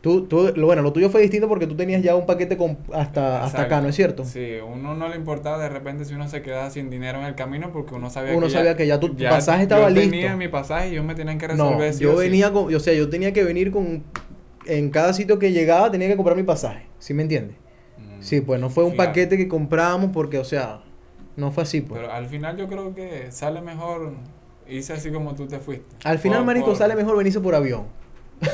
Tú, 0.00 0.26
tú, 0.26 0.52
lo, 0.54 0.66
bueno, 0.66 0.82
lo 0.82 0.92
tuyo 0.92 1.08
fue 1.08 1.22
distinto 1.22 1.48
porque 1.48 1.66
tú 1.66 1.76
tenías 1.76 2.02
ya 2.02 2.14
un 2.14 2.26
paquete 2.26 2.56
con, 2.58 2.76
hasta, 2.92 3.42
hasta 3.42 3.62
acá. 3.62 3.80
¿no 3.80 3.88
es 3.88 3.94
cierto? 3.96 4.24
Sí, 4.24 4.56
uno 4.66 4.94
no 4.94 5.08
le 5.08 5.16
importaba 5.16 5.58
de 5.58 5.68
repente 5.70 6.04
si 6.04 6.12
uno 6.14 6.28
se 6.28 6.42
quedaba 6.42 6.68
sin 6.70 6.90
dinero 6.90 7.18
en 7.20 7.24
el 7.24 7.34
camino 7.34 7.72
porque 7.72 7.94
uno 7.94 8.10
sabía 8.10 8.34
Uno 8.34 8.46
que 8.46 8.52
sabía 8.52 8.76
que 8.76 8.86
ya 8.86 9.00
tu 9.00 9.16
pasaje 9.16 9.62
estaba 9.62 9.88
yo 9.88 9.94
listo. 9.94 10.10
tenía 10.10 10.36
mi 10.36 10.48
pasaje 10.48 10.88
y 10.88 10.92
ellos 10.92 11.04
me 11.06 11.14
tenían 11.14 11.38
que 11.38 11.48
No, 11.48 11.54
resolver 11.54 11.94
sí 11.94 12.02
yo 12.04 12.12
sí. 12.12 12.18
venía 12.18 12.52
con, 12.52 12.74
o 12.74 12.80
sea, 12.80 12.92
yo 12.94 13.08
tenía 13.08 13.32
que 13.32 13.44
venir 13.44 13.70
con, 13.70 14.02
en 14.66 14.90
cada 14.90 15.12
sitio 15.12 15.38
que 15.38 15.52
llegaba 15.52 15.90
tenía 15.90 16.08
que 16.08 16.16
comprar 16.16 16.36
mi 16.36 16.42
pasaje, 16.42 16.86
¿sí 16.98 17.14
me 17.14 17.22
entiendes? 17.22 17.56
Mm, 17.98 18.20
Sí, 18.22 18.40
pues 18.40 18.60
no 18.60 18.70
fue 18.70 18.84
un 18.84 18.92
claro. 18.94 19.10
paquete 19.10 19.36
que 19.36 19.48
comprábamos 19.48 20.10
porque, 20.12 20.38
o 20.38 20.44
sea, 20.44 20.80
no 21.36 21.50
fue 21.50 21.62
así, 21.64 21.80
pues. 21.80 22.00
Pero 22.00 22.12
al 22.12 22.26
final 22.26 22.56
yo 22.56 22.66
creo 22.68 22.94
que 22.94 23.30
sale 23.30 23.60
mejor 23.60 24.12
irse 24.68 24.92
así 24.94 25.10
como 25.10 25.34
tú 25.34 25.46
te 25.46 25.58
fuiste. 25.58 25.94
Al 26.04 26.18
final, 26.18 26.38
Por- 26.38 26.46
marico, 26.46 26.66
por- 26.68 26.76
sale 26.76 26.94
mejor 26.96 27.16
venirse 27.16 27.40
por 27.40 27.54
avión. 27.54 27.84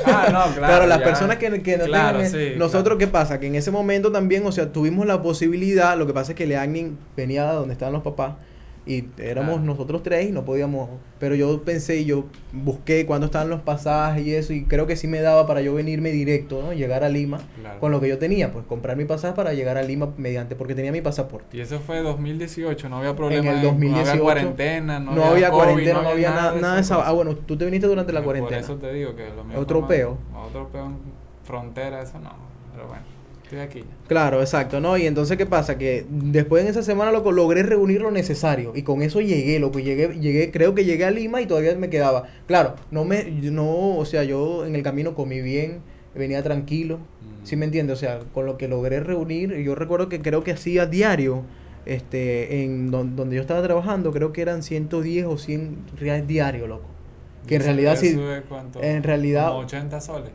Ah, 0.05 0.25
no, 0.31 0.43
claro. 0.53 0.55
Claro, 0.55 0.87
las 0.87 0.99
ya. 0.99 1.05
personas 1.05 1.37
que, 1.37 1.61
que 1.61 1.77
no 1.77 1.85
Claro, 1.85 2.19
tengan- 2.19 2.31
sí, 2.31 2.53
Nosotros, 2.57 2.83
claro. 2.83 2.97
¿qué 2.99 3.07
pasa? 3.07 3.39
Que 3.39 3.47
en 3.47 3.55
ese 3.55 3.71
momento 3.71 4.11
también, 4.11 4.45
o 4.45 4.51
sea, 4.51 4.71
tuvimos 4.71 5.05
la 5.05 5.21
posibilidad. 5.21 5.97
Lo 5.97 6.05
que 6.07 6.13
pasa 6.13 6.33
es 6.33 6.37
que 6.37 6.45
Leagnin 6.45 6.97
venía 7.15 7.47
de 7.49 7.53
donde 7.55 7.73
estaban 7.73 7.93
los 7.93 8.03
papás. 8.03 8.35
Y 8.83 9.05
éramos 9.19 9.61
nosotros 9.61 10.01
tres 10.01 10.27
y 10.27 10.31
no 10.31 10.43
podíamos. 10.43 10.89
Pero 11.19 11.35
yo 11.35 11.61
pensé 11.61 11.97
y 11.99 12.05
yo 12.05 12.25
busqué 12.51 13.05
cuándo 13.05 13.27
estaban 13.27 13.47
los 13.47 13.61
pasajes 13.61 14.25
y 14.25 14.33
eso. 14.33 14.53
Y 14.53 14.63
creo 14.65 14.87
que 14.87 14.95
sí 14.95 15.07
me 15.07 15.21
daba 15.21 15.45
para 15.45 15.61
yo 15.61 15.75
venirme 15.75 16.09
directo, 16.11 16.63
¿no? 16.63 16.73
Llegar 16.73 17.03
a 17.03 17.09
Lima 17.09 17.39
Claro. 17.59 17.79
con 17.79 17.91
lo 17.91 18.01
que 18.01 18.09
yo 18.09 18.17
tenía. 18.17 18.51
Pues 18.51 18.65
comprar 18.65 18.97
mi 18.97 19.05
pasaje 19.05 19.35
para 19.35 19.53
llegar 19.53 19.77
a 19.77 19.83
Lima 19.83 20.11
mediante. 20.17 20.55
Porque 20.55 20.73
tenía 20.73 20.91
mi 20.91 21.01
pasaporte. 21.01 21.55
Y 21.55 21.61
eso 21.61 21.79
fue 21.79 21.99
2018, 21.99 22.89
no 22.89 22.97
había 22.97 23.15
problema. 23.15 23.49
En 23.49 23.55
el 23.55 23.61
de- 23.61 23.67
2018 23.67 24.03
No 24.05 24.09
había 24.11 24.23
cuarentena, 24.23 24.99
no, 24.99 25.11
No, 25.15 25.25
había 25.25 25.49
COVID, 25.51 25.57
cuarentena, 25.63 26.01
no 26.01 26.09
había 26.09 26.29
nada, 26.31 26.55
nada 26.59 26.75
de 26.75 26.81
esa. 26.81 26.95
Ah, 26.95 26.97
cosas. 26.99 27.13
bueno, 27.13 27.35
tú 27.35 27.55
te 27.57 27.65
viniste 27.65 27.85
durante 27.85 28.11
la 28.11 28.21
Por 28.21 28.25
cuarentena. 28.33 28.59
eso 28.61 28.75
te 28.77 28.91
digo 28.91 29.15
que 29.15 29.29
lo 29.29 29.43
mío 29.43 29.59
Otro 29.59 29.87
peo. 29.87 30.17
Otro 30.47 30.69
peo 30.69 30.85
en 30.87 30.97
frontera, 31.43 32.01
eso 32.01 32.19
no. 32.19 32.31
Pero 32.73 32.87
bueno, 32.87 33.03
estoy 33.51 33.59
aquí. 33.59 33.83
Claro, 34.07 34.41
exacto, 34.41 34.79
¿no? 34.79 34.97
Y 34.97 35.05
entonces, 35.05 35.37
¿qué 35.37 35.45
pasa? 35.45 35.77
Que 35.77 36.05
después 36.09 36.63
en 36.63 36.69
esa 36.69 36.83
semana, 36.83 37.11
loco, 37.11 37.31
logré 37.31 37.63
reunir 37.63 38.01
lo 38.01 38.11
necesario. 38.11 38.71
Y 38.75 38.83
con 38.83 39.01
eso 39.01 39.21
llegué, 39.21 39.59
loco. 39.59 39.79
Llegué, 39.79 40.19
llegué, 40.19 40.51
creo 40.51 40.73
que 40.75 40.85
llegué 40.85 41.05
a 41.05 41.11
Lima 41.11 41.41
y 41.41 41.45
todavía 41.45 41.75
me 41.75 41.89
quedaba. 41.89 42.23
Claro, 42.47 42.75
no 42.91 43.05
me, 43.05 43.23
no, 43.25 43.97
o 43.97 44.05
sea, 44.05 44.23
yo 44.23 44.65
en 44.65 44.75
el 44.75 44.83
camino 44.83 45.13
comí 45.15 45.41
bien, 45.41 45.79
venía 46.15 46.41
tranquilo. 46.43 46.97
Mm. 46.97 47.45
¿Sí 47.45 47.55
me 47.55 47.65
entiendes? 47.65 47.97
O 47.97 47.99
sea, 47.99 48.19
con 48.33 48.45
lo 48.45 48.57
que 48.57 48.67
logré 48.67 48.99
reunir, 48.99 49.53
yo 49.57 49.75
recuerdo 49.75 50.09
que 50.09 50.19
creo 50.21 50.43
que 50.43 50.51
hacía 50.51 50.85
diario, 50.85 51.43
este, 51.85 52.63
en 52.63 52.91
don- 52.91 53.15
donde 53.15 53.35
yo 53.35 53.41
estaba 53.41 53.61
trabajando, 53.63 54.11
creo 54.11 54.31
que 54.31 54.41
eran 54.41 54.61
110 54.63 55.25
o 55.25 55.37
100 55.37 55.77
reales 55.97 56.27
diario, 56.27 56.67
loco. 56.67 56.85
Que 57.47 57.55
en 57.55 57.63
realidad 57.63 57.95
sí, 57.97 58.09
en 58.83 59.03
realidad- 59.03 59.47
Como 59.49 59.59
80 59.61 59.99
soles. 59.99 60.29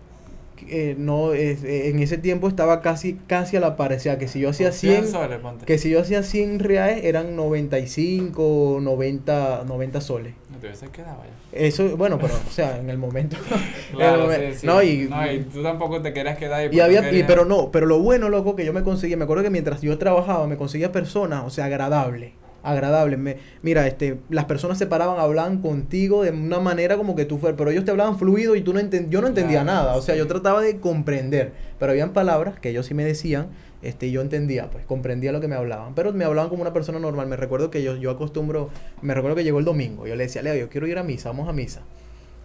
Eh, 0.69 0.95
no, 0.99 1.33
es- 1.33 1.62
eh, 1.64 1.88
en 1.90 1.99
ese 2.01 2.19
tiempo 2.19 2.49
estaba 2.49 2.81
casi, 2.83 3.14
casi 3.27 3.57
a 3.57 3.61
la 3.61 3.77
par. 3.77 3.92
O 3.92 3.99
sea, 4.01 4.19
que 4.19 4.29
si 4.29 4.40
yo 4.40 4.51
hacía 4.51 4.73
100, 4.73 5.09
soles, 5.09 5.40
que 5.66 5.79
si 5.79 5.90
yo 5.90 6.01
hacía 6.01 6.23
100 6.23 6.59
reales 6.59 7.05
eran 7.05 7.37
95, 7.37 8.79
90, 8.81 9.64
90 9.66 10.01
soles. 10.01 10.35
No 10.51 10.59
te 10.59 10.66
hubiese 10.69 10.88
quedado 10.88 11.23
ya. 11.25 11.59
Eso, 11.59 11.97
bueno, 11.97 12.19
pero, 12.19 12.35
o 12.35 12.51
sea, 12.51 12.79
en 12.79 12.90
el 12.90 12.99
momento. 12.99 13.37
en 13.51 13.55
el 13.90 13.97
Claro, 13.97 14.29
momen- 14.31 14.53
sí, 14.53 14.59
sí. 14.61 14.66
No, 14.66 14.83
y, 14.83 15.07
No, 15.09 15.33
y 15.33 15.40
tú 15.40 15.62
tampoco 15.62 16.03
te 16.03 16.12
querías 16.12 16.37
quedar 16.38 16.64
y 16.64 16.69
porque 16.69 16.83
había, 16.83 17.12
y- 17.12 17.23
pero 17.25 17.45
no, 17.45 17.71
pero 17.71 17.87
lo 17.87 17.99
bueno, 18.01 18.29
loco, 18.29 18.57
que 18.57 18.64
yo 18.64 18.73
me 18.73 18.83
conseguía, 18.83 19.16
me 19.16 19.25
acuerdo 19.25 19.42
que 19.42 19.51
mientras 19.51 19.81
yo 19.83 19.97
trabajaba, 19.99 20.47
me 20.47 20.57
conseguía 20.57 20.92
personas, 20.92 21.45
o 21.47 21.51
sea, 21.51 21.66
agradables, 21.66 22.33
agradables. 22.66 23.18
Me, 23.18 23.37
mira, 23.62 23.87
este, 23.87 24.18
las 24.29 24.44
personas 24.46 24.79
se 24.79 24.87
paraban, 24.87 25.18
hablaban 25.18 25.62
contigo 25.62 26.22
de 26.22 26.31
una 26.31 26.61
manera 26.61 26.96
como 26.96 27.16
que 27.16 27.24
tú 27.24 27.38
fueras, 27.38 27.57
pero 27.57 27.70
ellos 27.70 27.85
te 27.85 27.90
hablaban 27.90 28.18
fluido 28.18 28.57
y 28.57 28.61
tú 28.62 28.72
no 28.74 28.81
enten- 28.81 29.09
yo 29.09 29.20
no 29.20 29.29
entendía 29.29 29.62
Claro, 29.62 29.81
nada, 29.83 29.96
o 29.96 30.02
sea, 30.02 30.14
sí. 30.14 30.18
yo 30.18 30.26
trataba 30.26 30.61
de 30.61 30.79
comprender, 30.79 31.52
pero 31.79 31.92
habían 31.92 32.12
palabras 32.12 32.59
que 32.61 32.70
ellos 32.70 32.87
sí 32.87 32.94
me 32.94 33.05
decían, 33.05 33.48
este, 33.83 34.07
y 34.09 34.11
yo 34.12 34.20
entendía, 34.20 34.70
pues, 34.70 34.85
comprendía 34.85 35.33
lo 35.33 35.40
que 35.40 35.48
me 35.48 35.55
hablaban, 35.55 35.94
pero 35.94 36.12
me 36.12 36.24
hablaban 36.24 36.48
como 36.50 36.62
una 36.62 36.72
persona 36.72 36.98
normal. 36.98 37.26
Me 37.29 37.37
recuerdo 37.37 37.70
que 37.70 37.83
yo, 37.83 37.96
yo 37.96 38.11
acostumbro, 38.11 38.70
me 39.02 39.14
recuerdo 39.14 39.37
que 39.37 39.44
llegó 39.44 39.59
el 39.59 39.64
domingo, 39.64 40.07
yo 40.07 40.16
le 40.16 40.24
decía, 40.24 40.42
Leo, 40.42 40.55
yo 40.57 40.68
quiero 40.68 40.87
ir 40.87 40.98
a 40.98 41.02
misa, 41.05 41.29
vamos 41.29 41.48
a 41.48 41.52
misa. 41.52 41.83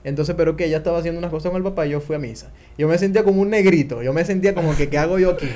Entonces, 0.04 0.36
pero 0.36 0.56
que 0.56 0.66
ella 0.66 0.78
estaba 0.78 0.98
haciendo 1.00 1.20
unas 1.20 1.32
cosas 1.32 1.52
con 1.52 1.58
el 1.58 1.64
papá 1.64 1.86
y 1.86 1.92
yo 1.92 2.02
fui 2.02 2.16
a 2.16 2.20
misa. 2.20 2.52
Yo 2.78 2.88
me 2.88 2.98
sentía 2.98 3.24
como 3.24 3.42
un 3.42 3.50
negrito, 3.52 4.02
yo 4.02 4.14
me 4.14 4.26
sentía 4.26 4.54
como 4.56 4.76
que, 4.76 4.90
¿qué 4.90 4.98
hago 4.98 5.20
yo 5.20 5.32
aquí? 5.32 5.48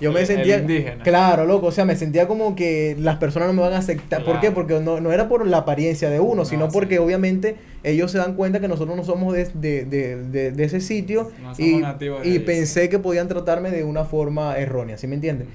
Yo 0.00 0.10
me 0.12 0.20
El- 0.20 0.22
el 0.22 0.26
sentía... 0.26 0.58
indígena. 0.58 1.02
Claro, 1.04 1.44
loco, 1.46 1.66
o 1.66 1.72
sea, 1.72 1.84
me 1.84 1.94
sentía 1.96 2.26
como 2.26 2.54
que 2.56 2.96
las 2.98 3.16
personas 3.16 3.48
no 3.48 3.54
me 3.54 3.60
van 3.62 3.72
a 3.74 3.78
aceptar. 3.78 4.24
¿Por 4.24 4.40
qué? 4.40 4.50
Porque 4.50 4.80
no, 4.80 5.00
no 5.00 5.12
era 5.12 5.28
por 5.28 5.46
la 5.46 5.58
apariencia 5.58 6.08
de 6.10 6.20
uno, 6.20 6.36
No, 6.36 6.44
sino 6.44 6.66
sí. 6.66 6.70
porque 6.72 6.98
obviamente 6.98 7.56
ellos 7.82 8.10
se 8.10 8.18
dan 8.18 8.34
cuenta 8.34 8.60
que 8.60 8.68
nosotros 8.68 8.96
no 8.96 9.04
somos 9.04 9.34
de, 9.34 9.46
de, 9.54 9.84
de, 9.84 10.52
de- 10.52 10.64
ese 10.64 10.80
sitio 10.80 11.30
No 11.42 11.54
somos 11.54 11.96
y, 12.22 12.28
y 12.34 12.38
pensé 12.40 12.88
que 12.88 12.98
podían 12.98 13.28
tratarme 13.28 13.70
de 13.70 13.84
una 13.84 14.04
forma 14.04 14.56
errónea, 14.58 14.96
¿sí 14.98 15.06
me 15.06 15.14
entiendes? 15.16 15.48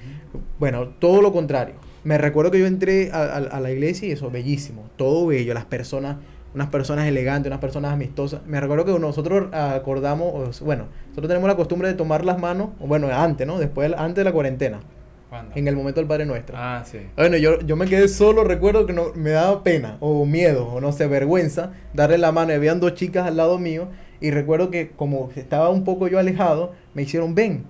Bueno, 0.60 0.89
todo 0.99 1.21
lo 1.21 1.31
contrario. 1.31 1.75
Me 2.03 2.17
recuerdo 2.17 2.51
que 2.51 2.60
yo 2.60 2.67
entré 2.67 3.10
a, 3.12 3.23
a- 3.23 3.38
a 3.38 3.60
la 3.60 3.71
iglesia 3.71 4.08
y 4.08 4.12
eso, 4.12 4.29
bellísimo, 4.29 4.89
todo 4.95 5.25
bello, 5.27 5.53
las 5.53 5.65
personas, 5.65 6.17
unas 6.56 6.70
personas 6.70 7.06
elegantes, 7.06 7.50
unas 7.50 7.60
personas 7.60 7.94
amistosas. 7.94 8.41
Me 8.48 8.60
recuerdo 8.60 8.86
que 8.86 8.98
nosotros 8.98 9.54
acordamos, 9.54 10.62
bueno, 10.62 10.88
nosotros 11.10 11.28
tenemos 11.28 11.48
la 11.48 11.56
costumbre 11.56 11.89
de 11.89 11.94
tomar 11.94 12.26
las 12.26 12.39
manos, 12.39 12.70
bueno, 12.80 13.10
antes, 13.13 13.46
¿no? 13.46 13.60
Después, 13.60 13.94
antes 13.98 14.15
de 14.15 14.24
la 14.24 14.32
cuarentena, 14.32 14.80
¿Cuándo? 15.30 15.52
en 15.54 15.68
el 15.68 15.76
momento 15.76 16.00
del 16.00 16.08
Padre 16.08 16.26
Nuestro. 16.26 16.56
Ah, 16.58 16.84
sí. 16.86 17.00
Bueno, 17.18 17.36
yo, 17.38 17.60
yo 17.60 17.76
me 17.76 17.86
quedé 17.88 18.08
solo, 18.08 18.46
recuerdo 18.46 18.86
que 18.86 18.94
no, 18.94 19.08
me 19.15 19.32
daba 19.32 19.63
pena, 19.63 19.98
o 20.00 20.26
miedo, 20.26 20.68
o 20.68 20.80
no 20.80 20.94
sé, 20.94 21.08
vergüenza, 21.08 21.74
darle 21.94 22.18
la 22.18 22.32
mano. 22.32 22.54
y 22.54 22.56
Habían 22.56 22.80
dos 22.80 22.94
chicas 22.94 23.28
al 23.28 23.36
lado 23.36 23.60
mío, 23.60 23.89
y 24.22 24.32
recuerdo 24.32 24.72
que 24.72 24.91
como 24.91 25.30
estaba 25.36 25.70
un 25.70 25.84
poco 25.84 26.08
yo 26.08 26.20
alejado, 26.20 26.72
me 26.94 27.02
hicieron 27.04 27.36
ven. 27.36 27.65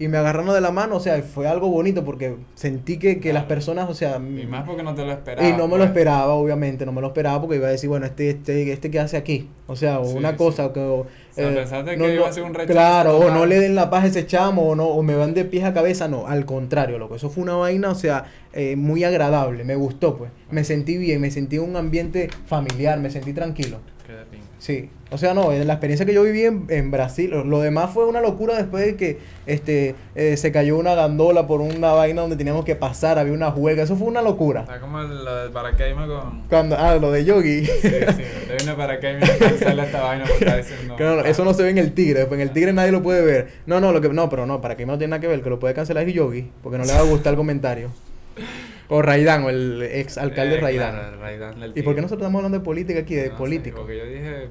Y 0.00 0.08
me 0.08 0.16
agarraron 0.16 0.52
de 0.54 0.60
la 0.62 0.70
mano, 0.72 0.96
o 0.96 1.00
sea, 1.00 1.22
fue 1.22 1.46
algo 1.46 1.68
bonito 1.68 2.04
porque 2.06 2.34
sentí 2.54 2.98
que, 2.98 3.20
que 3.20 3.34
las 3.34 3.42
Claro. 3.42 3.48
personas, 3.48 3.90
o 3.90 3.94
sea... 3.94 4.16
Y 4.16 4.46
más 4.46 4.64
porque 4.64 4.82
no 4.82 4.94
te 4.94 5.04
lo 5.04 5.12
esperaba. 5.12 5.46
y 5.46 5.52
no 5.52 5.64
me 5.68 5.72
lo 5.74 5.76
pues. 5.76 5.88
esperaba, 5.90 6.32
obviamente, 6.32 6.86
no 6.86 6.92
me 6.92 7.02
lo 7.02 7.08
esperaba 7.08 7.38
porque 7.40 7.56
iba 7.56 7.68
a 7.68 7.70
decir, 7.70 7.90
bueno, 7.90 8.06
este, 8.06 8.30
este, 8.30 8.72
este 8.72 8.90
que 8.90 8.98
hace 8.98 9.18
aquí. 9.18 9.48
O 9.66 9.76
sea, 9.76 10.00
o 10.00 10.06
Sí, 10.06 10.16
una 10.16 10.30
sí. 10.30 10.36
cosa 10.38 10.72
que... 10.72 10.80
o, 10.80 11.00
O 11.00 11.06
sea, 11.32 11.54
pensaste 11.54 11.96
que 11.98 12.14
iba 12.14 12.26
a 12.26 12.32
ser 12.32 12.44
un 12.44 12.54
rechazo 12.54 12.72
Claro, 12.72 13.18
o 13.18 13.30
no 13.30 13.44
le 13.44 13.60
den 13.60 13.74
la 13.74 13.90
paz 13.90 14.04
a 14.04 14.06
ese 14.06 14.26
chamo, 14.26 14.70
o 14.70 14.74
no, 14.74 14.86
o 14.86 15.02
me 15.02 15.14
van 15.16 15.34
de 15.34 15.44
pies 15.44 15.64
a 15.64 15.74
cabeza, 15.74 16.08
no, 16.08 16.26
al 16.26 16.46
contrario, 16.46 16.98
loco. 16.98 17.16
Eso 17.16 17.28
fue 17.28 17.42
una 17.42 17.56
vaina, 17.56 17.90
o 17.90 17.94
sea, 17.94 18.24
eh, 18.54 18.76
muy 18.76 19.04
agradable, 19.04 19.64
me 19.64 19.76
gustó, 19.76 20.16
pues. 20.16 20.30
Me 20.50 20.64
sentí 20.64 20.96
bien, 20.96 21.20
me 21.20 21.30
sentí 21.30 21.56
en 21.56 21.62
un 21.64 21.76
ambiente 21.76 22.30
familiar, 22.46 22.98
me 22.98 23.10
sentí 23.10 23.34
tranquilo. 23.34 23.76
Qué 24.06 24.14
de 24.14 24.24
pinga. 24.24 24.46
Sí, 24.58 24.88
o 25.10 25.18
sea, 25.18 25.34
no, 25.34 25.52
eh, 25.52 25.64
la 25.64 25.74
experiencia 25.74 26.06
que 26.06 26.14
yo 26.14 26.22
viví 26.22 26.44
en, 26.44 26.66
en 26.68 26.90
Brasil, 26.90 27.30
lo- 27.30 27.44
lo 27.44 27.60
demás 27.60 27.90
fue 27.92 28.06
una 28.06 28.20
locura 28.20 28.56
después 28.56 28.84
de 28.86 28.96
que 28.96 29.18
este 29.46 29.94
eh, 30.14 30.36
se 30.36 30.52
cayó 30.52 30.78
una 30.78 30.94
gandola 30.94 31.46
por 31.46 31.60
una 31.60 31.92
vaina 31.92 32.20
donde 32.22 32.36
teníamos 32.36 32.64
que 32.64 32.76
pasar, 32.76 33.18
había 33.18 33.32
una 33.32 33.50
juega, 33.50 33.82
eso 33.82 33.96
fue 33.96 34.06
una 34.08 34.22
locura. 34.22 34.60
Está 34.62 34.80
como 34.80 35.00
lo 35.02 35.36
del 35.36 35.50
paracaidismo 35.50 36.06
con... 36.06 36.42
Cuando, 36.48 36.76
ah, 36.78 36.96
lo 36.96 37.10
de 37.10 37.24
Yogi. 37.24 37.64
Sí, 37.66 37.88
sí. 37.88 38.66
Paracaidismo 38.76 39.34
cancela 39.38 39.84
esta 39.84 40.00
vaina 40.02 40.24
porque 40.26 40.44
está 40.44 40.56
diciendo... 40.56 40.96
Claro, 40.96 41.24
eso 41.24 41.44
no 41.44 41.54
se 41.54 41.62
ve 41.64 41.70
en 41.70 41.78
el 41.78 41.92
tigre, 41.92 42.26
pues 42.26 42.40
en 42.40 42.46
el 42.48 42.52
tigre 42.52 42.72
nadie 42.72 42.92
lo 42.92 43.02
puede 43.02 43.22
ver. 43.24 43.48
No, 43.66 43.80
no, 43.80 43.92
lo 43.92 44.00
que 44.00 44.08
no, 44.08 44.28
pero 44.30 44.46
no, 44.46 44.60
para 44.60 44.76
que 44.76 44.86
no 44.86 44.96
tiene 44.96 45.10
nada 45.10 45.20
que 45.20 45.26
ver, 45.26 45.42
que 45.42 45.50
lo 45.50 45.58
puede 45.58 45.74
cancelar 45.74 46.06
es 46.08 46.14
Yogi, 46.14 46.50
porque 46.62 46.78
no 46.78 46.84
le 46.84 46.92
va 46.92 47.00
a 47.00 47.02
gustar 47.02 47.32
el 47.32 47.36
comentario. 47.36 47.90
O 48.90 49.02
Raidán, 49.02 49.44
o 49.44 49.50
el 49.50 49.82
ex 49.82 50.18
alcalde 50.18 50.56
Eh, 50.56 50.60
Raidán. 50.60 50.92
claro, 50.94 51.14
el 51.14 51.20
Raidán 51.20 51.60
del 51.60 51.72
¿Y 51.76 51.82
por 51.82 51.94
qué 51.94 52.02
nosotros 52.02 52.22
estamos 52.26 52.40
hablando 52.40 52.58
de 52.58 52.64
política 52.64 53.00
aquí, 53.00 53.14
de 53.14 53.26
No 53.28 53.32
sé, 53.32 53.38
político? 53.38 53.76
porque 53.78 53.96
yo 53.98 54.04
dije 54.04 54.48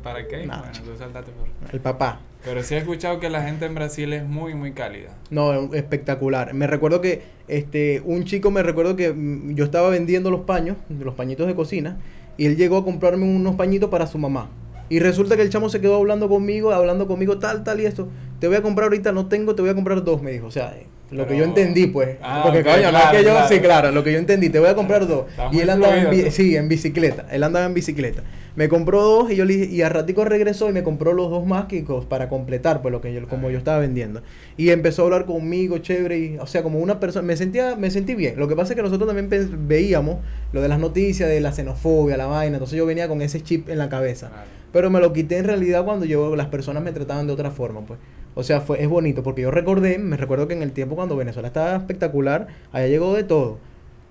Nah, 0.47 0.59
bueno, 0.59 0.71
chico. 0.71 0.87
tú 0.91 0.97
saltaste 0.97 1.31
por... 1.33 1.73
El 1.73 1.79
papá. 1.81 2.21
Pero 2.45 2.63
sí 2.63 2.75
he 2.75 2.77
escuchado 2.77 3.19
que 3.19 3.29
la 3.29 3.43
gente 3.43 3.65
en 3.65 3.75
Brasil 3.75 4.13
es 4.13 4.23
muy, 4.25 4.53
muy 4.55 4.71
cálida. 4.71 5.09
No, 5.29 5.73
espectacular. 5.73 6.53
Me 6.53 6.67
recuerdo 6.67 7.01
que 7.01 7.21
este 7.49 8.01
un 8.05 8.23
chico 8.23 8.49
me 8.49 8.63
recuerdo 8.63 8.95
que 8.95 9.11
mm, 9.11 9.55
yo 9.55 9.65
estaba 9.65 9.89
vendiendo 9.89 10.31
los 10.31 10.41
paños, 10.41 10.77
los 10.87 11.15
pañitos 11.15 11.45
de 11.47 11.55
cocina, 11.55 11.97
y 12.37 12.45
él 12.45 12.55
llegó 12.55 12.77
a 12.77 12.85
comprarme 12.85 13.25
unos 13.25 13.55
pañitos 13.55 13.89
para 13.89 14.07
su 14.07 14.17
mamá. 14.17 14.49
Y 14.87 14.99
resulta 14.99 15.35
que 15.35 15.41
el 15.41 15.49
chamo 15.49 15.69
se 15.69 15.81
quedó 15.81 15.97
hablando 15.97 16.29
conmigo, 16.29 16.71
hablando 16.71 17.07
conmigo 17.07 17.37
tal, 17.39 17.63
tal 17.65 17.81
y 17.81 17.85
esto. 17.85 18.07
Te 18.39 18.47
voy 18.47 18.55
a 18.55 18.61
comprar 18.61 18.85
ahorita, 18.85 19.11
no 19.11 19.27
tengo, 19.27 19.53
te 19.53 19.61
voy 19.61 19.69
a 19.71 19.75
comprar 19.75 20.01
dos, 20.03 20.21
me 20.21 20.31
dijo. 20.31 20.47
O 20.47 20.51
sea, 20.51 20.73
lo 21.11 21.27
que 21.27 21.35
yo 21.37 21.43
entendí, 21.43 21.87
pues. 21.87 22.17
Ah, 22.21 22.41
Porque 22.43 22.63
coño, 22.63 22.75
no 22.75 22.87
es 22.87 22.89
claro, 22.89 23.17
que 23.17 23.23
yo, 23.23 23.31
claro. 23.31 23.47
sí, 23.49 23.59
claro, 23.59 23.91
lo 23.91 24.03
que 24.03 24.11
yo 24.13 24.19
entendí, 24.19 24.49
te 24.49 24.59
voy 24.59 24.69
a 24.69 24.75
comprar 24.75 25.07
dos. 25.07 25.25
Está 25.29 25.49
Y 25.51 25.59
él 25.59 25.69
andaba 25.69 25.97
en, 25.97 26.07
fluido 26.07 26.31
sí, 26.31 26.55
en 26.55 26.69
bicicleta. 26.69 27.25
Él 27.31 27.43
andaba 27.43 27.65
en 27.65 27.73
bicicleta. 27.73 28.21
Me 28.55 28.67
compró 28.67 29.01
dos 29.01 29.31
y 29.31 29.35
yo 29.35 29.45
le 29.45 29.55
dije, 29.55 29.73
y 29.73 29.81
a 29.83 29.89
ratico 29.89 30.25
regresó 30.25 30.69
y 30.69 30.73
me 30.73 30.83
compró 30.83 31.13
los 31.13 31.29
dos 31.29 31.45
más 31.45 31.65
que 31.65 31.85
para 32.09 32.27
completar, 32.29 32.81
pues 32.81 32.91
lo 32.91 32.99
que 32.99 33.13
yo, 33.13 33.25
como 33.27 33.47
Ah. 33.47 33.51
yo 33.51 33.57
estaba 33.57 33.79
vendiendo. 33.79 34.21
Y 34.57 34.69
empezó 34.71 35.03
a 35.03 35.05
hablar 35.05 35.25
conmigo, 35.25 35.77
chévere, 35.77 36.17
y, 36.17 36.37
o 36.39 36.45
sea, 36.47 36.61
como 36.61 36.79
una 36.79 36.99
persona, 36.99 37.25
me 37.25 37.37
sentía, 37.37 37.75
me 37.75 37.89
sentí 37.89 38.15
bien. 38.15 38.35
Lo 38.37 38.47
que 38.47 38.55
pasa 38.55 38.73
es 38.73 38.75
que 38.75 38.81
nosotros 38.83 39.07
también 39.07 39.29
veíamos 39.67 40.17
lo 40.51 40.61
de 40.61 40.67
las 40.67 40.79
noticias, 40.79 41.29
de 41.29 41.39
la 41.39 41.53
xenofobia, 41.53 42.17
la 42.17 42.25
vaina, 42.25 42.57
entonces 42.57 42.77
yo 42.77 42.85
venía 42.85 43.07
con 43.07 43.21
ese 43.21 43.41
chip 43.41 43.69
en 43.69 43.77
la 43.77 43.87
cabeza. 43.87 44.27
Claro. 44.29 44.43
Pero 44.73 44.89
me 44.89 44.99
lo 44.99 45.13
quité 45.13 45.37
en 45.37 45.45
realidad 45.45 45.83
cuando 45.85 46.05
yo, 46.05 46.35
las 46.35 46.47
personas 46.47 46.83
me 46.83 46.91
trataban 46.91 47.25
de 47.27 47.33
otra 47.33 47.51
forma, 47.51 47.81
pues. 47.81 47.99
O 48.35 48.43
sea, 48.43 48.61
fue, 48.61 48.81
es 48.81 48.87
bonito, 48.87 49.23
porque 49.23 49.41
yo 49.41 49.51
recordé, 49.51 49.97
me 49.97 50.15
recuerdo 50.17 50.47
que 50.47 50.53
en 50.53 50.61
el 50.63 50.71
tiempo 50.71 50.95
cuando 50.95 51.15
Venezuela 51.15 51.47
estaba 51.47 51.75
espectacular, 51.75 52.47
allá 52.71 52.87
llegó 52.87 53.13
de 53.13 53.23
todo. 53.23 53.57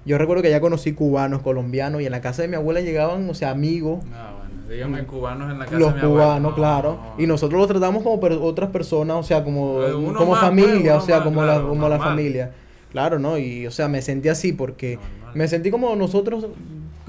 Yo 0.05 0.17
recuerdo 0.19 0.43
que 0.43 0.49
allá 0.49 0.61
conocí 0.61 0.93
cubanos, 0.93 1.43
colombianos, 1.43 2.01
y 2.03 2.07
en 2.07 2.13
la 2.13 2.21
casa 2.21 2.43
de 2.43 2.49
mi 2.49 2.55
abuela 2.57 2.81
llegaban, 2.81 3.29
o 3.29 3.35
sea, 3.35 3.51
amigos, 3.51 4.05
No, 4.05 4.11
bueno, 4.11 4.69
dígame 4.69 5.05
cubanos 5.05 5.51
en 5.53 5.59
la 5.59 5.65
casa 5.67 5.79
los 5.79 5.89
de 5.95 6.01
mi 6.01 6.07
abuela. 6.07 6.25
cubanos, 6.27 6.51
No, 6.51 6.55
claro. 6.57 6.99
no. 7.17 7.23
Y 7.23 7.27
nosotros 7.27 7.59
los 7.59 7.69
tratamos 7.69 8.03
como 8.03 8.21
per- 8.21 8.33
otras 8.33 8.71
personas, 8.71 9.17
o 9.17 9.23
sea, 9.23 9.45
como, 9.45 9.77
uno 9.77 10.19
como 10.19 10.33
más, 10.33 10.41
familia, 10.41 10.93
pues, 10.95 11.05
o 11.05 11.07
sea, 11.07 11.17
más, 11.17 11.25
como, 11.25 11.43
la, 11.45 11.61
como 11.63 11.89
la 11.89 11.99
familia. 11.99 12.53
Claro, 12.91 13.19
¿no? 13.19 13.37
Y, 13.39 13.67
o 13.67 13.71
sea, 13.71 13.87
me 13.89 14.01
sentí 14.01 14.29
así 14.31 14.53
porque 14.55 14.97
Normal. 14.97 15.33
me 15.35 15.49
sentí 15.49 15.71
como 15.71 15.95
nosotros 15.95 16.47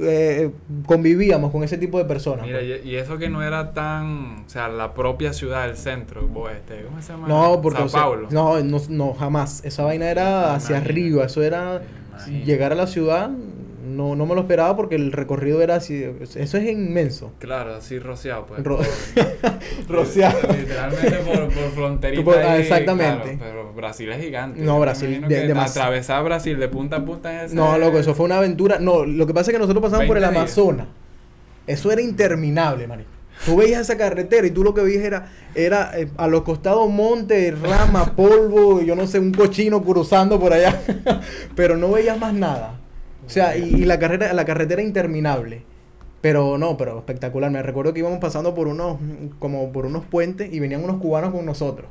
eh, 0.02 0.52
convivíamos 0.86 1.52
con 1.52 1.64
ese 1.64 1.78
tipo 1.78 1.98
de 1.98 2.06
personas. 2.06 2.46
Mira, 2.46 2.60
pues. 2.60 2.86
y, 2.86 2.90
y 2.90 2.96
eso 2.96 3.18
que 3.18 3.30
no 3.30 3.44
era 3.44 3.74
tan, 3.74 4.44
o 4.46 4.50
sea, 4.50 4.68
la 4.68 4.94
propia 4.94 5.34
ciudad, 5.34 5.70
el 5.70 5.78
centro, 5.78 6.28
bo- 6.28 6.50
este, 6.50 6.84
¿cómo 6.84 7.02
se 7.02 7.14
llama? 7.14 7.28
No, 7.28 7.62
porque 7.62 7.78
Sao 7.78 7.86
o 7.86 7.90
sea, 7.90 8.02
Paulo. 8.02 8.28
no, 8.32 8.62
no, 8.64 8.78
no, 8.90 9.14
jamás. 9.14 9.64
Esa 9.66 9.84
vaina 9.84 10.10
era 10.10 10.54
hacia 10.56 10.78
arriba, 10.78 11.26
eso 11.26 11.42
era 11.44 11.82
llegar 12.46 12.72
a 12.72 12.76
la 12.76 12.88
ciudad. 12.88 13.30
No, 13.90 14.16
no 14.16 14.26
me 14.26 14.36
lo 14.36 14.42
esperaba 14.42 14.76
porque 14.76 14.96
el 14.96 15.12
recorrido 15.12 15.62
era 15.62 15.76
así. 15.76 16.04
Eso 16.22 16.58
es 16.58 16.70
inmenso. 16.70 17.32
Claro, 17.40 17.76
así 17.76 18.00
rociado, 18.00 18.46
pues. 18.46 18.64
Ro- 18.64 18.80
Rociado. 19.88 20.40
Literalmente 20.58 21.18
por, 21.18 21.48
por 21.50 21.72
fronterita. 21.74 22.24
Por- 22.24 22.38
ahí, 22.38 22.62
exactamente. 22.62 23.38
claro, 23.38 23.40
pero 23.40 23.74
Brasil 23.74 24.10
es 24.12 24.22
gigante. 24.24 24.62
No, 24.62 24.80
Brasil, 24.80 25.22
de- 25.28 25.48
demas- 25.48 25.72
Atravesar 25.72 26.24
Brasil 26.24 26.60
de 26.60 26.68
punta 26.68 26.98
a 26.98 27.06
punta 27.06 27.44
es. 27.46 27.54
No, 27.54 27.78
loco, 27.78 28.00
eso 28.00 28.14
fue 28.16 28.26
una 28.26 28.38
aventura. 28.38 28.80
No, 28.80 29.06
lo 29.06 29.26
que 29.28 29.34
pasa 29.34 29.52
es 29.52 29.56
que 29.56 29.60
nosotros 29.60 29.82
pasamos 29.82 30.06
por 30.06 30.18
el 30.18 30.24
20 30.24 30.40
días. 30.40 30.58
Amazonas. 30.58 30.88
Eso 31.68 31.92
era 31.92 32.02
interminable, 32.02 32.88
marico. 32.88 33.10
Tú 33.46 33.56
veías 33.56 33.80
esa 33.82 33.96
carretera 33.98 34.46
y 34.48 34.52
tú 34.52 34.64
lo 34.66 34.74
que 34.74 34.82
veías 34.82 35.02
era, 35.04 35.32
era 35.56 35.98
eh, 35.98 36.10
a 36.18 36.28
los 36.28 36.42
costados 36.42 36.90
monte, 36.90 37.52
rama, 37.52 38.14
polvo, 38.16 38.82
yo 38.82 38.96
no 38.98 39.08
sé, 39.08 39.18
un 39.20 39.32
cochino 39.34 39.82
cruzando 39.82 40.38
por 40.40 40.52
allá. 40.52 40.82
Pero 41.56 41.78
no 41.78 41.92
veías 41.92 42.20
más 42.20 42.34
nada. 42.34 42.80
O 43.30 43.32
sea, 43.32 43.56
y, 43.58 43.64
y 43.64 43.86
la 43.86 44.00
carrera, 44.00 44.34
la 44.34 44.46
carretera 44.46 44.82
interminable. 44.82 45.64
Pero 46.22 46.58
no, 46.58 46.76
pero 46.78 46.98
espectacular. 46.98 47.50
Me 47.52 47.62
recuerdo 47.64 47.94
que 47.94 48.00
íbamos 48.00 48.20
pasando 48.20 48.54
por 48.54 48.68
unos, 48.68 48.98
como 49.40 49.72
por 49.72 49.86
unos 49.86 50.04
puentes 50.06 50.52
y 50.52 50.60
venían 50.60 50.84
unos 50.84 50.98
cubanos 50.98 51.32
con 51.34 51.46
nosotros. 51.46 51.88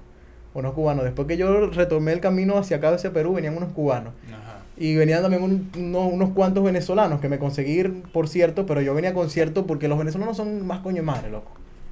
Unos 0.53 0.75
cubanos. 0.75 1.05
Después 1.05 1.27
que 1.29 1.37
yo 1.37 1.67
retomé 1.71 2.13
el 2.13 2.21
camino 2.21 2.59
hacia 2.59 2.79
acá, 2.79 2.91
hacia 2.91 3.13
Perú, 3.13 3.35
venían 3.35 3.57
unos 3.57 3.73
cubanos. 3.73 4.13
Ajá. 4.29 4.59
Y 4.77 4.97
venían 4.97 5.23
también 5.23 5.43
un- 5.43 5.71
unos, 5.77 6.13
unos 6.13 6.31
cuantos 6.31 6.63
venezolanos 6.63 7.21
que 7.21 7.29
me 7.29 7.39
conseguí, 7.39 7.83
por 8.13 8.29
cierto, 8.29 8.67
pero 8.67 8.81
yo 8.81 8.95
venía 8.95 9.15
con 9.15 9.31
cierto 9.31 9.67
porque 9.67 9.89
los 9.89 9.99
venezolanos 9.99 10.37
son 10.37 10.67
más 10.67 10.81
coño 10.81 11.03
madre, 11.03 11.31
loco. 11.31 11.51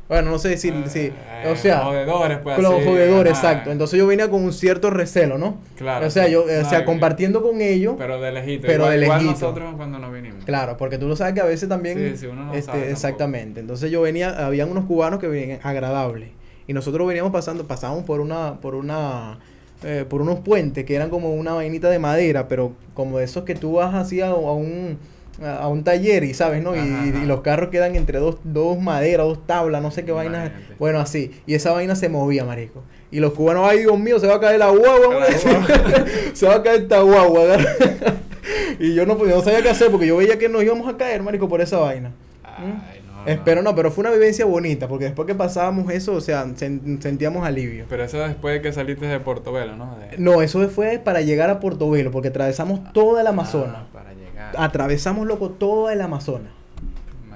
Bueno, 0.09 0.31
no 0.31 0.38
sé 0.38 0.57
si, 0.57 0.71
si 0.87 1.01
Eh, 1.01 1.12
o 1.51 1.57
sea, 1.57 1.81
Jodedores, 1.81 2.38
pues. 2.38 2.59
los 2.59 2.73
ajá. 2.75 3.21
exacto. 3.29 3.73
Entonces 3.73 3.99
yo 3.99 4.07
venía 4.07 4.31
con 4.31 4.45
un 4.45 4.53
cierto 4.53 4.90
recelo, 4.90 5.37
¿no? 5.37 5.59
Claro. 5.77 6.07
O 6.07 6.11
sea, 6.11 6.29
yo, 6.29 6.45
o 6.45 6.64
sea, 6.69 6.85
compartiendo 6.85 7.42
con 7.42 7.61
ellos, 7.61 7.97
Pero 7.99 8.21
de 8.21 8.31
lejito. 8.33 8.66
Pero 8.66 8.85
igual, 8.85 8.99
de 9.01 9.05
igual 9.05 9.19
lejito. 9.25 9.40
nosotros 9.47 9.75
cuando 9.77 9.99
nos 9.99 10.12
vinimos. 10.12 10.45
claro, 10.45 10.77
porque 10.77 10.99
tú 10.99 11.09
lo 11.09 11.16
sabes 11.16 11.35
que 11.35 11.40
a 11.40 11.45
veces 11.45 11.69
también, 11.69 11.99
Sí, 11.99 12.16
sí, 12.19 12.27
uno 12.27 12.45
no 12.47 12.55
este, 12.55 12.71
sabe 12.73 12.90
exactamente. 12.90 13.61
Entonces 13.61 13.90
yo 13.90 14.01
venía, 14.03 14.47
habían 14.47 14.71
unos 14.71 14.85
cubanos 14.85 15.19
que 15.19 15.27
venían 15.29 15.59
agradables 15.62 16.31
y 16.69 16.73
nosotros 16.73 17.07
veníamos 17.07 17.33
pasando, 17.33 17.66
pasábamos 17.66 18.05
por 18.05 18.21
una, 18.21 18.61
por 18.61 18.75
una, 18.77 19.38
eh, 19.83 20.05
por 20.09 20.23
unos 20.23 20.40
puentes 20.40 20.85
que 20.85 20.95
eran 20.95 21.11
como 21.11 21.35
una 21.35 21.53
vainita 21.55 21.90
de 21.90 21.99
madera, 21.99 22.49
pero 22.49 22.73
como 22.95 23.19
de 23.19 23.25
esos 23.25 23.45
que 23.45 23.55
tú 23.55 23.75
vas 23.75 23.95
así 23.95 24.21
a, 24.21 24.29
a 24.29 24.35
un 24.35 24.99
a 25.42 25.59
a 25.59 25.68
un 25.68 25.85
taller 25.85 26.25
y 26.25 26.35
sabes, 26.35 26.62
¿no? 26.62 26.75
Y, 26.75 26.79
Ajá, 26.79 27.03
ajá. 27.03 27.18
y 27.22 27.27
los 27.27 27.40
carros 27.42 27.70
quedan 27.70 27.94
entre 27.96 28.18
dos, 28.18 28.37
dos 28.44 28.79
maderas, 28.81 29.27
dos 29.27 29.46
tablas, 29.46 29.83
no 29.83 29.90
sé 29.90 30.05
qué 30.05 30.12
vainas. 30.12 30.51
Bueno, 30.79 30.99
así. 31.01 31.33
Y 31.46 31.55
esa 31.55 31.72
vaina 31.72 31.94
se 31.96 32.09
movía, 32.09 32.44
marico. 32.44 32.83
Y 33.11 33.20
los 33.20 33.33
cubanos, 33.35 33.68
ay 33.68 33.81
Dios 33.81 33.99
mío, 33.99 34.18
se 34.18 34.27
va 34.27 34.35
a 34.37 34.40
caer 34.40 34.59
la 34.59 34.70
guagua, 34.70 34.99
La 35.11 35.27
hombre". 35.27 35.33
se 36.35 36.46
va 36.46 36.55
a 36.57 36.62
caer 36.62 36.83
esta 36.83 37.01
guagua. 37.01 37.44
y 38.81 38.94
yo 38.94 39.07
no, 39.07 39.18
yo 39.18 39.37
no 39.37 39.42
sabía 39.42 39.62
qué 39.62 39.71
hacer 39.71 39.90
porque 39.90 40.06
yo 40.06 40.17
veía 40.17 40.38
que 40.38 40.48
nos 40.48 40.63
íbamos 40.63 40.92
a 40.92 40.96
caer, 40.96 41.23
marico, 41.23 41.48
por 41.48 41.60
esa 41.60 41.79
vaina. 41.79 42.13
Ay, 42.44 43.00
no, 43.06 43.23
no. 43.25 43.27
Espero 43.29 43.63
no, 43.63 43.75
pero 43.75 43.90
fue 43.90 44.02
una 44.02 44.10
vivencia 44.13 44.44
bonita, 44.44 44.88
porque 44.88 45.04
después 45.06 45.27
que 45.27 45.35
pasábamos 45.35 45.90
eso, 45.92 46.15
o 46.15 46.21
sea, 46.21 46.44
sen- 46.46 47.00
sentíamos 47.00 47.44
alivio. 47.46 47.85
Pero 47.88 48.04
eso 48.04 48.19
después 48.19 48.54
de 48.54 48.63
que 48.63 48.73
saliste 48.73 49.06
de 49.06 49.21
Portobelo, 49.21 49.77
¿no? 49.77 49.96
De- 49.98 50.19
No, 50.19 50.42
eso 50.42 50.67
fue 50.69 50.98
para 50.98 51.21
llegar 51.23 51.50
a 51.50 51.60
Portobelo, 51.60 52.10
porque 52.10 52.29
atravesamos 52.29 52.92
toda 52.92 53.21
el 53.21 53.27
Amazonas. 53.27 53.77
Ah, 53.79 53.87
para 53.92 54.10
llegar. 54.13 54.25
Atravesamos, 54.57 55.27
loco, 55.27 55.51
toda 55.51 55.92
el 55.92 56.01
Amazonas. 56.01 56.53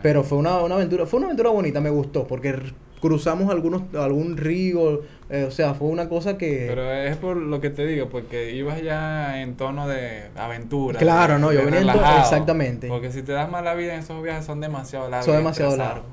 Pero 0.03 0.25
fue 0.25 0.39
una, 0.39 0.59
una 0.61 0.77
aventura, 0.77 1.05
fue 1.07 1.19
una 1.19 1.27
aventura 1.27 1.51
bonita, 1.51 1.81
me 1.81 1.91
gustó, 1.91 2.27
porque 2.27 2.55
cruzamos 3.03 3.51
algunos, 3.51 3.83
algún 3.95 4.37
río, 4.39 5.03
eh, 5.29 5.45
o 5.45 5.51
sea, 5.51 5.75
fue 5.75 5.89
una 5.89 6.09
cosa 6.09 6.39
que... 6.39 6.67
Pero 6.69 6.91
es 6.93 7.17
por 7.19 7.37
lo 7.37 7.61
que 7.61 7.69
te 7.71 7.87
digo, 7.87 8.09
porque 8.09 8.53
ibas 8.55 8.81
ya 8.83 9.41
en 9.43 9.57
tono 9.57 9.87
de 9.89 10.25
aventura. 10.37 10.99
Claro, 10.99 11.35
de- 11.35 11.41
no, 11.41 11.53
yo 11.53 11.65
venía 11.65 11.81
en 11.81 11.87
to- 11.87 11.93
relajado. 11.93 12.21
exactamente. 12.21 12.89
Porque 12.89 13.13
si 13.13 13.23
te 13.23 13.33
das 13.33 13.51
mala 13.51 13.75
vida 13.75 13.95
en 13.95 14.01
esos 14.01 14.23
viajes 14.23 14.45
son 14.47 14.61
demasiado 14.61 15.09
largos. 15.11 15.27
Son 15.27 15.37
demasiado 15.37 15.77
largos. 15.77 16.05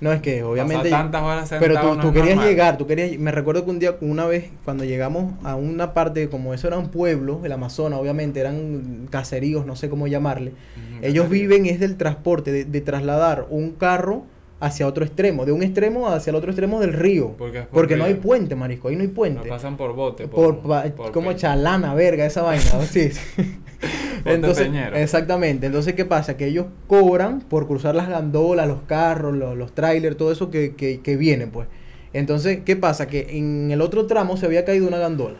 No, 0.00 0.12
es 0.12 0.20
que 0.20 0.42
obviamente... 0.42 0.90
Pasar 0.90 1.10
tantas 1.10 1.22
horas 1.22 1.54
Pero 1.58 1.80
tú, 1.80 1.94
no 1.94 2.02
tú 2.02 2.12
querías 2.12 2.36
normal. 2.36 2.48
llegar, 2.48 2.78
tú 2.78 2.86
querías... 2.86 3.18
Me 3.18 3.30
recuerdo 3.32 3.64
que 3.64 3.70
un 3.70 3.78
día, 3.78 3.96
una 4.00 4.26
vez, 4.26 4.50
cuando 4.64 4.84
llegamos 4.84 5.32
a 5.42 5.56
una 5.56 5.94
parte, 5.94 6.28
como 6.28 6.52
eso 6.52 6.68
era 6.68 6.78
un 6.78 6.90
pueblo, 6.90 7.40
el 7.44 7.52
Amazonas, 7.52 7.98
obviamente, 7.98 8.40
eran 8.40 9.08
caseríos, 9.10 9.64
no 9.64 9.74
sé 9.76 9.88
cómo 9.88 10.06
llamarle. 10.06 10.52
Ellos 11.00 11.24
caserío. 11.24 11.48
viven 11.48 11.66
es 11.66 11.80
del 11.80 11.96
transporte, 11.96 12.52
de, 12.52 12.64
de 12.64 12.80
trasladar 12.82 13.46
un 13.48 13.72
carro 13.72 14.24
hacia 14.60 14.86
otro 14.86 15.04
extremo, 15.04 15.44
de 15.44 15.52
un 15.52 15.62
extremo 15.62 16.08
hacia 16.08 16.30
el 16.30 16.36
otro 16.36 16.50
extremo 16.50 16.80
del 16.80 16.92
río. 16.92 17.34
Porque 17.36 17.58
es 17.60 17.66
por 17.66 17.72
Porque 17.74 17.96
no 17.96 18.04
hay 18.04 18.14
puente, 18.14 18.54
marisco, 18.54 18.88
ahí 18.88 18.96
no 18.96 19.02
hay 19.02 19.08
puente. 19.08 19.48
pasan 19.48 19.76
por 19.76 19.94
bote. 19.94 20.28
Por, 20.28 20.60
por 20.60 21.12
como 21.12 21.32
chalana, 21.34 21.94
verga, 21.94 22.24
esa 22.24 22.42
vaina. 22.42 22.64
sí, 22.90 23.10
sí. 23.10 23.20
Entonces, 24.34 24.66
exactamente. 24.96 25.66
Entonces, 25.66 25.94
¿qué 25.94 26.04
pasa? 26.04 26.36
Que 26.36 26.46
ellos 26.46 26.66
cobran 26.86 27.40
por 27.40 27.66
cruzar 27.66 27.94
las 27.94 28.08
gandolas, 28.08 28.66
los 28.68 28.82
carros, 28.82 29.34
los, 29.36 29.56
los 29.56 29.72
trailers, 29.74 30.16
todo 30.16 30.32
eso 30.32 30.50
que, 30.50 30.74
que, 30.74 31.00
que 31.00 31.16
viene, 31.16 31.46
pues. 31.46 31.68
Entonces, 32.12 32.60
¿qué 32.64 32.76
pasa? 32.76 33.06
Que 33.08 33.36
en 33.38 33.70
el 33.70 33.80
otro 33.80 34.06
tramo 34.06 34.36
se 34.36 34.46
había 34.46 34.64
caído 34.64 34.88
una 34.88 34.98
gandola. 34.98 35.38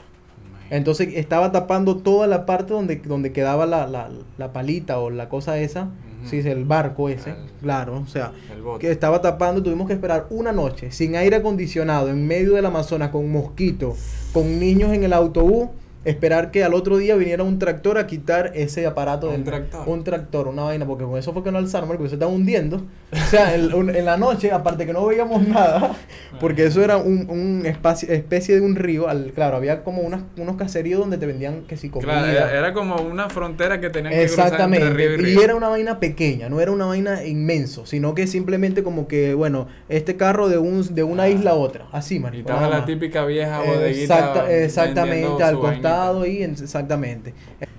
Entonces 0.69 1.11
estaba 1.15 1.53
tapando 1.53 1.99
toda 1.99 2.27
la 2.27 2.45
parte 2.45 2.73
donde, 2.73 2.97
donde 2.97 3.33
quedaba 3.33 3.67
la, 3.67 3.87
la, 3.87 4.11
la 4.37 4.53
palita 4.53 4.99
o 4.99 5.11
la 5.11 5.29
cosa 5.29 5.59
esa. 5.59 5.85
Ujú. 5.85 6.29
Sí, 6.29 6.39
el 6.39 6.65
barco 6.65 7.09
ese. 7.09 7.31
El- 7.31 7.37
claro, 7.63 8.01
o 8.05 8.07
sea, 8.09 8.33
que 8.81 8.91
estaba 8.91 9.21
tapando. 9.23 9.63
Tuvimos 9.63 9.87
que 9.87 9.93
esperar 9.93 10.27
una 10.31 10.51
noche 10.51 10.91
sin 10.91 11.15
aire 11.15 11.37
acondicionado 11.37 12.09
en 12.09 12.27
medio 12.27 12.55
del 12.55 12.67
Amazonas 12.67 13.11
con 13.11 13.31
mosquitos, 13.31 13.97
con 14.33 14.59
niños 14.59 14.93
en 14.93 15.05
el 15.05 15.13
autobús. 15.13 15.69
Esperar 16.07 16.53
que 16.53 16.63
al 16.63 16.73
otro 16.73 16.99
día 16.99 17.17
viniera 17.17 17.43
un 17.43 17.59
tractor 17.59 17.99
a 17.99 18.07
quitar 18.07 18.53
ese 18.55 18.87
aparato 18.87 19.27
Un 19.27 19.33
del 19.33 19.45
tractor. 19.45 19.89
un 19.89 20.05
tractor, 20.05 20.47
una 20.47 20.63
vaina, 20.63 20.87
porque 20.87 21.03
con 21.05 21.19
eso 21.19 21.33
fue 21.33 21.43
que 21.43 21.51
no 21.51 21.59
alzaron, 21.59 21.89
porque 21.89 22.09
se 22.09 22.15
estaba 22.15 22.31
hundiendo. 22.31 22.83
O 23.13 23.17
sea, 23.31 23.55
en 23.55 24.05
la 24.05 24.17
noche, 24.17 24.51
aparte 24.51 24.85
que 24.85 24.93
no 24.93 25.07
veíamos 25.07 25.47
nada, 25.47 25.93
porque 26.41 26.67
eso 26.67 26.83
era 26.83 26.97
un, 26.97 27.31
un 27.31 27.65
espacio, 27.65 28.09
especie 28.13 28.57
de 28.57 28.61
un 28.63 28.75
río, 28.75 29.09
al, 29.09 29.33
claro, 29.33 29.57
había 29.57 29.85
como 29.85 30.03
unas, 30.03 30.23
unos 30.37 30.57
caseríos 30.57 30.99
donde 31.01 31.17
te 31.17 31.25
vendían 31.25 31.63
que 31.69 31.77
si 31.77 31.89
comida. 31.89 32.11
Claro, 32.13 32.27
era, 32.27 32.59
era 32.59 32.73
como 32.73 32.97
una 32.97 33.29
frontera 33.31 33.81
que 33.81 33.91
tenían 33.91 34.13
que 34.13 34.23
Exactamente, 34.25 34.87
cruzar 34.87 35.01
entre 35.01 35.17
río 35.17 35.27
y 35.27 35.31
y 35.31 35.35
río. 35.35 35.43
era 35.45 35.55
una 35.55 35.69
vaina 35.69 36.01
pequeña, 36.01 36.49
no 36.49 36.61
era 36.61 36.73
una 36.73 36.87
vaina 36.87 37.25
inmenso, 37.25 37.87
sino 37.87 38.15
que 38.17 38.27
simplemente 38.27 38.83
como 38.83 39.07
que, 39.07 39.35
bueno, 39.35 39.69
este 39.89 40.17
carro 40.17 40.49
de 40.49 40.59
un 40.59 40.93
de 40.95 41.03
una 41.05 41.23
Ah. 41.25 41.29
isla 41.29 41.53
a 41.53 41.55
otra, 41.55 41.87
así, 41.93 42.17
Y 42.17 42.21
marico. 42.21 42.51
estaba 42.51 42.69
la 42.69 42.85
típica 42.85 43.25
vieja 43.25 43.61
bodeguita. 43.63 44.03
Exacta- 44.19 44.53
exactamente, 44.53 45.43
al 45.45 45.59
costado 45.61 46.21
vainita. 46.21 46.41
y 46.41 46.45
en- 46.45 46.51
exactamente. 46.53 47.35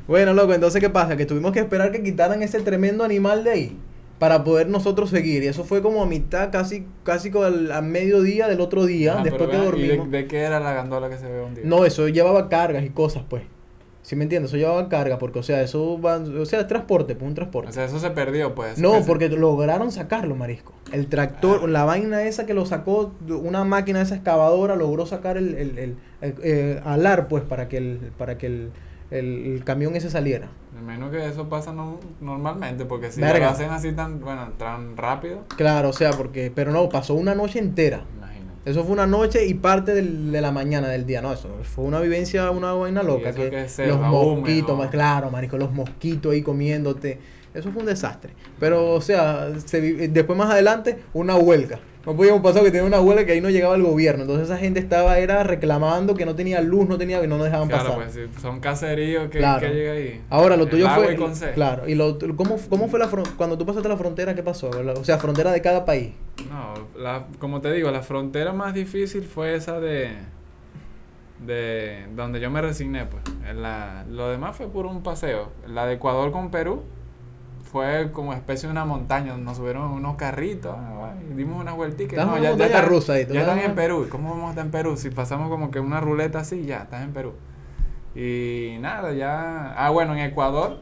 Bueno, 0.07 0.33
loco, 0.33 0.53
entonces 0.53 0.79
¿qué 0.81 0.89
pasa? 0.89 1.17
Que 1.17 1.25
tuvimos 1.25 1.51
que 1.51 1.59
esperar 1.59 1.91
que 1.91 2.01
quitaran 2.01 2.41
ese 2.41 2.61
tremendo 2.61 3.03
animal 3.03 3.43
de 3.43 3.51
ahí 3.51 3.77
para 4.19 4.43
poder 4.43 4.67
nosotros 4.69 5.09
seguir. 5.09 5.43
Y 5.43 5.47
eso 5.47 5.63
fue 5.63 5.81
como 5.81 6.01
a 6.01 6.05
mitad, 6.05 6.51
casi, 6.51 6.85
casi 7.03 7.29
con 7.31 7.45
el, 7.45 7.71
a 7.71 7.81
mediodía 7.81 8.47
del 8.47 8.61
otro 8.61 8.85
día, 8.85 9.13
Ajá, 9.15 9.23
después 9.23 9.49
que 9.49 9.57
pero 9.57 9.71
vean, 9.71 9.77
¿y 9.79 9.87
dormimos. 9.87 10.11
de, 10.11 10.17
de 10.19 10.27
qué 10.27 10.39
era 10.39 10.59
la 10.59 10.73
gandola 10.73 11.09
que 11.09 11.17
se 11.17 11.27
ve 11.31 11.41
un 11.43 11.53
día? 11.55 11.63
No, 11.65 11.85
eso 11.85 12.07
llevaba 12.07 12.49
cargas 12.49 12.83
y 12.83 12.89
cosas, 12.89 13.23
pues. 13.29 13.43
¿Sí 14.03 14.15
me 14.15 14.23
entiendes? 14.23 14.51
Eso 14.51 14.57
llevaba 14.57 14.87
carga, 14.87 15.19
porque, 15.19 15.39
o 15.39 15.43
sea, 15.43 15.61
eso 15.61 15.99
va, 15.99 16.15
o 16.15 16.45
sea, 16.45 16.61
es 16.61 16.67
transporte, 16.67 17.13
pues 17.15 17.27
un 17.27 17.35
transporte. 17.35 17.69
O 17.71 17.73
sea, 17.73 17.83
eso 17.83 17.99
se 17.99 18.09
perdió, 18.11 18.55
pues. 18.55 18.77
No, 18.79 18.99
se- 18.99 19.03
porque 19.05 19.27
lograron 19.27 19.91
sacarlo, 19.91 20.33
marisco. 20.33 20.71
El 20.93 21.07
tractor, 21.07 21.59
Ah. 21.63 21.67
la 21.67 21.83
vaina 21.83 22.23
esa 22.23 22.45
que 22.45 22.53
lo 22.53 22.65
sacó, 22.65 23.11
una 23.27 23.65
máquina 23.65 24.01
esa 24.01 24.15
excavadora 24.15 24.77
logró 24.77 25.05
sacar 25.05 25.35
el, 25.37 25.55
el, 25.55 25.77
el- 25.77 25.95
el, 26.21 26.35
eh, 26.41 26.81
alar, 26.85 27.27
pues, 27.27 27.43
para 27.43 27.67
que 27.67 27.77
el, 27.77 27.99
para 28.17 28.37
que 28.37 28.47
el, 28.47 28.69
el- 29.11 29.45
el 29.55 29.63
camión 29.65 29.93
ese 29.97 30.09
saliera. 30.09 30.47
Me 30.77 30.83
imagino 30.93 31.09
que 31.11 31.25
eso 31.27 31.49
pasa 31.49 31.73
no- 31.73 31.99
normalmente, 32.21 32.85
porque 32.85 33.11
si 33.11 33.19
Verga. 33.19 33.47
lo 33.47 33.51
hacen 33.51 33.69
así 33.71 33.91
tan, 33.93 34.19
bueno, 34.21 34.49
tan 34.57 34.95
rápido, 34.95 35.43
Claro, 35.55 35.89
o 35.89 35.93
sea, 35.93 36.11
porque, 36.11 36.51
pero 36.53 36.71
no, 36.71 36.87
pasó 36.89 37.13
una 37.15 37.33
noche 37.35 37.59
entera. 37.59 38.01
imagínate. 38.17 38.69
Eso 38.69 38.83
fue 38.83 38.93
una 38.93 39.07
noche 39.07 39.45
y 39.47 39.53
parte 39.55 39.93
del- 39.93 40.31
de 40.31 40.41
la 40.41 40.51
mañana 40.51 40.87
del 40.89 41.05
día, 41.05 41.21
no, 41.21 41.33
eso 41.33 41.49
fue 41.63 41.85
una 41.85 41.99
vivencia, 41.99 42.51
una 42.51 42.73
vaina 42.73 43.01
loca. 43.01 43.33
Que, 43.33 43.49
que 43.49 43.87
los 43.87 43.99
mosquitos, 43.99 44.71
húmedo. 44.75 44.89
claro, 44.91 45.31
marico, 45.31 45.57
los 45.57 45.71
mosquitos 45.71 46.33
ahí 46.33 46.41
comiéndote. 46.41 47.19
Eso 47.53 47.71
fue 47.71 47.81
un 47.81 47.87
desastre. 47.87 48.33
Pero, 48.59 48.93
o 48.93 49.01
sea, 49.01 49.49
se 49.65 49.79
después 50.09 50.37
más 50.37 50.51
adelante, 50.51 50.99
una 51.13 51.35
huelga. 51.37 51.79
No 52.07 52.15
podíamos 52.15 52.41
pasar 52.41 52.63
que 52.63 52.71
tenía 52.71 52.87
una 52.87 53.01
huelga 53.01 53.25
que 53.25 53.33
ahí 53.33 53.41
no 53.41 53.49
llegaba 53.49 53.75
el 53.75 53.83
gobierno. 53.83 54.21
Entonces 54.23 54.45
esa 54.49 54.57
gente 54.57 54.79
estaba 54.79 55.19
era 55.19 55.43
reclamando 55.43 56.15
que 56.15 56.25
no 56.25 56.35
tenía 56.35 56.61
luz, 56.61 56.87
no 56.87 56.97
tenía 56.97 57.21
y 57.21 57.27
no 57.27 57.35
nos 57.37 57.45
dejaban 57.47 57.67
Claro, 57.67 57.83
pasar. 57.97 58.03
pues 58.05 58.13
si 58.33 58.41
son 58.41 58.61
caseríos 58.61 59.29
que, 59.29 59.39
Claro. 59.39 59.59
que 59.67 59.73
llega 59.73 59.91
ahí. 59.91 60.21
Ahora, 60.29 60.55
lo 60.55 60.63
El 60.63 60.69
tuyo 60.69 60.89
fue. 60.89 61.13
y 61.13 61.17
con 61.17 61.35
sed. 61.35 61.53
Claro. 61.53 61.87
¿Y 61.87 61.95
lo, 61.95 62.17
¿cómo, 62.37 62.55
cómo 62.69 62.87
fue 62.87 62.97
la 62.97 63.09
cuando 63.35 63.57
tú 63.57 63.65
pasaste 63.65 63.89
la 63.89 63.97
frontera? 63.97 64.33
¿Qué 64.35 64.41
pasó? 64.41 64.69
O 64.69 65.03
sea, 65.03 65.17
frontera 65.17 65.51
de 65.51 65.61
cada 65.61 65.83
país. 65.83 66.11
No, 66.49 66.73
la, 66.97 67.25
como 67.39 67.59
te 67.59 67.73
digo, 67.73 67.91
la 67.91 68.01
frontera 68.01 68.53
más 68.53 68.73
difícil 68.73 69.23
fue 69.25 69.53
esa 69.55 69.79
de 69.81 70.11
de 71.45 72.05
donde 72.15 72.39
yo 72.39 72.49
me 72.49 72.61
resigné, 72.61 73.05
pues. 73.05 73.21
En 73.47 73.61
la, 73.61 74.05
lo 74.09 74.29
demás 74.29 74.55
fue 74.55 74.67
por 74.69 74.85
un 74.85 75.03
paseo. 75.03 75.49
La 75.67 75.85
de 75.85 75.95
Ecuador 75.95 76.31
con 76.31 76.49
Perú 76.51 76.83
fue 77.71 78.11
como 78.11 78.33
especie 78.33 78.67
de 78.67 78.71
una 78.71 78.85
montaña. 78.85 79.35
Nos 79.37 79.57
subieron 79.57 79.91
unos 79.91 80.15
carritos, 80.15 80.75
y 81.29 81.33
dimos 81.33 81.59
una 81.61 81.73
vueltica. 81.73 82.25
No, 82.25 82.37
ya, 82.37 82.55
ya, 82.55 82.81
rusa 82.81 83.13
ahí, 83.13 83.27
ya 83.29 83.41
están 83.41 83.59
en- 83.59 83.75
Perú. 83.75 84.05
¿Y 84.07 84.09
¿Cómo 84.09 84.29
vamos 84.31 84.47
a 84.47 84.49
estar 84.51 84.65
en 84.65 84.71
Perú? 84.71 84.97
Si 84.97 85.09
pasamos 85.09 85.49
como 85.49 85.69
que 85.71 85.79
una 85.79 85.99
ruleta 86.01 86.39
así, 86.39 86.65
ya, 86.65 86.83
estás 86.83 87.03
en 87.03 87.11
Perú. 87.13 87.33
Y 88.15 88.77
nada, 88.79 89.11
ya... 89.13 89.73
Ah, 89.77 89.89
bueno, 89.91 90.13
en 90.13 90.19
Ecuador 90.19 90.79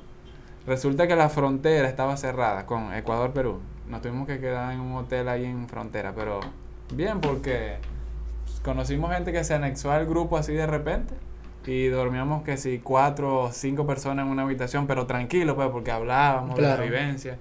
resulta 0.66 1.08
que 1.08 1.16
la 1.16 1.30
frontera 1.30 1.88
estaba 1.90 2.16
cerrada 2.18 2.66
con 2.66 2.94
Ecuador-Perú. 2.94 3.60
Nos 3.90 4.02
tuvimos 4.02 4.28
que 4.28 4.40
quedar 4.40 4.72
en 4.74 4.80
un 4.80 4.96
hotel 4.96 5.28
ahí 5.28 5.46
en 5.46 5.68
frontera, 5.68 6.14
pero 6.16 6.40
bien 6.94 7.20
porque 7.20 7.78
conocimos 8.64 9.12
gente 9.14 9.32
que 9.32 9.44
se 9.44 9.54
anexó 9.54 9.92
al 9.92 10.06
grupo 10.06 10.38
así 10.38 10.54
de 10.54 10.66
repente 10.66 11.14
y 11.68 11.88
dormíamos 11.88 12.44
que 12.44 12.58
si 12.58 12.80
cuatro 12.80 13.40
o 13.44 13.52
cinco 13.52 13.86
personas 13.88 14.26
en 14.26 14.32
una 14.32 14.44
habitación, 14.44 14.88
pero 14.88 15.06
tranquilo 15.08 15.56
pues 15.56 15.70
porque 15.70 15.92
hablábamos 15.92 16.56
de 16.56 16.62
la 16.62 16.76
vivencia. 16.78 17.38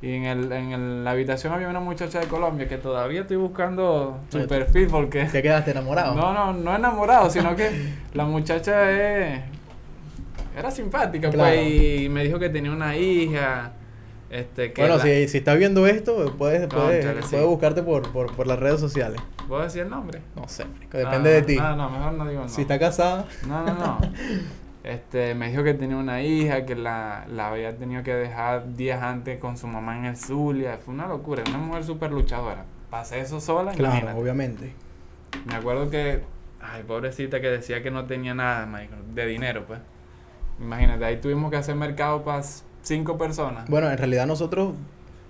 Y 0.00 0.12
en, 0.14 0.24
el, 0.24 0.52
en 0.52 0.72
el- 0.72 1.04
la 1.04 1.10
habitación 1.10 1.52
había 1.52 1.68
una 1.68 1.80
muchacha 1.80 2.20
de 2.20 2.26
Colombia 2.28 2.68
que 2.68 2.78
todavía 2.78 3.22
estoy 3.22 3.36
buscando 3.36 4.20
su 4.30 4.38
Oye, 4.38 4.46
perfil 4.46 4.86
porque... 4.88 5.24
Te 5.24 5.42
quedaste 5.42 5.72
enamorado. 5.72 6.14
No, 6.14 6.32
no, 6.32 6.52
no 6.52 6.76
enamorado, 6.76 7.28
sino 7.30 7.56
que 7.56 7.68
la 8.14 8.24
muchacha 8.24 8.90
es, 8.92 9.40
era 10.56 10.70
simpática, 10.70 11.30
Claro. 11.30 11.50
pues, 11.52 11.70
y 12.02 12.08
me 12.08 12.22
dijo 12.24 12.38
que 12.38 12.48
tenía 12.48 12.70
una 12.70 12.96
hija, 12.96 13.72
este, 14.30 14.72
que 14.72 14.82
bueno, 14.82 14.96
la- 14.98 15.02
si, 15.02 15.28
si 15.28 15.38
estás 15.38 15.56
viendo 15.58 15.86
esto, 15.86 16.34
puedes, 16.36 16.66
puedes, 16.68 17.24
sí. 17.24 17.30
puedes 17.30 17.46
buscarte 17.46 17.82
por, 17.82 18.10
por, 18.12 18.34
por 18.34 18.46
las 18.46 18.58
redes 18.58 18.78
sociales. 18.80 19.20
¿Puedo 19.48 19.62
decir 19.62 19.82
el 19.82 19.88
nombre? 19.90 20.20
No 20.36 20.46
sé, 20.48 20.64
depende 20.92 21.30
Ah, 21.30 21.32
de 21.32 21.42
ti. 21.42 21.56
No, 21.56 21.74
no, 21.76 21.88
mejor 21.90 22.12
no 22.12 22.28
digo 22.28 22.42
el 22.42 22.48
Si 22.50 22.58
nombre. 22.60 22.74
está 22.74 22.78
casada, 22.86 23.26
No, 23.46 23.64
no, 23.64 23.74
no. 23.74 23.98
Este, 24.84 25.34
me 25.34 25.50
dijo 25.50 25.62
que 25.64 25.74
tenía 25.74 25.96
una 25.98 26.22
hija, 26.22 26.64
que 26.64 26.74
la, 26.74 27.26
la 27.28 27.48
había 27.48 27.76
tenido 27.76 28.02
que 28.02 28.14
dejar 28.14 28.74
días 28.74 29.02
antes 29.02 29.38
con 29.38 29.58
su 29.58 29.66
mamá 29.66 29.98
en 29.98 30.06
el 30.06 30.16
Zulia. 30.16 30.78
Fue 30.78 30.94
una 30.94 31.06
locura, 31.06 31.42
una 31.46 31.58
mujer 31.58 31.84
súper 31.84 32.10
luchadora. 32.10 32.64
Pasé 32.88 33.20
eso 33.20 33.38
sola, 33.38 33.72
claro, 33.72 33.92
imagínate. 33.96 34.20
obviamente. 34.20 34.72
Me 35.44 35.56
acuerdo 35.56 35.90
que, 35.90 36.22
ay, 36.62 36.84
pobrecita, 36.84 37.38
que 37.40 37.48
decía 37.50 37.82
que 37.82 37.90
no 37.90 38.06
tenía 38.06 38.32
nada, 38.34 38.64
marico, 38.64 38.94
de 39.12 39.26
dinero, 39.26 39.64
pues. 39.66 39.80
Imagínate, 40.58 41.04
ahí 41.04 41.20
tuvimos 41.20 41.50
que 41.50 41.58
hacer 41.58 41.74
mercado 41.74 42.22
para 42.24 42.38
cinco 42.88 43.18
personas. 43.18 43.68
Bueno, 43.68 43.90
en 43.90 43.98
realidad 43.98 44.26
nosotros 44.26 44.74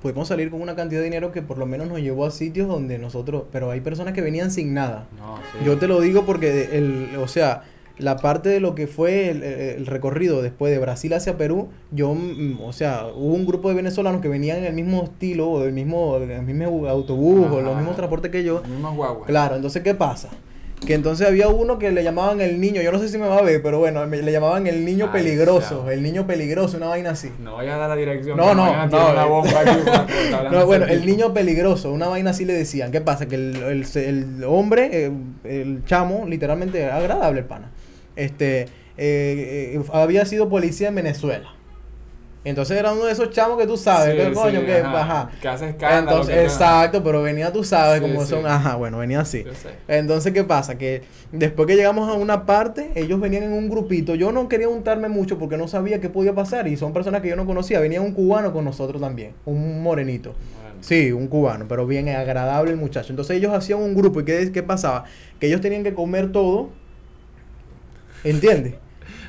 pudimos 0.01 0.29
salir 0.29 0.51
con 0.51 0.63
una 0.63 0.77
cantidad 0.77 1.01
de 1.01 1.05
dinero 1.05 1.33
que 1.33 1.43
por 1.43 1.59
lo 1.59 1.67
menos 1.67 1.89
nos 1.89 1.99
llevó 1.99 2.25
a 2.25 2.31
sitios 2.31 2.69
donde 2.69 2.99
nosotros, 2.99 3.45
pero 3.51 3.71
hay 3.71 3.81
personas 3.81 4.15
que 4.15 4.23
venían 4.23 4.51
sin 4.51 4.73
nada. 4.73 5.09
No, 5.19 5.37
sí. 5.37 5.65
Yo 5.67 5.77
te 5.79 5.89
lo 5.89 6.01
digo 6.01 6.25
porque, 6.25 6.71
el, 6.73 7.17
o 7.19 7.27
sea, 7.27 7.65
la 7.99 8.17
parte 8.17 8.49
de 8.49 8.61
lo 8.61 8.75
que 8.75 8.87
fue 8.87 9.31
el, 9.31 9.87
recorrido 9.87 10.41
después 10.41 10.73
de 10.73 10.79
Brasil 10.79 11.13
hacia 11.13 11.37
Perú, 11.37 11.69
yo, 11.91 12.15
mm, 12.15 12.61
o 12.63 12.73
sea, 12.73 13.07
hubo 13.15 13.35
un 13.35 13.45
grupo 13.45 13.69
de 13.69 13.75
venezolanos 13.75 14.21
que 14.21 14.29
venían 14.29 14.59
en 14.59 14.65
el 14.65 14.75
mismo 14.75 15.03
estilo, 15.05 15.49
o 15.49 15.65
el 15.65 15.73
mismo, 15.73 16.17
el 16.17 16.43
mismo 16.43 16.87
autobús, 16.89 17.51
o 17.51 17.61
los 17.61 17.77
mismos 17.77 17.97
transportes 17.97 18.31
que 18.31 18.45
yo. 18.45 18.61
Los 18.61 18.69
mismos 18.69 18.95
guaguas. 18.95 19.27
Claro, 19.27 19.57
entonces, 19.57 19.83
¿qué 19.83 19.95
pasa? 19.95 20.29
Que 20.87 20.95
entonces 20.95 21.27
había 21.27 21.49
uno 21.49 21.79
que 21.79 21.91
le 21.91 22.03
llamaban 22.03 22.41
el 22.41 22.61
niño, 22.61 22.81
yo 22.81 22.91
no 22.93 22.99
sé 22.99 23.09
si 23.09 23.19
me 23.19 23.27
va 23.27 23.39
a 23.39 23.43
ver, 23.43 23.61
pero 23.63 23.79
bueno, 23.79 24.07
me- 24.07 24.23
le 24.23 24.33
llamaban 24.33 24.67
el 24.67 24.85
niño 24.87 25.11
Ay, 25.13 25.21
peligroso, 25.23 25.91
el 25.91 26.03
niño 26.03 26.27
peligroso, 26.27 26.77
una 26.79 26.87
vaina 26.87 27.11
así. 27.11 27.31
No 27.41 27.57
voy 27.57 27.67
a 27.67 27.77
dar 27.77 27.91
la 27.91 27.97
dirección. 27.97 28.37
No, 28.39 28.55
no, 28.55 28.87
no, 28.87 29.11
una 29.13 29.25
eh. 29.25 29.29
bomba 29.29 29.61
aquí, 29.61 30.51
No, 30.53 30.65
bueno, 30.67 30.87
el 30.87 31.05
niño 31.05 31.35
peligroso, 31.35 31.93
una 31.93 32.09
vaina 32.09 32.31
así 32.31 32.45
le 32.47 32.55
decían. 32.55 32.91
¿Qué 32.91 33.01
pasa? 33.03 33.27
Que 33.27 33.35
el, 33.35 33.57
el, 33.57 33.87
el 33.97 34.45
hombre, 34.45 34.89
eh, 35.07 35.13
el 35.45 35.85
chamo, 35.85 36.25
literalmente 36.27 36.87
agradable 36.91 37.41
el 37.41 37.47
pana, 37.47 37.71
este, 38.17 38.63
eh, 38.63 38.69
eh, 39.77 39.81
había 39.93 40.25
sido 40.25 40.49
policía 40.49 40.89
en 40.89 40.95
Venezuela. 40.95 41.55
Entonces 42.49 42.79
era 42.79 42.93
uno 42.93 43.05
de 43.05 43.13
esos 43.13 43.31
chamos 43.31 43.59
que 43.59 43.67
tú 43.67 43.77
sabes, 43.77 44.13
Sí, 44.13 44.17
que 44.29 44.33
coño, 44.33 44.61
sí, 44.61 44.67
que 44.67 44.77
ajá. 44.79 45.01
ajá. 45.03 45.31
Que 45.41 45.49
hace 45.49 45.69
escándalo, 45.71 46.11
Entonces, 46.11 46.35
que 46.35 46.41
te- 46.41 46.47
exacto, 46.47 47.05
pero 47.05 47.23
venía 47.23 47.53
tú 47.53 47.63
sabes 47.65 48.01
Sí, 48.01 48.07
cómo 48.07 48.25
son, 48.27 48.47
ajá, 48.47 48.77
bueno, 48.77 48.99
venía 48.99 49.21
así. 49.21 49.45
Entonces, 49.87 50.33
¿qué 50.33 50.45
pasa? 50.45 50.79
Que 50.79 51.03
después 51.33 51.67
que 51.67 51.77
llegamos 51.77 52.09
a 52.09 52.15
una 52.15 52.47
parte, 52.47 52.91
ellos 52.95 53.21
venían 53.21 53.43
en 53.45 53.53
un 53.53 53.69
grupito. 53.69 54.15
Yo 54.15 54.33
no 54.33 54.49
quería 54.49 54.69
untarme 54.69 55.09
mucho 55.09 55.39
porque 55.39 55.57
no 55.57 55.69
sabía 55.69 56.01
qué 56.01 56.09
podía 56.09 56.35
pasar 56.35 56.67
y 56.69 56.77
son 56.77 56.93
personas 56.93 57.23
que 57.23 57.29
yo 57.29 57.37
no 57.37 57.47
conocía. 57.47 57.81
Venía 57.81 58.01
un 58.01 58.13
cubano 58.13 58.53
con 58.53 58.65
nosotros 58.65 59.01
también, 59.01 59.33
un 59.45 59.83
morenito. 59.83 60.35
Bueno. 60.63 60.77
Sí, 60.81 61.11
un 61.13 61.27
cubano, 61.27 61.67
pero 61.69 61.87
bien 61.87 62.09
agradable 62.09 62.71
el 62.71 62.77
muchacho. 62.77 63.13
Entonces 63.13 63.37
ellos 63.37 63.53
hacían 63.53 63.81
un 63.81 63.95
grupo 63.95 64.21
y 64.21 64.25
¿qué, 64.25 64.51
qué 64.53 64.63
pasaba? 64.63 65.05
Que 65.41 65.49
ellos 65.49 65.61
tenían 65.61 65.83
que 65.83 65.93
comer 65.93 66.33
todo. 66.33 66.71
¿Entiendes? 68.25 68.75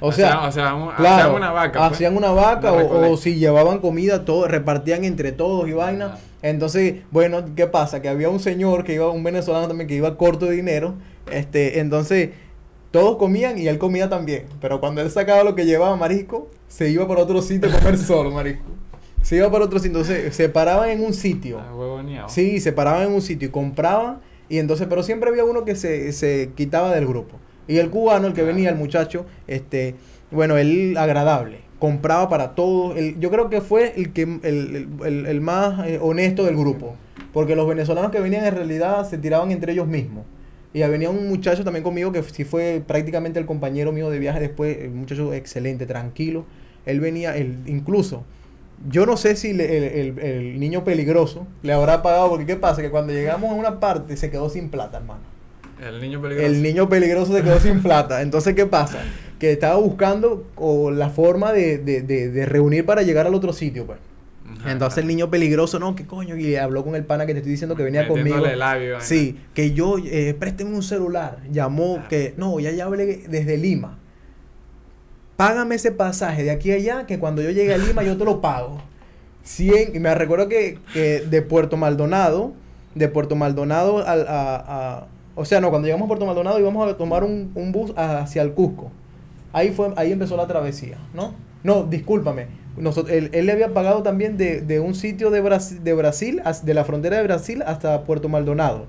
O 0.02 0.12
sea, 0.12 0.48
o 0.48 0.52
claro, 0.52 0.96
hacían 0.96 1.32
una 1.34 1.52
vaca. 1.52 1.80
pues. 1.80 1.92
hacían 1.92 2.18
una 2.18 2.32
vaca 2.32 2.72
Una 2.72 3.08
o, 3.10 3.18
si 3.18 3.36
llevaban 3.36 3.80
comida, 3.80 4.26
todo, 4.26 4.48
repartían 4.48 5.04
entre 5.04 5.32
todos 5.32 5.68
y 5.68 5.74
vaina. 5.74 6.18
Entonces, 6.42 7.02
bueno, 7.12 7.44
¿qué 7.56 7.68
pasa? 7.68 8.02
Que 8.02 8.08
había 8.08 8.30
un 8.30 8.40
señor 8.40 8.84
que 8.86 8.94
iba, 8.94 9.10
un 9.10 9.24
venezolano 9.24 9.68
también 9.68 9.88
que 9.88 9.96
iba 9.96 10.16
corto 10.18 10.46
de 10.46 10.56
dinero. 10.56 10.94
Este, 11.32 11.80
entonces, 11.80 12.30
todos 12.92 13.18
comían 13.18 13.58
y 13.58 13.68
él 13.68 13.78
comía 13.78 14.10
también. 14.10 14.46
Pero 14.62 14.80
cuando 14.80 15.02
él 15.02 15.12
sacaba 15.12 15.44
lo 15.44 15.56
que 15.56 15.66
llevaba, 15.66 15.96
marisco, 15.98 16.50
se 16.68 16.90
iba 16.90 17.08
para 17.08 17.22
otro 17.22 17.42
sitio 17.42 17.70
a 17.70 17.78
comer 17.78 17.98
solo, 17.98 18.32
marisco. 18.34 18.66
Se 19.22 19.36
iba 19.36 19.52
para 19.52 19.66
otro 19.66 19.80
sitio. 19.80 20.00
Entonces, 20.00 20.34
se 20.34 20.48
paraban 20.48 20.90
en 20.90 21.04
un 21.04 21.14
sitio. 21.14 21.60
Ah, 21.60 21.76
huevoneado. 21.76 22.30
Sí, 22.30 22.62
se 22.62 22.72
paraban 22.72 23.08
en 23.08 23.14
un 23.14 23.22
sitio 23.22 23.50
y 23.50 23.52
compraban. 23.52 24.22
Y 24.48 24.60
entonces, 24.60 24.88
pero 24.90 25.04
siempre 25.04 25.30
había 25.30 25.44
uno 25.44 25.66
que 25.66 25.76
se, 25.76 26.12
se 26.14 26.52
quitaba 26.56 26.96
del 26.96 27.06
grupo. 27.06 27.38
Y 27.70 27.78
el 27.78 27.90
cubano, 27.90 28.28
el 28.28 28.34
que 28.34 28.44
venía, 28.44 28.70
el 28.70 28.76
muchacho, 28.76 29.26
este, 29.48 29.96
bueno, 30.32 30.58
él 30.58 30.96
agradable. 30.98 31.60
Compraba 31.80 32.28
para 32.28 32.56
todos. 32.56 32.98
él- 32.98 33.16
yo 33.20 33.30
creo 33.32 33.50
que 33.50 33.62
fue 33.62 33.94
el 33.96 34.12
que 34.12 34.24
el, 34.24 34.40
el- 34.44 34.88
el- 35.06 35.26
el 35.28 35.40
más 35.42 35.88
eh, 35.88 35.98
honesto 36.02 36.44
del 36.44 36.58
grupo. 36.58 36.96
Porque 37.32 37.56
los 37.56 37.68
venezolanos 37.68 38.12
que 38.12 38.20
venían 38.20 38.44
en 38.44 38.56
realidad 38.56 39.08
se 39.08 39.18
tiraban 39.18 39.52
entre 39.52 39.72
ellos 39.72 39.88
mismos. 39.88 40.26
Y 40.74 40.80
venía 40.82 41.10
un 41.10 41.30
muchacho 41.30 41.64
también 41.64 41.84
conmigo 41.84 42.12
que 42.12 42.22
sí 42.24 42.44
fue 42.44 42.84
prácticamente 42.86 43.40
el 43.40 43.46
compañero 43.46 43.92
mío 43.92 44.10
de 44.10 44.20
viaje 44.20 44.40
después, 44.40 44.78
un 44.88 44.98
muchacho 45.00 45.34
excelente, 45.34 45.86
tranquilo. 45.86 46.46
Él 46.86 47.00
venía, 47.00 47.36
él, 47.38 47.60
incluso, 47.68 48.24
yo 48.90 49.06
no 49.06 49.16
sé 49.18 49.36
si 49.36 49.54
le- 49.54 49.78
el, 49.78 49.84
el- 49.84 50.20
el 50.20 50.60
niño 50.60 50.84
peligroso 50.84 51.46
le 51.64 51.74
habrá 51.74 52.02
pagado, 52.02 52.30
porque 52.30 52.46
¿qué 52.46 52.56
pasa? 52.56 52.82
Que 52.82 52.90
cuando 52.90 53.14
llegamos 53.14 53.52
a 53.52 53.54
una 53.54 53.80
parte 53.80 54.18
se 54.18 54.30
quedó 54.32 54.50
sin 54.50 54.70
plata, 54.70 54.98
hermano. 54.98 55.22
El 55.82 56.02
niño 56.02 56.22
peligroso. 56.22 56.48
El 56.48 56.62
niño 56.62 56.90
peligroso 56.90 57.34
se 57.36 57.42
quedó 57.44 57.60
sin 57.60 57.82
plata. 57.82 58.22
Entonces, 58.22 58.54
¿qué 58.56 58.66
pasa? 58.66 59.00
Que 59.40 59.52
estaba 59.52 59.76
buscando 59.78 60.46
o, 60.56 60.92
la 60.92 61.10
forma 61.10 61.54
de, 61.54 61.78
de- 61.78 62.02
de- 62.02 62.30
de 62.30 62.46
reunir 62.46 62.86
para 62.86 63.02
llegar 63.04 63.26
al 63.28 63.34
otro 63.36 63.54
sitio, 63.54 63.86
pues. 63.86 63.98
Entonces 64.68 64.98
el 64.98 65.08
niño 65.08 65.30
peligroso, 65.30 65.78
no, 65.80 65.96
¿qué 65.96 66.06
coño? 66.08 66.36
Y 66.36 66.56
habló 66.56 66.84
con 66.84 66.96
el 66.96 67.06
pana 67.06 67.26
que 67.28 67.34
te 67.34 67.40
estoy 67.40 67.52
diciendo 67.52 67.76
que 67.76 67.84
venía 67.84 68.08
conmigo. 68.08 68.38
labio. 68.40 69.00
Sí, 69.00 69.38
que 69.54 69.72
yo, 69.74 69.98
eh, 70.04 70.36
présteme 70.38 70.72
un 70.74 70.82
celular. 70.84 71.38
Llamó 71.52 72.00
Ah. 72.02 72.08
que, 72.10 72.34
no, 72.36 72.60
ya 72.60 72.72
ya 72.72 72.86
hablé 72.86 73.24
desde 73.30 73.58
Lima. 73.58 74.00
Págame 75.38 75.76
ese 75.76 75.92
pasaje 75.92 76.44
de 76.44 76.52
aquí 76.52 76.72
a 76.72 76.76
allá, 76.76 77.06
que 77.06 77.20
cuando 77.20 77.42
yo 77.42 77.52
llegue 77.52 77.74
a 77.74 77.78
Lima 77.78 78.04
yo 78.04 78.18
te 78.18 78.26
lo 78.26 78.42
pago. 78.42 78.82
100, 79.44 79.96
y 79.96 80.00
me 80.00 80.14
recuerdo 80.14 80.50
que, 80.50 80.80
que 80.94 81.22
de 81.22 81.42
Puerto 81.42 81.78
Maldonado, 81.78 82.52
de 82.96 83.08
Puerto 83.08 83.36
Maldonado 83.36 84.06
al, 84.06 84.28
a, 84.28 84.56
a- 84.56 85.08
o 85.40 85.46
sea, 85.46 85.62
no, 85.62 85.70
cuando 85.70 85.88
llegamos 85.88 86.06
a 86.06 86.10
Puerto 86.10 86.26
Maldonado 86.26 86.60
íbamos 86.60 86.88
a 86.90 86.98
tomar 86.98 87.24
un, 87.24 87.52
un 87.56 87.72
bus 87.72 87.94
hacia 87.96 88.42
el 88.42 88.52
Cusco. 88.54 88.92
Ahí 89.54 89.72
fue, 89.72 89.92
ahí 89.96 90.12
empezó 90.12 90.38
la 90.38 90.46
travesía, 90.48 90.98
¿no? 91.14 91.34
No, 91.64 91.84
discúlpame. 91.84 92.48
Nosotros, 92.78 93.12
él, 93.16 93.30
él 93.34 93.46
le 93.48 93.52
había 93.52 93.74
pagado 93.74 94.04
también 94.04 94.38
de, 94.38 94.62
de 94.62 94.80
un 94.80 94.94
sitio 94.96 95.32
de 95.32 95.42
Brasil, 95.42 95.84
de 95.84 95.94
Brasil, 95.94 96.42
as- 96.46 96.66
de 96.66 96.74
la 96.74 96.86
frontera 96.86 97.18
de 97.18 97.24
Brasil 97.24 97.64
hasta 97.66 98.04
Puerto 98.04 98.30
Maldonado. 98.30 98.86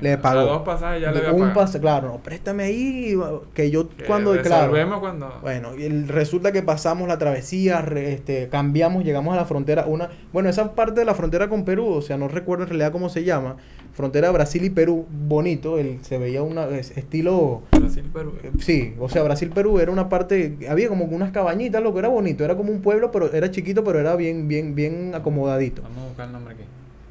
Le 0.00 0.18
pagó. 0.18 0.42
Dos 0.42 0.62
pasajes 0.62 1.00
ya 1.00 1.10
le 1.10 1.18
había 1.20 1.32
un 1.32 1.38
pagado. 1.40 1.54
pase, 1.60 1.80
claro, 1.80 2.08
no, 2.08 2.18
préstame 2.18 2.64
ahí, 2.64 3.16
que 3.54 3.70
yo 3.70 3.88
Que 3.88 4.04
cuando, 4.04 4.32
claro. 4.42 4.72
cuando... 5.00 5.38
Bueno, 5.42 5.70
el- 5.72 6.06
resulta 6.08 6.52
que 6.52 6.62
pasamos 6.62 7.08
la 7.08 7.16
travesía, 7.18 7.80
re- 7.80 8.12
este, 8.12 8.48
cambiamos, 8.50 9.04
llegamos 9.04 9.32
a 9.34 9.36
la 9.36 9.46
frontera, 9.46 9.86
una, 9.86 10.10
bueno, 10.34 10.48
esa 10.50 10.74
parte 10.74 11.00
de 11.00 11.06
la 11.06 11.14
frontera 11.14 11.48
con 11.48 11.64
Perú, 11.64 11.86
o 11.88 12.02
sea, 12.02 12.16
no 12.18 12.28
recuerdo 12.28 12.64
en 12.64 12.68
realidad 12.68 12.92
cómo 12.92 13.08
se 13.08 13.24
llama, 13.24 13.56
frontera 13.96 14.30
Brasil 14.30 14.62
y 14.62 14.70
Perú, 14.70 15.06
bonito, 15.26 15.78
el, 15.78 16.04
se 16.04 16.18
veía 16.18 16.42
una, 16.42 16.68
es- 16.68 16.96
estilo, 16.98 17.62
Brasil, 17.72 18.04
Perú. 18.12 18.34
eh, 18.44 18.50
sí, 18.58 18.94
o 19.00 19.08
sea, 19.08 19.22
Brasil-Perú 19.22 19.80
era 19.80 19.90
una 19.90 20.08
parte, 20.10 20.58
había 20.68 20.88
como 20.88 21.06
unas 21.06 21.32
cabañitas, 21.32 21.82
lo 21.82 21.92
que 21.94 22.00
era 22.00 22.08
bonito, 22.08 22.44
era 22.44 22.56
como 22.56 22.70
un 22.70 22.82
pueblo, 22.82 23.10
pero 23.10 23.32
era 23.32 23.50
chiquito, 23.50 23.82
pero 23.82 23.98
era 23.98 24.14
bien, 24.14 24.48
bien, 24.48 24.74
bien 24.74 25.14
acomodadito. 25.14 25.80
Vamos 25.82 25.98
a 25.98 26.06
buscar 26.08 26.26
el 26.26 26.32
nombre 26.32 26.54
aquí. 26.54 26.64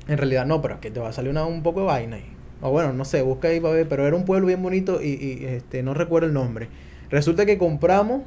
En 0.07 0.17
realidad 0.19 0.45
no, 0.45 0.61
pero 0.61 0.75
es 0.75 0.79
que 0.79 0.91
te 0.91 0.99
va 0.99 1.09
a 1.09 1.11
salir 1.13 1.31
una, 1.31 1.45
un 1.45 1.63
poco 1.63 1.79
de 1.79 1.87
vaina 1.87 2.17
ahí. 2.17 2.25
O 2.61 2.69
bueno, 2.69 2.93
no 2.93 3.03
sé, 3.03 3.23
busca 3.23 3.47
ahí 3.47 3.59
para 3.59 3.73
ver, 3.73 3.89
pero 3.89 4.05
era 4.05 4.15
un 4.15 4.23
pueblo 4.23 4.45
bien 4.47 4.61
bonito 4.61 5.01
y, 5.01 5.07
y, 5.09 5.45
este, 5.45 5.81
no 5.81 5.93
recuerdo 5.95 6.27
el 6.27 6.33
nombre. 6.33 6.67
Resulta 7.09 7.45
que 7.47 7.57
compramos, 7.57 8.21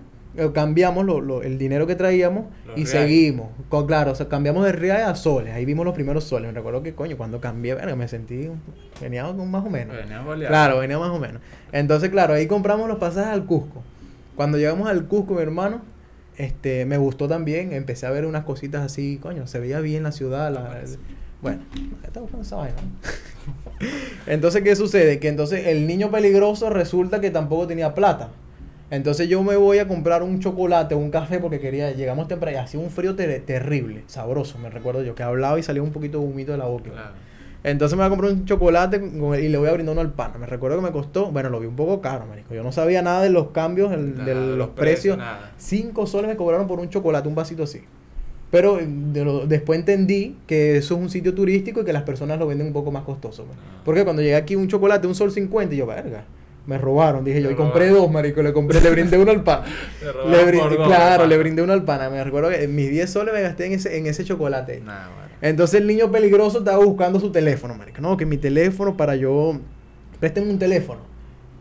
cambiamos 0.53 1.05
lo- 1.05 1.21
lo- 1.21 1.43
el 1.43 1.59
dinero 1.59 1.87
que 1.87 1.95
traíamos 1.97 2.45
Los 2.67 2.79
y 2.79 2.85
reales. 2.85 2.91
seguimos. 2.91 3.49
Con, 3.69 3.87
claro, 3.87 4.13
o 4.13 4.15
sea, 4.15 4.29
cambiamos 4.29 4.65
de 4.65 4.73
reales 4.73 5.07
a 5.07 5.15
soles. 5.15 5.53
Ahí 5.55 5.65
vimos 5.65 5.85
los 5.85 5.95
primeros 5.95 6.25
soles. 6.25 6.49
Me 6.49 6.55
recuerdo 6.57 6.83
que, 6.83 6.95
coño, 6.95 7.17
cuando 7.17 7.41
cambié, 7.41 7.75
verga, 7.75 7.97
me 7.97 8.09
sentí, 8.09 8.47
un- 8.49 8.61
venía 9.01 9.25
con 9.25 9.51
más 9.51 9.65
o 9.65 9.71
menos. 9.71 9.97
Venía 9.97 10.21
boleado. 10.23 10.51
Claro, 10.53 10.79
venía 10.79 10.99
más 10.99 11.11
o 11.11 11.19
menos. 11.19 11.43
Entonces, 11.73 12.11
claro, 12.11 12.35
ahí 12.35 12.47
compramos 12.47 12.89
los 12.89 12.99
pasajes 12.99 13.33
al 13.33 13.45
Cusco. 13.45 13.83
Cuando 14.37 14.57
llegamos 14.59 14.89
al 14.89 15.07
Cusco, 15.07 15.35
mi 15.35 15.43
hermano, 15.43 15.83
este, 16.37 16.85
me 16.87 16.97
gustó 16.99 17.27
también. 17.29 17.73
Empecé 17.73 18.07
a 18.07 18.11
ver 18.11 18.25
unas 18.25 18.45
cositas 18.45 18.83
así, 18.85 19.19
coño, 19.21 19.47
se 19.47 19.59
veía 19.59 19.81
bien 19.81 20.03
la 20.05 20.13
ciudad. 20.13 20.53
La, 20.53 20.69
parece? 20.69 20.99
bueno, 21.43 21.61
está 22.05 22.21
buscando 22.21 22.45
esa 22.45 22.57
vaina. 22.57 22.77
¿no? 22.81 23.89
entonces, 24.27 24.63
¿qué 24.63 24.77
sucede? 24.77 25.19
Que 25.19 25.29
entonces 25.29 25.67
el 25.67 25.87
niño 25.87 26.11
peligroso 26.11 26.71
resulta 26.71 27.21
que 27.21 27.31
tampoco 27.31 27.67
tenía 27.67 27.95
plata. 27.95 28.29
Entonces 28.91 29.29
yo 29.29 29.43
me 29.43 29.57
voy 29.57 29.79
a 29.79 29.87
comprar 29.87 30.23
un 30.23 30.41
chocolate 30.41 30.95
o 30.95 30.99
un 30.99 31.11
café 31.11 31.39
porque 31.41 31.61
quería, 31.61 31.91
llegamos 31.93 32.27
temprano 32.27 32.57
y 32.57 32.61
hacía 32.61 32.81
un 32.81 32.91
frío 32.91 33.15
ter- 33.15 33.43
terrible, 33.45 34.03
sabroso, 34.07 34.59
me 34.59 34.71
recuerdo 34.71 35.03
yo, 35.03 35.15
que 35.15 35.23
hablaba 35.23 35.59
y 35.59 35.63
salía 35.63 35.83
un 35.83 35.91
poquito 35.93 36.19
de 36.21 36.25
humito 36.25 36.53
de 36.53 36.59
la 36.59 36.65
boca. 36.65 36.91
Claro. 36.91 37.29
Entonces 37.65 37.99
me 37.99 38.03
voy 38.03 38.07
a 38.07 38.11
comprar 38.11 38.33
un 38.33 38.45
chocolate 38.47 38.97
y 39.43 39.49
le 39.49 39.59
voy 39.59 39.69
a 39.69 39.73
brindar 39.73 39.93
uno 39.93 40.01
al 40.01 40.13
pana. 40.13 40.39
Me 40.39 40.47
recuerdo 40.47 40.79
que 40.79 40.85
me 40.85 40.93
costó, 40.93 41.31
bueno, 41.33 41.51
lo 41.51 41.61
vi 41.61 41.67
un 41.67 41.77
poco 41.77 42.01
caro, 42.01 42.25
marico. 42.25 42.55
Yo 42.55 42.63
no 42.63 42.73
sabía 42.73 43.03
nada 43.03 43.23
de 43.23 43.31
los 43.31 43.49
cambios, 43.49 43.93
el- 43.93 44.15
Nada, 44.15 44.25
de 44.25 44.35
los, 44.35 44.57
los 44.57 44.69
precios. 44.69 45.19
Cinco 45.59 46.07
soles 46.07 46.29
me 46.31 46.37
cobraron 46.37 46.67
por 46.67 46.79
un 46.79 46.89
chocolate, 46.89 47.29
un 47.29 47.35
vasito 47.35 47.65
así. 47.65 47.83
Pero 48.51 48.79
eh, 48.81 48.87
de 48.89 49.25
lo- 49.25 49.47
después 49.47 49.79
entendí 49.79 50.37
que 50.47 50.79
eso 50.79 50.95
es 50.95 51.01
un 51.03 51.11
sitio 51.11 51.35
turístico 51.35 51.83
y 51.83 51.85
que 51.85 51.93
las 51.93 52.05
personas 52.05 52.39
lo 52.39 52.47
venden 52.47 52.69
un 52.69 52.73
poco 52.73 52.91
más 52.91 53.03
costoso. 53.03 53.45
pues. 53.45 53.59
Ah. 53.61 53.83
Porque 53.85 54.05
cuando 54.05 54.23
llegué 54.23 54.37
aquí 54.37 54.57
un 54.57 54.69
chocolate, 54.69 55.07
un 55.07 55.15
sol 55.15 55.31
50, 55.33 55.75
y 55.75 55.79
yo, 55.79 55.87
verga, 55.87 56.25
me 56.69 56.77
robaron. 56.77 57.25
Dije 57.25 57.41
yo, 57.41 57.51
y 57.51 57.55
compré 57.55 57.89
dos, 57.89 58.11
marico, 58.11 58.43
le 58.43 58.53
compré, 58.53 58.83
le 58.83 58.91
brindé 58.91 59.17
uno 59.17 59.31
al 59.31 59.43
Le 60.31 60.45
brindé, 60.45 60.77
dos, 60.77 60.87
claro, 60.87 61.27
le 61.27 61.39
brindé 61.39 61.63
uno 61.63 61.73
al 61.73 61.83
pana. 61.83 62.11
Me 62.11 62.23
recuerdo 62.23 62.51
que 62.51 62.69
mis 62.69 62.91
10 62.91 63.11
soles 63.11 63.33
me 63.33 63.41
gasté 63.41 63.65
en 63.65 63.73
ese, 63.73 63.97
en 63.97 64.07
ese 64.07 64.23
chocolate. 64.23 64.83
Nah, 64.85 65.09
bueno. 65.09 65.33
Entonces 65.41 65.81
el 65.81 65.87
niño 65.87 66.13
peligroso 66.13 66.59
estaba 66.59 66.85
buscando 66.85 67.19
su 67.21 67.33
teléfono, 67.33 67.75
marico. 67.75 68.03
No, 68.03 68.19
que 68.19 68.27
mi 68.27 68.37
teléfono 68.37 68.99
para 68.99 69.17
yo... 69.17 69.59
Présteme 70.21 70.51
un 70.51 70.59
teléfono. 70.59 71.01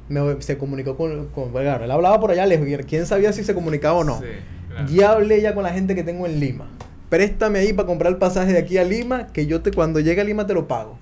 Me, 0.09 0.41
se 0.41 0.57
comunicó 0.57 0.97
con... 0.97 1.27
con 1.27 1.51
claro, 1.51 1.85
él 1.85 1.91
hablaba 1.91 2.19
por 2.19 2.31
allá 2.31 2.45
lejos. 2.45 2.67
¿Quién 2.85 3.05
sabía 3.05 3.31
si 3.31 3.45
se 3.45 3.53
comunicaba 3.53 3.99
o 3.99 4.03
no? 4.03 4.19
Sí, 4.19 4.25
claro. 4.67 4.89
Ya 4.89 5.11
hablé 5.11 5.41
ya 5.41 5.55
con 5.55 5.63
la 5.63 5.69
gente 5.69 5.95
que 5.95 6.03
tengo 6.03 6.25
en 6.25 6.37
Lima. 6.41 6.69
Préstame 7.07 7.59
ahí 7.59 7.71
para 7.71 7.87
comprar 7.87 8.11
el 8.11 8.19
pasaje 8.19 8.51
de 8.51 8.59
aquí 8.59 8.77
a 8.77 8.83
Lima, 8.83 9.27
que 9.27 9.45
yo 9.45 9.61
te 9.61 9.71
cuando 9.71 10.01
llegue 10.01 10.19
a 10.19 10.25
Lima 10.25 10.45
te 10.45 10.53
lo 10.53 10.67
pago. 10.67 10.99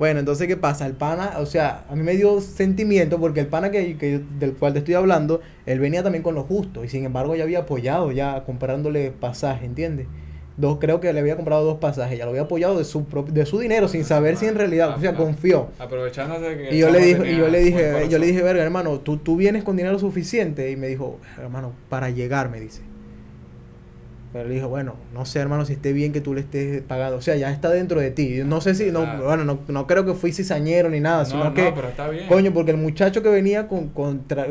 Bueno, 0.00 0.18
entonces, 0.18 0.46
¿qué 0.48 0.56
pasa? 0.56 0.86
El 0.86 0.94
pana, 0.94 1.34
o 1.40 1.44
sea, 1.44 1.84
a 1.90 1.94
mí 1.94 2.02
me 2.02 2.16
dio 2.16 2.40
sentimiento 2.40 3.20
porque 3.20 3.40
el 3.40 3.48
pana 3.48 3.70
que, 3.70 3.98
que 3.98 4.12
yo- 4.12 4.20
del 4.38 4.54
cual 4.54 4.72
te 4.72 4.78
estoy 4.78 4.94
hablando, 4.94 5.42
él 5.66 5.78
venía 5.78 6.02
también 6.02 6.22
con 6.22 6.34
lo 6.34 6.42
justo 6.42 6.82
y 6.84 6.88
sin 6.88 7.04
embargo 7.04 7.36
ya 7.36 7.44
había 7.44 7.58
apoyado 7.60 8.10
ya 8.10 8.42
comprándole 8.44 9.10
pasaje, 9.10 9.66
¿entiendes? 9.66 10.06
Dos, 10.56 10.78
creo 10.80 11.00
que 11.00 11.12
le 11.12 11.20
había 11.20 11.36
comprado 11.36 11.64
dos 11.66 11.78
pasajes, 11.80 12.16
ya 12.18 12.24
lo 12.24 12.30
había 12.30 12.42
apoyado 12.44 12.78
de 12.78 12.84
su 12.84 13.04
de 13.30 13.44
su 13.44 13.58
dinero 13.58 13.88
sin 13.88 14.04
saber 14.04 14.38
si 14.38 14.46
en 14.46 14.54
realidad, 14.54 14.96
o 14.96 15.00
sea, 15.00 15.10
Ah, 15.10 15.14
ah. 15.14 15.18
confió. 15.18 15.68
Aprovechándose 15.78 16.40
de 16.48 16.56
que. 16.70 16.74
Y 16.74 16.78
yo 16.78 16.88
le 16.90 16.98
dije, 17.00 17.32
y 17.32 17.36
yo 17.36 17.48
le 17.48 17.60
dije, 17.60 18.06
yo 18.08 18.18
le 18.18 18.26
dije, 18.26 18.42
verga, 18.42 18.62
hermano, 18.62 19.00
tú, 19.00 19.18
tú 19.18 19.36
vienes 19.36 19.64
con 19.64 19.76
dinero 19.76 19.98
suficiente. 19.98 20.70
Y 20.70 20.76
me 20.76 20.86
dijo, 20.86 21.18
hermano, 21.38 21.72
para 21.90 22.08
llegar, 22.08 22.48
me 22.50 22.58
dice. 22.58 22.80
Pero 24.32 24.48
le 24.48 24.54
dije, 24.54 24.66
bueno, 24.66 24.94
no 25.12 25.24
sé, 25.26 25.40
hermano, 25.40 25.64
si 25.64 25.72
esté 25.72 25.92
bien 25.92 26.12
que 26.12 26.20
tú 26.20 26.34
le 26.34 26.42
estés 26.42 26.82
pagando. 26.82 27.16
O 27.16 27.20
sea, 27.20 27.34
ya 27.34 27.50
está 27.50 27.68
dentro 27.68 27.98
de 28.00 28.12
ti. 28.12 28.42
No 28.44 28.60
sé 28.60 28.76
si, 28.76 28.92
no, 28.92 29.00
Claro. 29.02 29.24
bueno, 29.24 29.44
no, 29.44 29.58
no 29.66 29.86
creo 29.88 30.06
que 30.06 30.14
fui 30.14 30.32
cizañero 30.32 30.88
ni 30.88 31.00
nada, 31.00 31.24
No, 31.24 31.28
sino 31.28 31.44
no, 31.46 31.54
que, 31.54 31.72
pero 31.74 31.88
está 31.88 32.08
bien. 32.08 32.28
coño, 32.28 32.52
porque 32.52 32.70
el 32.70 32.76
muchacho 32.76 33.24
que 33.24 33.28
venía 33.28 33.66
con, 33.66 33.90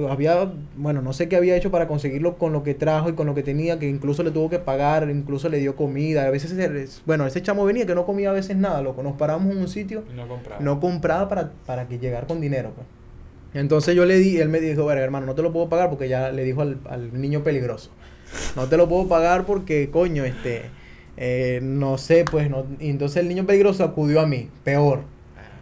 había, 0.09 0.51
bueno, 0.75 1.01
no 1.01 1.13
sé 1.13 1.29
qué 1.29 1.37
había 1.37 1.55
hecho 1.55 1.71
para 1.71 1.87
conseguirlo 1.87 2.37
con 2.37 2.51
lo 2.51 2.61
que 2.63 2.73
trajo 2.73 3.07
y 3.07 3.13
con 3.13 3.25
lo 3.25 3.35
que 3.35 3.41
tenía, 3.43 3.79
que 3.79 3.87
incluso 3.87 4.21
le 4.23 4.31
tuvo 4.31 4.49
que 4.49 4.59
pagar, 4.59 5.09
incluso 5.09 5.47
le 5.47 5.59
dio 5.59 5.77
comida. 5.77 6.25
A 6.25 6.29
veces, 6.29 6.51
se- 6.51 7.01
bueno, 7.05 7.25
ese 7.25 7.41
chamo 7.41 7.63
venía 7.63 7.85
que 7.85 7.95
no 7.95 8.05
comía 8.05 8.31
a 8.31 8.33
veces 8.33 8.57
nada, 8.57 8.81
loco. 8.81 9.01
Nos 9.01 9.13
paramos 9.15 9.49
en 9.53 9.59
un 9.59 9.69
sitio 9.69 10.03
Y 10.11 10.15
no 10.17 10.27
compraba. 10.27 10.61
no 10.61 10.79
compraba 10.81 11.29
para, 11.29 11.51
para 11.65 11.87
que 11.87 11.99
llegar 11.99 12.27
con 12.27 12.41
dinero. 12.41 12.71
Pues. 12.75 12.85
Entonces 13.53 13.95
yo 13.95 14.05
le 14.05 14.17
di, 14.17 14.37
él 14.39 14.49
me 14.49 14.59
dijo, 14.59 14.83
bueno, 14.83 15.01
hermano, 15.01 15.25
no 15.25 15.33
te 15.35 15.41
lo 15.41 15.51
puedo 15.51 15.69
pagar 15.69 15.89
porque 15.89 16.07
ya 16.07 16.31
le 16.31 16.43
dijo 16.43 16.61
al, 16.61 16.77
al 16.89 17.19
niño 17.19 17.43
peligroso. 17.43 17.89
No 18.55 18.67
te 18.67 18.77
lo 18.77 18.87
puedo 18.87 19.07
pagar 19.07 19.45
porque, 19.45 19.89
coño, 19.91 20.23
este, 20.25 20.63
eh, 21.17 21.59
no 21.61 21.97
sé, 21.97 22.25
pues, 22.29 22.49
no. 22.49 22.65
Y 22.79 22.89
entonces 22.89 23.17
el 23.17 23.27
niño 23.29 23.45
peligroso 23.45 23.83
acudió 23.83 24.21
a 24.21 24.25
mí, 24.25 24.49
peor. 24.63 25.01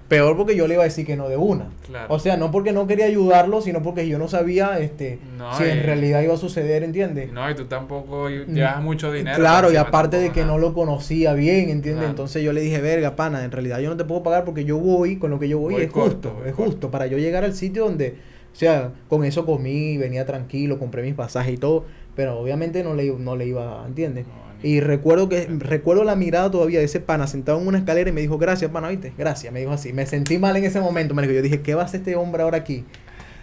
Peor 0.08 0.38
porque 0.38 0.56
yo 0.56 0.70
le 0.70 0.76
iba 0.76 0.84
a 0.84 0.86
decir 0.86 1.06
que 1.06 1.18
no 1.18 1.28
de 1.28 1.36
una. 1.36 1.68
Claro. 1.86 2.14
O 2.14 2.18
sea, 2.18 2.38
no 2.38 2.50
porque 2.50 2.72
no 2.72 2.88
quería 2.88 3.08
ayudarlo, 3.08 3.60
sino 3.62 3.84
porque 3.84 4.08
yo 4.08 4.18
no 4.18 4.30
sabía 4.30 4.80
este, 4.80 5.20
No, 5.38 5.54
si 5.58 5.66
en 5.66 5.84
realidad 5.84 6.22
iba 6.22 6.34
a 6.34 6.38
suceder, 6.38 6.84
¿entiendes? 6.84 7.34
No, 7.34 7.50
y 7.52 7.56
tú 7.56 7.66
tampoco 7.66 8.30
llevas 8.30 8.82
mucho 8.82 9.12
dinero. 9.12 9.36
Claro, 9.36 9.70
y 9.70 9.76
aparte 9.76 10.18
de 10.18 10.32
que 10.32 10.46
no 10.46 10.60
lo 10.60 10.74
conocía 10.74 11.34
bien, 11.34 11.70
¿entiendes? 11.70 11.96
Claro. 11.96 12.10
Entonces 12.12 12.42
yo 12.42 12.54
le 12.54 12.62
dije, 12.62 12.80
verga, 12.80 13.18
pana, 13.18 13.44
en 13.44 13.52
realidad 13.52 13.80
yo 13.80 13.90
no 13.90 13.98
te 13.98 14.06
puedo 14.06 14.24
pagar 14.24 14.46
porque 14.46 14.64
yo 14.64 14.78
voy, 14.78 15.18
con 15.18 15.30
lo 15.30 15.40
que 15.40 15.50
yo 15.50 15.60
voy, 15.60 15.74
Voy 15.74 15.84
es 15.84 15.92
corto, 15.92 16.30
justo, 16.30 16.46
es 16.46 16.54
corto. 16.56 16.72
justo, 16.72 16.92
para 16.92 17.08
yo 17.08 17.18
llegar 17.18 17.44
al 17.44 17.54
sitio 17.54 17.84
donde, 17.84 18.16
o 18.54 18.56
sea, 18.56 18.92
con 19.10 19.26
eso 19.26 19.46
comí, 19.46 19.98
venía 19.98 20.26
tranquilo, 20.26 20.80
compré 20.80 21.02
mis 21.02 21.16
pasajes 21.16 21.54
y 21.54 21.58
todo, 21.58 21.84
pero 22.18 22.40
obviamente 22.40 22.84
no 22.84 22.96
le, 22.96 23.14
no 23.14 23.36
le 23.36 23.46
iba, 23.46 23.86
¿entiendes? 23.86 24.26
No, 24.26 24.34
Y 24.64 24.80
recuerdo 24.80 25.30
que 25.30 25.46
recuerdo 25.46 26.04
la 26.04 26.16
mirada 26.16 26.50
todavía 26.50 26.80
de 26.80 26.86
ese 26.86 27.00
pana 27.00 27.28
sentado 27.28 27.62
en 27.62 27.68
una 27.68 27.78
escalera 27.78 28.10
y 28.10 28.14
me 28.14 28.22
dijo, 28.22 28.40
gracias, 28.40 28.72
pana, 28.72 28.90
¿viste? 28.90 29.14
Gracias, 29.16 29.54
me 29.54 29.60
dijo 29.60 29.72
así. 29.72 29.94
Me 29.94 30.08
sentí 30.08 30.40
mal 30.40 30.58
en 30.58 30.66
ese 30.66 30.82
momento, 30.82 31.14
marico. 31.14 31.34
Yo 31.36 31.44
dije, 31.44 31.62
¿qué 31.62 31.76
va 31.76 31.84
a 31.84 31.86
hacer 31.86 32.00
este 32.00 32.16
hombre 32.16 32.42
ahora 32.42 32.58
aquí? 32.58 32.86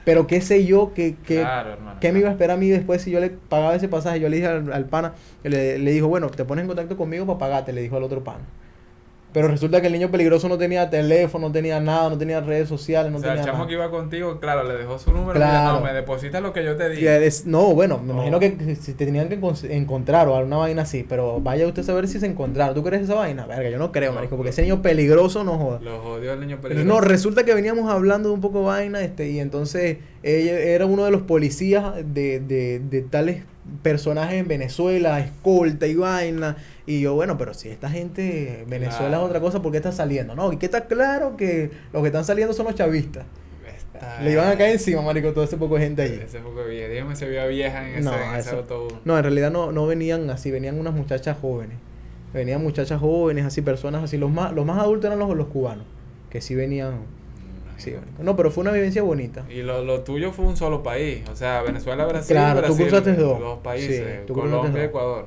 Pero 0.05 0.27
qué 0.27 0.41
sé 0.41 0.67
yo, 0.67 0.93
que, 0.93 1.15
que, 1.25 1.37
Claro, 1.39 1.75
hermano, 1.75 2.01
¿qué 2.01 2.13
me 2.13 2.19
iba 2.19 2.29
a 2.29 2.33
esperar 2.33 2.57
a 2.57 2.61
mí 2.61 2.69
después 2.69 3.01
si 3.01 3.13
yo 3.13 3.21
le 3.21 3.31
pagaba 3.31 3.77
ese 3.77 3.89
pasaje? 3.89 4.19
Yo 4.19 4.29
le 4.29 4.37
dije 4.37 4.49
al, 4.49 4.73
al 4.73 4.87
pana, 4.87 5.15
le, 5.45 5.79
le 5.79 5.91
dijo, 5.93 6.09
bueno, 6.09 6.29
te 6.29 6.45
pones 6.45 6.63
en 6.63 6.67
contacto 6.67 6.97
conmigo 6.97 7.27
para 7.27 7.39
pagarte, 7.39 7.73
le 7.73 7.81
dijo 7.81 7.97
al 7.97 8.03
otro 8.03 8.25
pana. 8.25 8.45
Pero 9.35 9.49
resulta 9.49 9.81
que 9.81 9.89
el 9.89 9.93
niño 9.93 10.11
peligroso 10.13 10.49
no 10.49 10.57
tenía 10.57 10.89
teléfono, 10.89 11.49
no 11.49 11.53
tenía 11.53 11.81
nada, 11.81 12.09
no 12.09 12.17
tenía 12.17 12.41
redes 12.41 12.69
sociales, 12.69 13.11
no 13.11 13.19
o 13.19 13.21
sea, 13.21 13.33
el 13.33 13.39
tenía 13.39 13.47
chamo 13.51 13.59
nada. 13.65 13.69
que 13.69 13.75
iba 13.75 13.91
contigo, 13.91 14.39
claro, 14.39 14.63
le 14.63 14.75
dejó 14.79 14.97
su 14.99 15.11
número. 15.13 15.33
Claro. 15.33 15.53
Mira, 15.53 15.73
no, 15.73 15.81
me 15.81 15.93
deposita 15.93 16.41
lo 16.41 16.53
que 16.53 16.65
yo 16.65 16.77
te 16.77 16.89
diga. 16.89 17.19
no, 17.47 17.75
bueno, 17.75 17.99
me 17.99 18.07
No. 18.07 18.13
imagino 18.15 18.39
que 18.39 18.77
si 18.81 18.93
te 18.95 19.05
tenían 19.05 19.29
que 19.29 19.41
encon- 19.41 19.69
encontrar 19.71 20.29
o 20.29 20.37
alguna 20.37 20.59
vaina 20.59 20.83
así, 20.83 21.05
pero 21.09 21.41
vaya 21.41 21.67
usted 21.67 21.83
a 21.83 21.85
saber 21.85 22.07
si 22.07 22.21
se 22.21 22.27
encontraron. 22.27 22.77
¿Tú 22.77 22.85
crees 22.85 23.03
esa 23.03 23.17
vaina? 23.17 23.45
Verga, 23.45 23.69
yo 23.69 23.79
no 23.79 23.91
creo, 23.91 24.13
No, 24.13 24.17
marico, 24.19 24.37
porque 24.37 24.51
ese 24.51 24.63
niño 24.63 24.81
peligroso 24.83 25.43
no 25.43 25.59
joda. 25.59 25.81
Lo 25.83 25.99
jodió 26.01 26.33
el 26.33 26.39
niño 26.41 26.61
peligroso. 26.61 26.87
no, 26.89 27.01
resulta 27.01 27.43
que 27.45 27.55
veníamos 27.55 27.91
hablando 27.91 28.29
de 28.29 28.37
un 28.37 28.41
poco 28.41 28.63
vaina, 28.63 29.01
este, 29.03 29.31
y 29.31 29.41
entonces 29.41 29.99
ella 30.23 30.57
era 30.61 30.87
uno 30.87 31.05
de 31.05 31.11
los 31.11 31.23
policías 31.23 31.95
de, 32.05 32.39
de, 32.39 32.79
de 32.79 33.03
tales 33.03 33.43
personajes 33.83 34.35
en 34.41 34.47
Venezuela, 34.47 35.19
escolta 35.21 35.87
y 35.89 35.97
vaina. 35.97 36.57
Y 36.87 37.01
yo, 37.01 37.15
bueno, 37.15 37.39
pero 37.39 37.55
si 37.55 37.71
esta 37.71 37.89
gente, 37.89 38.65
Venezuela 38.69 39.09
Claro. 39.09 39.23
es 39.25 39.29
otra 39.31 39.41
cosa, 39.41 39.63
¿por 39.63 39.73
qué 39.73 39.79
está 39.79 39.91
saliendo? 39.93 40.35
No, 40.35 40.53
y 40.53 40.59
que 40.59 40.67
está 40.67 40.87
claro 40.87 41.37
que 41.37 41.71
los 41.93 42.03
que 42.03 42.09
están 42.09 42.25
saliendo 42.25 42.53
son 42.53 42.67
los 42.67 42.75
chavistas. 42.75 43.25
Está- 43.95 44.21
Le 44.23 44.33
iban 44.33 44.49
a 44.49 44.59
caer 44.59 44.73
encima, 44.73 45.01
marico, 45.03 45.33
todo 45.33 45.45
ese 45.45 45.57
poco 45.57 45.77
de 45.77 45.83
gente 45.83 46.03
allí. 46.03 46.21
Ese 46.23 46.41
poco 46.41 46.61
de 46.65 46.71
vieja. 46.71 46.89
Dígame, 46.89 47.17
se 47.17 47.27
veía 47.27 47.47
vieja 47.47 47.89
en 47.89 47.95
ese, 47.95 48.03
No, 48.03 48.13
ese 48.37 48.49
eso- 48.49 48.57
autobús. 48.59 48.93
No, 49.05 49.17
en 49.17 49.23
realidad 49.23 49.51
no, 49.51 49.73
no 49.73 49.87
venían 49.87 50.29
así, 50.31 50.51
venían 50.51 50.79
unas 50.79 50.93
muchachas 50.95 51.39
jóvenes. 51.41 51.77
Venían 52.35 52.61
muchachas 52.63 53.01
jóvenes, 53.01 53.45
así, 53.47 53.63
personas 53.63 54.03
así. 54.03 54.19
Los 54.19 54.31
más, 54.31 54.53
los 54.53 54.67
más 54.67 54.79
adultos 54.81 55.07
eran 55.07 55.21
los, 55.21 55.35
los 55.37 55.47
cubanos, 55.47 55.87
que 56.29 56.41
sí 56.41 56.55
venían. 56.55 56.99
Sí, 57.77 57.95
no, 58.21 58.37
pero 58.37 58.51
fue 58.51 58.63
una 58.63 58.73
vivencia 58.73 59.03
bonita. 59.03 59.45
Y 59.49 59.63
lo, 59.63 59.85
lo 59.85 60.01
tuyo 60.03 60.33
fue 60.33 60.45
un 60.45 60.57
solo 60.57 60.83
país. 60.83 61.23
O 61.31 61.37
sea, 61.37 61.63
Venezuela, 61.63 62.05
Brasil. 62.07 62.35
Claro, 62.37 62.63
tú 62.67 62.77
cruzaste 62.77 63.15
dos. 63.15 63.39
Dos 63.41 63.59
países. 63.61 63.97
Sí, 64.21 64.25
tú 64.27 64.35
Colombia, 64.35 64.71
dos. 64.71 64.81
Ecuador. 64.81 65.27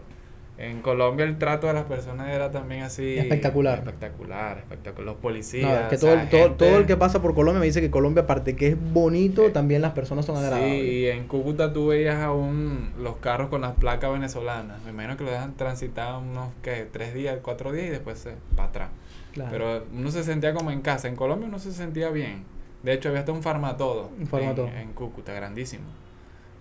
En 0.60 0.82
Colombia 0.82 1.24
el 1.24 1.38
trato 1.38 1.68
de 1.68 1.74
las 1.74 1.84
personas 1.86 2.30
era 2.30 2.50
también 2.50 2.82
así. 2.82 3.16
Espectacular. 3.18 3.78
Espectacular, 3.78 4.58
espectacular. 4.58 5.06
Los 5.06 5.18
policías. 5.18 5.70
No, 5.70 5.76
es 5.82 5.88
que 5.88 5.98
todo, 5.98 6.14
el, 6.14 6.30
todo, 6.30 6.52
todo 6.54 6.78
el 6.78 6.88
que 6.88 6.98
pasa 6.98 7.22
por 7.22 7.36
Colombia 7.36 7.60
me 7.60 7.68
dice 7.68 7.80
que 7.80 7.92
Colombia, 7.92 8.24
aparte 8.24 8.56
que 8.56 8.70
es 8.70 8.94
bonito, 8.94 9.44
Eh, 9.46 9.52
también 9.52 9.84
las 9.84 9.92
personas 9.92 10.26
son 10.26 10.36
agradables. 10.38 10.82
Sí, 10.82 10.88
y 10.88 11.06
en 11.08 11.28
Cúcuta 11.28 11.74
tú 11.74 11.88
veías 11.88 12.18
aún 12.24 12.92
los 12.98 13.18
carros 13.18 13.50
con 13.50 13.62
las 13.62 13.74
placas 13.76 14.12
venezolanas. 14.12 14.82
Me 14.84 14.90
imagino 14.90 15.16
que 15.16 15.26
lo 15.26 15.32
dejan 15.32 15.56
transitar 15.56 16.18
unos, 16.18 16.50
¿qué? 16.64 16.88
Tres 16.92 17.14
días, 17.14 17.38
cuatro 17.44 17.72
días 17.72 17.86
y 17.86 17.90
después 17.90 18.18
se, 18.18 18.34
para 18.56 18.70
atrás. 18.70 18.90
Claro. 19.34 19.52
Pero 19.52 19.84
uno 19.94 20.10
se 20.10 20.24
sentía 20.24 20.56
como 20.56 20.72
en 20.72 20.82
casa. 20.82 21.08
En 21.08 21.16
Colombia 21.16 21.48
uno 21.48 21.60
se 21.60 21.72
sentía 21.72 22.10
bien. 22.10 22.44
De 22.82 22.94
hecho, 22.94 23.10
había 23.10 23.20
hasta 23.20 23.32
un 23.32 23.44
farmatodo. 23.44 24.10
Un 24.20 24.26
farmatodo. 24.26 24.70
En, 24.70 24.78
en 24.78 24.94
Cúcuta, 24.94 25.34
grandísimo. 25.34 25.86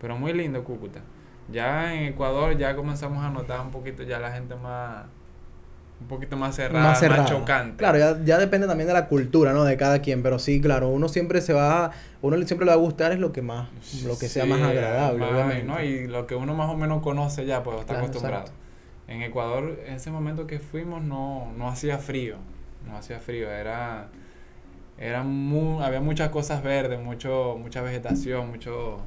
Pero 0.00 0.18
muy 0.18 0.34
lindo 0.34 0.62
Cúcuta. 0.64 1.00
Ya 1.50 1.94
en 1.94 2.04
Ecuador 2.04 2.56
ya 2.56 2.74
comenzamos 2.74 3.24
a 3.24 3.30
notar 3.30 3.60
un 3.60 3.70
poquito 3.70 4.02
ya 4.02 4.18
la 4.18 4.32
gente 4.32 4.54
más... 4.56 5.04
Un 5.98 6.08
poquito 6.08 6.36
más 6.36 6.54
cerrada, 6.54 6.90
más, 6.90 7.24
chocante. 7.26 7.78
Claro, 7.78 7.96
ya, 7.96 8.22
ya 8.22 8.36
depende 8.36 8.66
también 8.66 8.86
de 8.86 8.92
la 8.92 9.08
cultura, 9.08 9.54
¿no? 9.54 9.64
De 9.64 9.78
cada 9.78 10.00
quien, 10.00 10.22
pero 10.22 10.38
sí, 10.38 10.60
claro, 10.60 10.90
uno 10.90 11.08
siempre 11.08 11.40
se 11.40 11.54
va, 11.54 11.90
uno 12.20 12.36
siempre 12.42 12.66
le 12.66 12.70
va 12.72 12.74
a 12.74 12.80
gustar 12.80 13.12
es 13.12 13.18
lo 13.18 13.32
que 13.32 13.40
más, 13.40 13.70
lo 14.04 14.18
que 14.18 14.28
sea 14.28 14.44
más 14.44 14.60
agradable, 14.60 15.20
más, 15.20 15.30
obviamente. 15.30 15.64
¿no? 15.64 15.82
Y 15.82 16.06
lo 16.06 16.26
que 16.26 16.34
uno 16.34 16.52
más 16.54 16.68
o 16.68 16.76
menos 16.76 17.02
conoce 17.02 17.46
ya, 17.46 17.62
pues 17.62 17.80
está 17.80 17.94
Claro, 17.94 18.08
acostumbrado. 18.08 18.42
exacto. 18.42 18.60
En 19.08 19.22
Ecuador, 19.22 19.80
en 19.86 19.94
ese 19.94 20.10
momento 20.10 20.46
que 20.46 20.58
fuimos, 20.58 21.02
no, 21.02 21.50
no 21.56 21.66
hacía 21.68 21.96
frío. 21.96 22.36
No 22.86 22.98
hacía 22.98 23.18
frío, 23.18 23.50
era... 23.50 24.08
Era 24.98 25.22
muy, 25.22 25.82
había 25.82 26.00
muchas 26.02 26.28
cosas 26.28 26.62
verdes, 26.62 27.00
mucho, 27.00 27.56
mucha 27.58 27.80
vegetación, 27.80 28.50
mucho, 28.50 28.98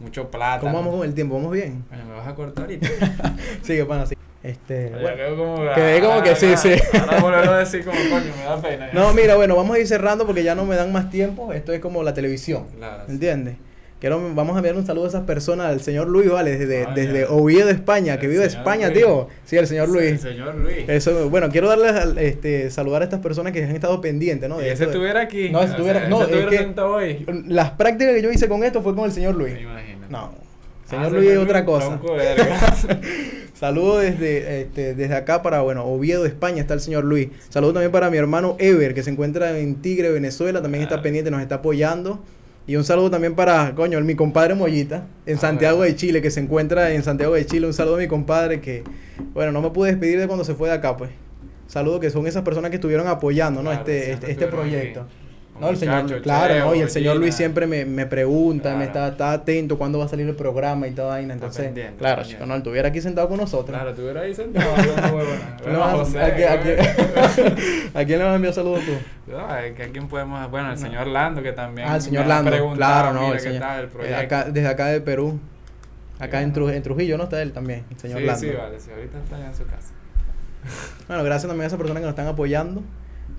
mucho 0.00 0.30
plátano. 0.30 0.60
¿Cómo 0.62 0.78
vamos 0.78 0.94
con 0.96 1.06
el 1.08 1.14
tiempo? 1.14 1.36
¿Vamos 1.36 1.52
bien? 1.52 1.84
Me 1.90 2.14
vas 2.14 2.26
a 2.28 2.34
cortar 2.34 2.64
ahorita. 2.64 2.88
Sigue, 3.62 3.84
pana, 3.84 4.06
sí. 4.06 4.14
Este, 4.42 4.90
Ya 4.90 4.98
bueno. 5.00 5.16
quedó 5.16 5.36
como, 5.36 5.74
Quedé 5.74 6.00
como 6.00 6.22
que 6.22 6.36
sí, 6.36 6.56
sí. 6.56 6.74
Ahora 7.00 7.20
volverlo 7.20 7.52
a 7.52 7.58
decir 7.60 7.84
como 7.84 7.98
coño, 7.98 8.32
me 8.38 8.44
da 8.44 8.60
pena. 8.62 8.90
No, 8.92 9.12
mira, 9.12 9.34
bueno, 9.34 9.56
vamos 9.56 9.76
a 9.76 9.80
ir 9.80 9.86
cerrando 9.88 10.24
porque 10.26 10.44
ya 10.44 10.54
no 10.54 10.64
me 10.64 10.76
dan 10.76 10.92
más 10.92 11.10
tiempo. 11.10 11.52
Esto 11.52 11.72
es 11.72 11.80
como 11.80 12.02
la 12.04 12.14
televisión. 12.14 12.66
Claro. 12.76 13.04
¿Entiendes? 13.08 13.56
Quiero, 13.98 14.20
vamos 14.34 14.54
a 14.54 14.58
enviar 14.58 14.76
un 14.76 14.84
saludo 14.86 15.06
a 15.06 15.08
esas 15.08 15.22
personas, 15.24 15.68
al 15.68 15.80
señor 15.80 16.06
Luis, 16.08 16.30
¿vale? 16.30 16.58
Desde, 16.58 16.84
Ah, 16.84 16.92
desde. 16.94 17.24
Oviedo, 17.26 17.70
España, 17.70 18.18
que 18.18 18.26
El 18.26 18.32
vive 18.32 18.44
en 18.44 18.50
España, 18.50 18.88
Luis. 18.88 18.98
tío. 18.98 19.28
Sí, 19.46 19.56
el 19.56 19.66
señor 19.66 19.86
El 19.88 19.94
Luis. 19.94 20.20
señor 20.20 20.54
Luis. 20.54 20.84
Eso, 20.86 21.30
bueno, 21.30 21.48
quiero 21.48 21.66
darles 21.68 22.14
este, 22.18 22.70
saludar 22.70 23.00
a 23.00 23.04
estas 23.06 23.20
personas 23.20 23.54
que 23.54 23.64
han 23.64 23.70
estado 23.74 23.98
pendientes, 24.02 24.50
¿no? 24.50 24.60
y 24.60 24.64
De 24.64 24.72
ese 24.72 24.74
eso 24.74 24.84
de- 24.84 24.90
estuviera 24.96 25.20
aquí. 25.22 25.48
No, 25.48 25.60
ese 25.62 25.70
estuviera- 25.72 26.08
no, 26.08 26.22
ese 26.22 26.40
es 26.44 26.46
que- 26.74 26.80
hoy. 26.82 27.26
Las 27.48 27.70
prácticas 27.70 28.14
que 28.14 28.22
yo 28.22 28.30
hice 28.30 28.48
con 28.48 28.62
esto 28.64 28.82
fue 28.82 28.94
con 28.94 29.06
el 29.06 29.12
señor 29.12 29.34
Luis. 29.34 29.54
Me. 29.54 29.85
No, 30.10 30.30
Ah, 30.88 30.88
señor 30.90 31.06
ese 31.06 31.16
Luis 31.16 31.30
es 31.30 31.38
otra 31.38 31.64
cosa. 31.64 31.98
Saludos 33.54 34.02
desde, 34.02 34.60
este, 34.62 34.94
desde 34.94 35.14
acá 35.14 35.42
para, 35.42 35.62
bueno, 35.62 35.84
Oviedo, 35.86 36.26
España 36.26 36.60
está 36.60 36.74
el 36.74 36.80
señor 36.80 37.04
Luis. 37.04 37.28
Saludos 37.48 37.74
también 37.74 37.90
para 37.90 38.10
mi 38.10 38.18
hermano 38.18 38.54
Ever, 38.58 38.94
que 38.94 39.02
se 39.02 39.10
encuentra 39.10 39.58
en 39.58 39.76
Tigre, 39.76 40.10
Venezuela, 40.12 40.60
también 40.62 40.82
está 40.82 40.96
Ah. 40.96 41.02
pendiente, 41.02 41.30
nos 41.30 41.40
está 41.40 41.56
apoyando. 41.56 42.20
Y 42.68 42.76
un 42.76 42.84
saludo 42.84 43.10
también 43.10 43.34
para, 43.34 43.74
coño, 43.74 44.00
mi 44.02 44.14
compadre 44.14 44.54
Mollita, 44.54 45.06
en 45.24 45.36
Ah, 45.36 45.40
Santiago 45.40 45.78
bueno. 45.78 45.90
de 45.92 45.96
Chile, 45.96 46.20
que 46.20 46.30
se 46.30 46.40
encuentra 46.40 46.92
en 46.92 47.02
Santiago 47.02 47.34
de 47.34 47.46
Chile. 47.46 47.66
Un 47.66 47.72
saludo 47.74 47.94
a 47.94 47.98
mi 47.98 48.08
compadre 48.08 48.60
que, 48.60 48.82
bueno, 49.34 49.52
no 49.52 49.62
me 49.62 49.70
pude 49.70 49.90
despedir 49.90 50.18
de 50.20 50.26
cuando 50.26 50.44
se 50.44 50.54
fue 50.54 50.68
de 50.68 50.74
acá, 50.74 50.96
pues. 50.96 51.10
Saludos 51.68 52.00
que 52.00 52.10
son 52.10 52.26
esas 52.26 52.42
personas 52.42 52.70
que 52.70 52.76
estuvieron 52.76 53.06
apoyando, 53.08 53.62
¿no? 53.62 53.70
Claro, 53.70 53.80
este, 53.88 54.12
este, 54.12 54.30
este 54.32 54.46
proyecto. 54.48 55.00
aquí. 55.00 55.10
No, 55.60 55.68
el 55.70 55.76
señor, 55.76 56.20
claro, 56.22 56.54
Cheo, 56.54 56.64
¿no? 56.66 56.74
Y 56.74 56.80
el 56.80 56.90
señor. 56.90 57.16
Luis 57.16 57.34
siempre 57.34 57.66
me, 57.66 57.84
me 57.84 58.06
pregunta, 58.06 58.74
me 58.76 58.84
está, 58.84 59.08
está 59.08 59.32
atento 59.32 59.78
cuándo 59.78 59.98
va 59.98 60.04
a 60.04 60.08
salir 60.08 60.28
el 60.28 60.34
programa 60.36 60.86
y 60.86 60.92
toda 60.92 61.08
vaina. 61.08 61.34
Entonces, 61.34 61.64
pendiente, 61.66 61.96
claro, 61.98 62.22
está 62.22 62.24
chico, 62.30 62.38
pendiente. 62.40 62.46
no, 62.48 62.56
estuviera 62.56 62.88
aquí 62.88 63.00
sentado 63.00 63.28
con 63.28 63.38
nosotros. 63.38 63.74
Claro, 63.76 63.90
estuviera 63.90 64.20
ahí 64.20 64.34
sentado. 64.34 64.70
¿A 64.72 64.76
quién- 64.76 65.76
José, 65.98 66.20
a 66.22 66.34
quién- 66.34 66.48
a 66.48 66.56
güey. 66.56 66.76
quién- 66.76 67.56
¿A 67.94 68.04
quién 68.04 68.18
le 68.18 68.24
vas 68.24 68.32
a 68.32 68.36
enviar 68.36 68.54
saludos 68.54 68.80
tú? 68.84 68.92
No, 69.32 69.38
a 69.38 69.60
quién 69.92 70.08
podemos. 70.08 70.50
Bueno, 70.50 70.70
el 70.72 70.78
señor 70.78 71.06
Lando, 71.06 71.42
que 71.42 71.52
también. 71.52 71.88
Ah, 71.90 71.96
el 71.96 72.02
señor 72.02 72.26
Lando. 72.26 72.74
Claro, 72.74 73.12
no, 73.12 73.32
el 73.32 73.40
señor. 73.40 73.60
tal 73.60 73.90
el 74.00 74.06
eh, 74.06 74.14
acá, 74.14 74.44
desde 74.44 74.68
acá 74.68 74.86
de 74.86 75.00
Perú. 75.00 75.38
Acá 76.18 76.40
en, 76.40 76.50
Bueno. 76.52 76.68
Tru- 76.68 76.74
en 76.74 76.82
Trujillo, 76.82 77.18
¿no? 77.18 77.24
Está 77.24 77.42
él 77.42 77.52
también, 77.52 77.84
el 77.90 77.98
señor 77.98 78.20
sí, 78.20 78.24
Lando. 78.24 78.40
sí, 78.40 78.50
vale, 78.56 78.80
sí, 78.80 78.90
ahorita 78.90 79.18
está 79.18 79.36
allá 79.36 79.46
en 79.48 79.54
su 79.54 79.66
casa. 79.66 79.92
Bueno, 81.08 81.22
gracias 81.24 81.46
también 81.48 81.64
a 81.64 81.66
esas 81.66 81.76
personas 81.78 82.00
que 82.00 82.04
nos 82.06 82.12
están 82.12 82.26
apoyando. 82.26 82.82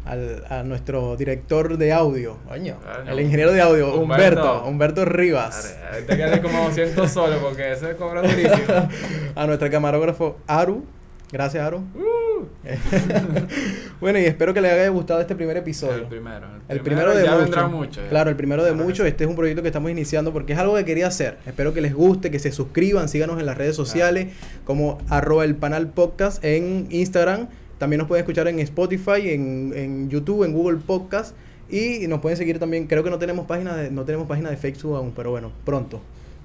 Al, 0.05 0.45
a 0.49 0.63
nuestro 0.63 1.17
director 1.17 1.77
de 1.77 1.91
audio, 1.91 2.37
coño, 2.47 2.77
Coño. 2.79 3.11
el 3.11 3.19
ingeniero 3.19 3.51
de 3.51 3.59
audio, 3.59 3.93
Humberto, 3.99 4.41
Humberto. 4.41 4.65
Humberto 4.65 5.05
Rivas. 5.05 5.77
Ahorita 5.91 6.15
quedan 6.15 6.41
como 6.41 6.63
200 6.63 7.11
soles 7.11 7.39
porque 7.39 7.73
ese 7.73 7.95
cobra 7.97 8.21
durísimo. 8.21 8.87
a 9.35 9.47
nuestro 9.47 9.69
camarógrafo 9.69 10.37
Aru. 10.47 10.85
Gracias, 11.29 11.61
Aru. 11.61 11.79
Uh, 11.79 12.17
bueno, 13.99 14.19
y 14.19 14.25
espero 14.25 14.53
que 14.53 14.61
les 14.61 14.71
haya 14.71 14.87
gustado 14.89 15.19
este 15.21 15.35
primer 15.35 15.57
episodio. 15.57 15.95
el 15.95 16.05
primero. 16.05 16.47
El 16.69 16.79
primero 16.81 17.13
de 17.15 17.29
muchos. 17.29 17.71
mucho. 17.71 18.01
Claro, 18.09 18.29
el 18.29 18.35
primero 18.35 18.63
de 18.63 18.73
muchos. 18.73 19.05
Este 19.05 19.23
es 19.23 19.29
un 19.29 19.35
proyecto 19.35 19.61
que 19.61 19.69
estamos 19.69 19.91
iniciando 19.91 20.31
porque 20.33 20.53
es 20.53 20.59
algo 20.59 20.75
que 20.75 20.85
quería 20.85 21.07
hacer. 21.07 21.37
Espero 21.45 21.73
que 21.73 21.81
les 21.81 21.93
guste, 21.93 22.31
que 22.31 22.39
se 22.39 22.51
suscriban, 22.51 23.09
síganos 23.09 23.39
en 23.39 23.45
las 23.45 23.57
redes 23.57 23.75
sociales 23.75 24.27
como 24.63 24.99
arroba 25.09 25.43
el 25.43 25.55
panal 25.55 25.87
podcast 25.87 26.43
en 26.43 26.87
Instagram. 26.89 27.47
También 27.77 27.99
nos 27.99 28.07
pueden 28.07 28.23
escuchar 28.23 28.47
en 28.47 28.59
Spotify, 28.59 29.29
en, 29.29 29.73
en 29.75 30.09
YouTube, 30.09 30.43
en 30.43 30.53
Google 30.53 30.77
Podcast. 30.77 31.35
Y 31.69 32.07
nos 32.07 32.21
pueden 32.21 32.37
seguir 32.37 32.59
también, 32.59 32.87
creo 32.87 33.03
que 33.03 33.09
no 33.09 33.19
tenemos 33.19 33.45
página 33.45 33.75
de, 33.75 33.91
no 33.91 34.05
tenemos 34.05 34.27
página 34.27 34.49
de 34.49 34.57
Facebook 34.57 34.95
aún, 34.95 35.11
pero 35.15 35.31
bueno, 35.31 35.51
pronto. 35.65 36.01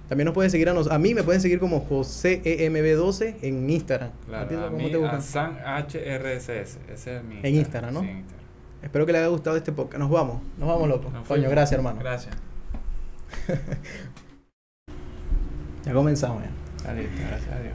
También 0.09 0.27
nos 0.27 0.35
pueden 0.35 0.51
seguir 0.51 0.69
a, 0.69 0.75
nos, 0.75 0.91
a 0.91 0.99
mí, 0.99 1.15
me 1.15 1.23
pueden 1.23 1.41
seguir 1.41 1.59
como 1.59 1.89
JoséEMB12 1.89 3.37
en 3.41 3.71
Instagram. 3.71 4.11
¿A 4.11 4.13
ti 4.13 4.49
Claro, 4.49 4.67
a 4.67 4.71
cómo 4.71 4.79
mí, 4.83 4.91
te 4.91 5.05
a 5.07 5.21
San 5.21 5.59
HRSS. 5.65 6.79
Ese 6.93 7.17
es 7.17 7.25
mi. 7.25 7.39
En 7.43 7.55
Instagram, 7.55 7.95
¿no? 7.95 8.01
Sí, 8.01 8.09
Instagram. 8.09 8.47
Espero 8.83 9.07
que 9.07 9.13
les 9.13 9.21
haya 9.21 9.29
gustado 9.29 9.57
este 9.57 9.71
podcast. 9.73 10.01
Nos 10.01 10.11
vamos, 10.11 10.43
nos 10.59 10.69
vamos, 10.69 10.89
loco. 10.89 11.09
Nos 11.11 11.27
Coño, 11.27 11.49
gracias, 11.49 11.79
hermano. 11.79 12.01
Gracias. 12.01 12.37
Ya 15.85 15.93
comenzamos 15.93 16.43
ya. 16.45 16.95
Listo, 16.95 17.23
gracias 17.29 17.53
a 17.53 17.61
Dios. 17.61 17.75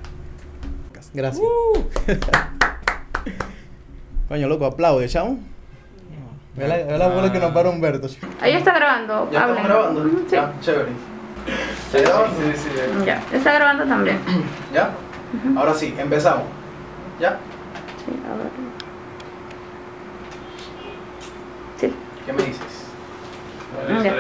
Gracias. 1.14 1.46
Coño, 4.28 4.48
loco, 4.48 4.66
aplaude, 4.66 5.08
chamo. 5.08 5.40
Ve 6.56 6.68
la, 6.68 6.78
ve 6.78 6.98
la 6.98 7.08
bola 7.08 7.32
que 7.32 7.40
nos 7.40 7.52
para 7.52 7.70
Humberto. 7.70 8.08
chico. 8.08 8.28
Ahí 8.42 8.54
está 8.54 8.74
grabando. 8.74 9.30
¿Ya 9.32 9.40
estamos 9.40 9.58
hablen. 9.60 9.64
grabando? 9.74 10.02
Ujú, 10.02 10.26
Sí. 10.30 10.36
Ya, 10.36 10.54
chévere. 10.62 10.92
Sí, 11.92 11.98
sí, 12.00 12.04
sí, 12.56 12.70
sí. 13.00 13.06
Ya, 13.06 13.24
está 13.32 13.54
grabando 13.54 13.86
también. 13.86 14.20
¿Ya? 14.74 14.92
Ahora 15.56 15.74
sí, 15.74 15.94
empezamos. 15.98 16.44
¿Ya? 17.20 17.38
Sí, 18.06 18.12
a 18.26 18.38
ver. 18.38 18.48
Sí. 21.80 21.94
¿Qué 22.26 22.34
me 22.34 22.44
dices? 22.44 22.62
Vale, 23.88 24.04
Ya. 24.04 24.14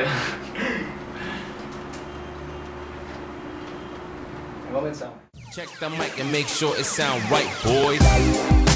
Comenzamos. 4.74 5.16
Check 5.53 5.70
the 5.80 5.89
mic 5.89 6.20
and 6.20 6.32
make 6.32 6.47
sure 6.47 6.76
it 6.78 6.86
sound 6.86 7.22
right, 7.32 7.49
boys. 7.64 8.66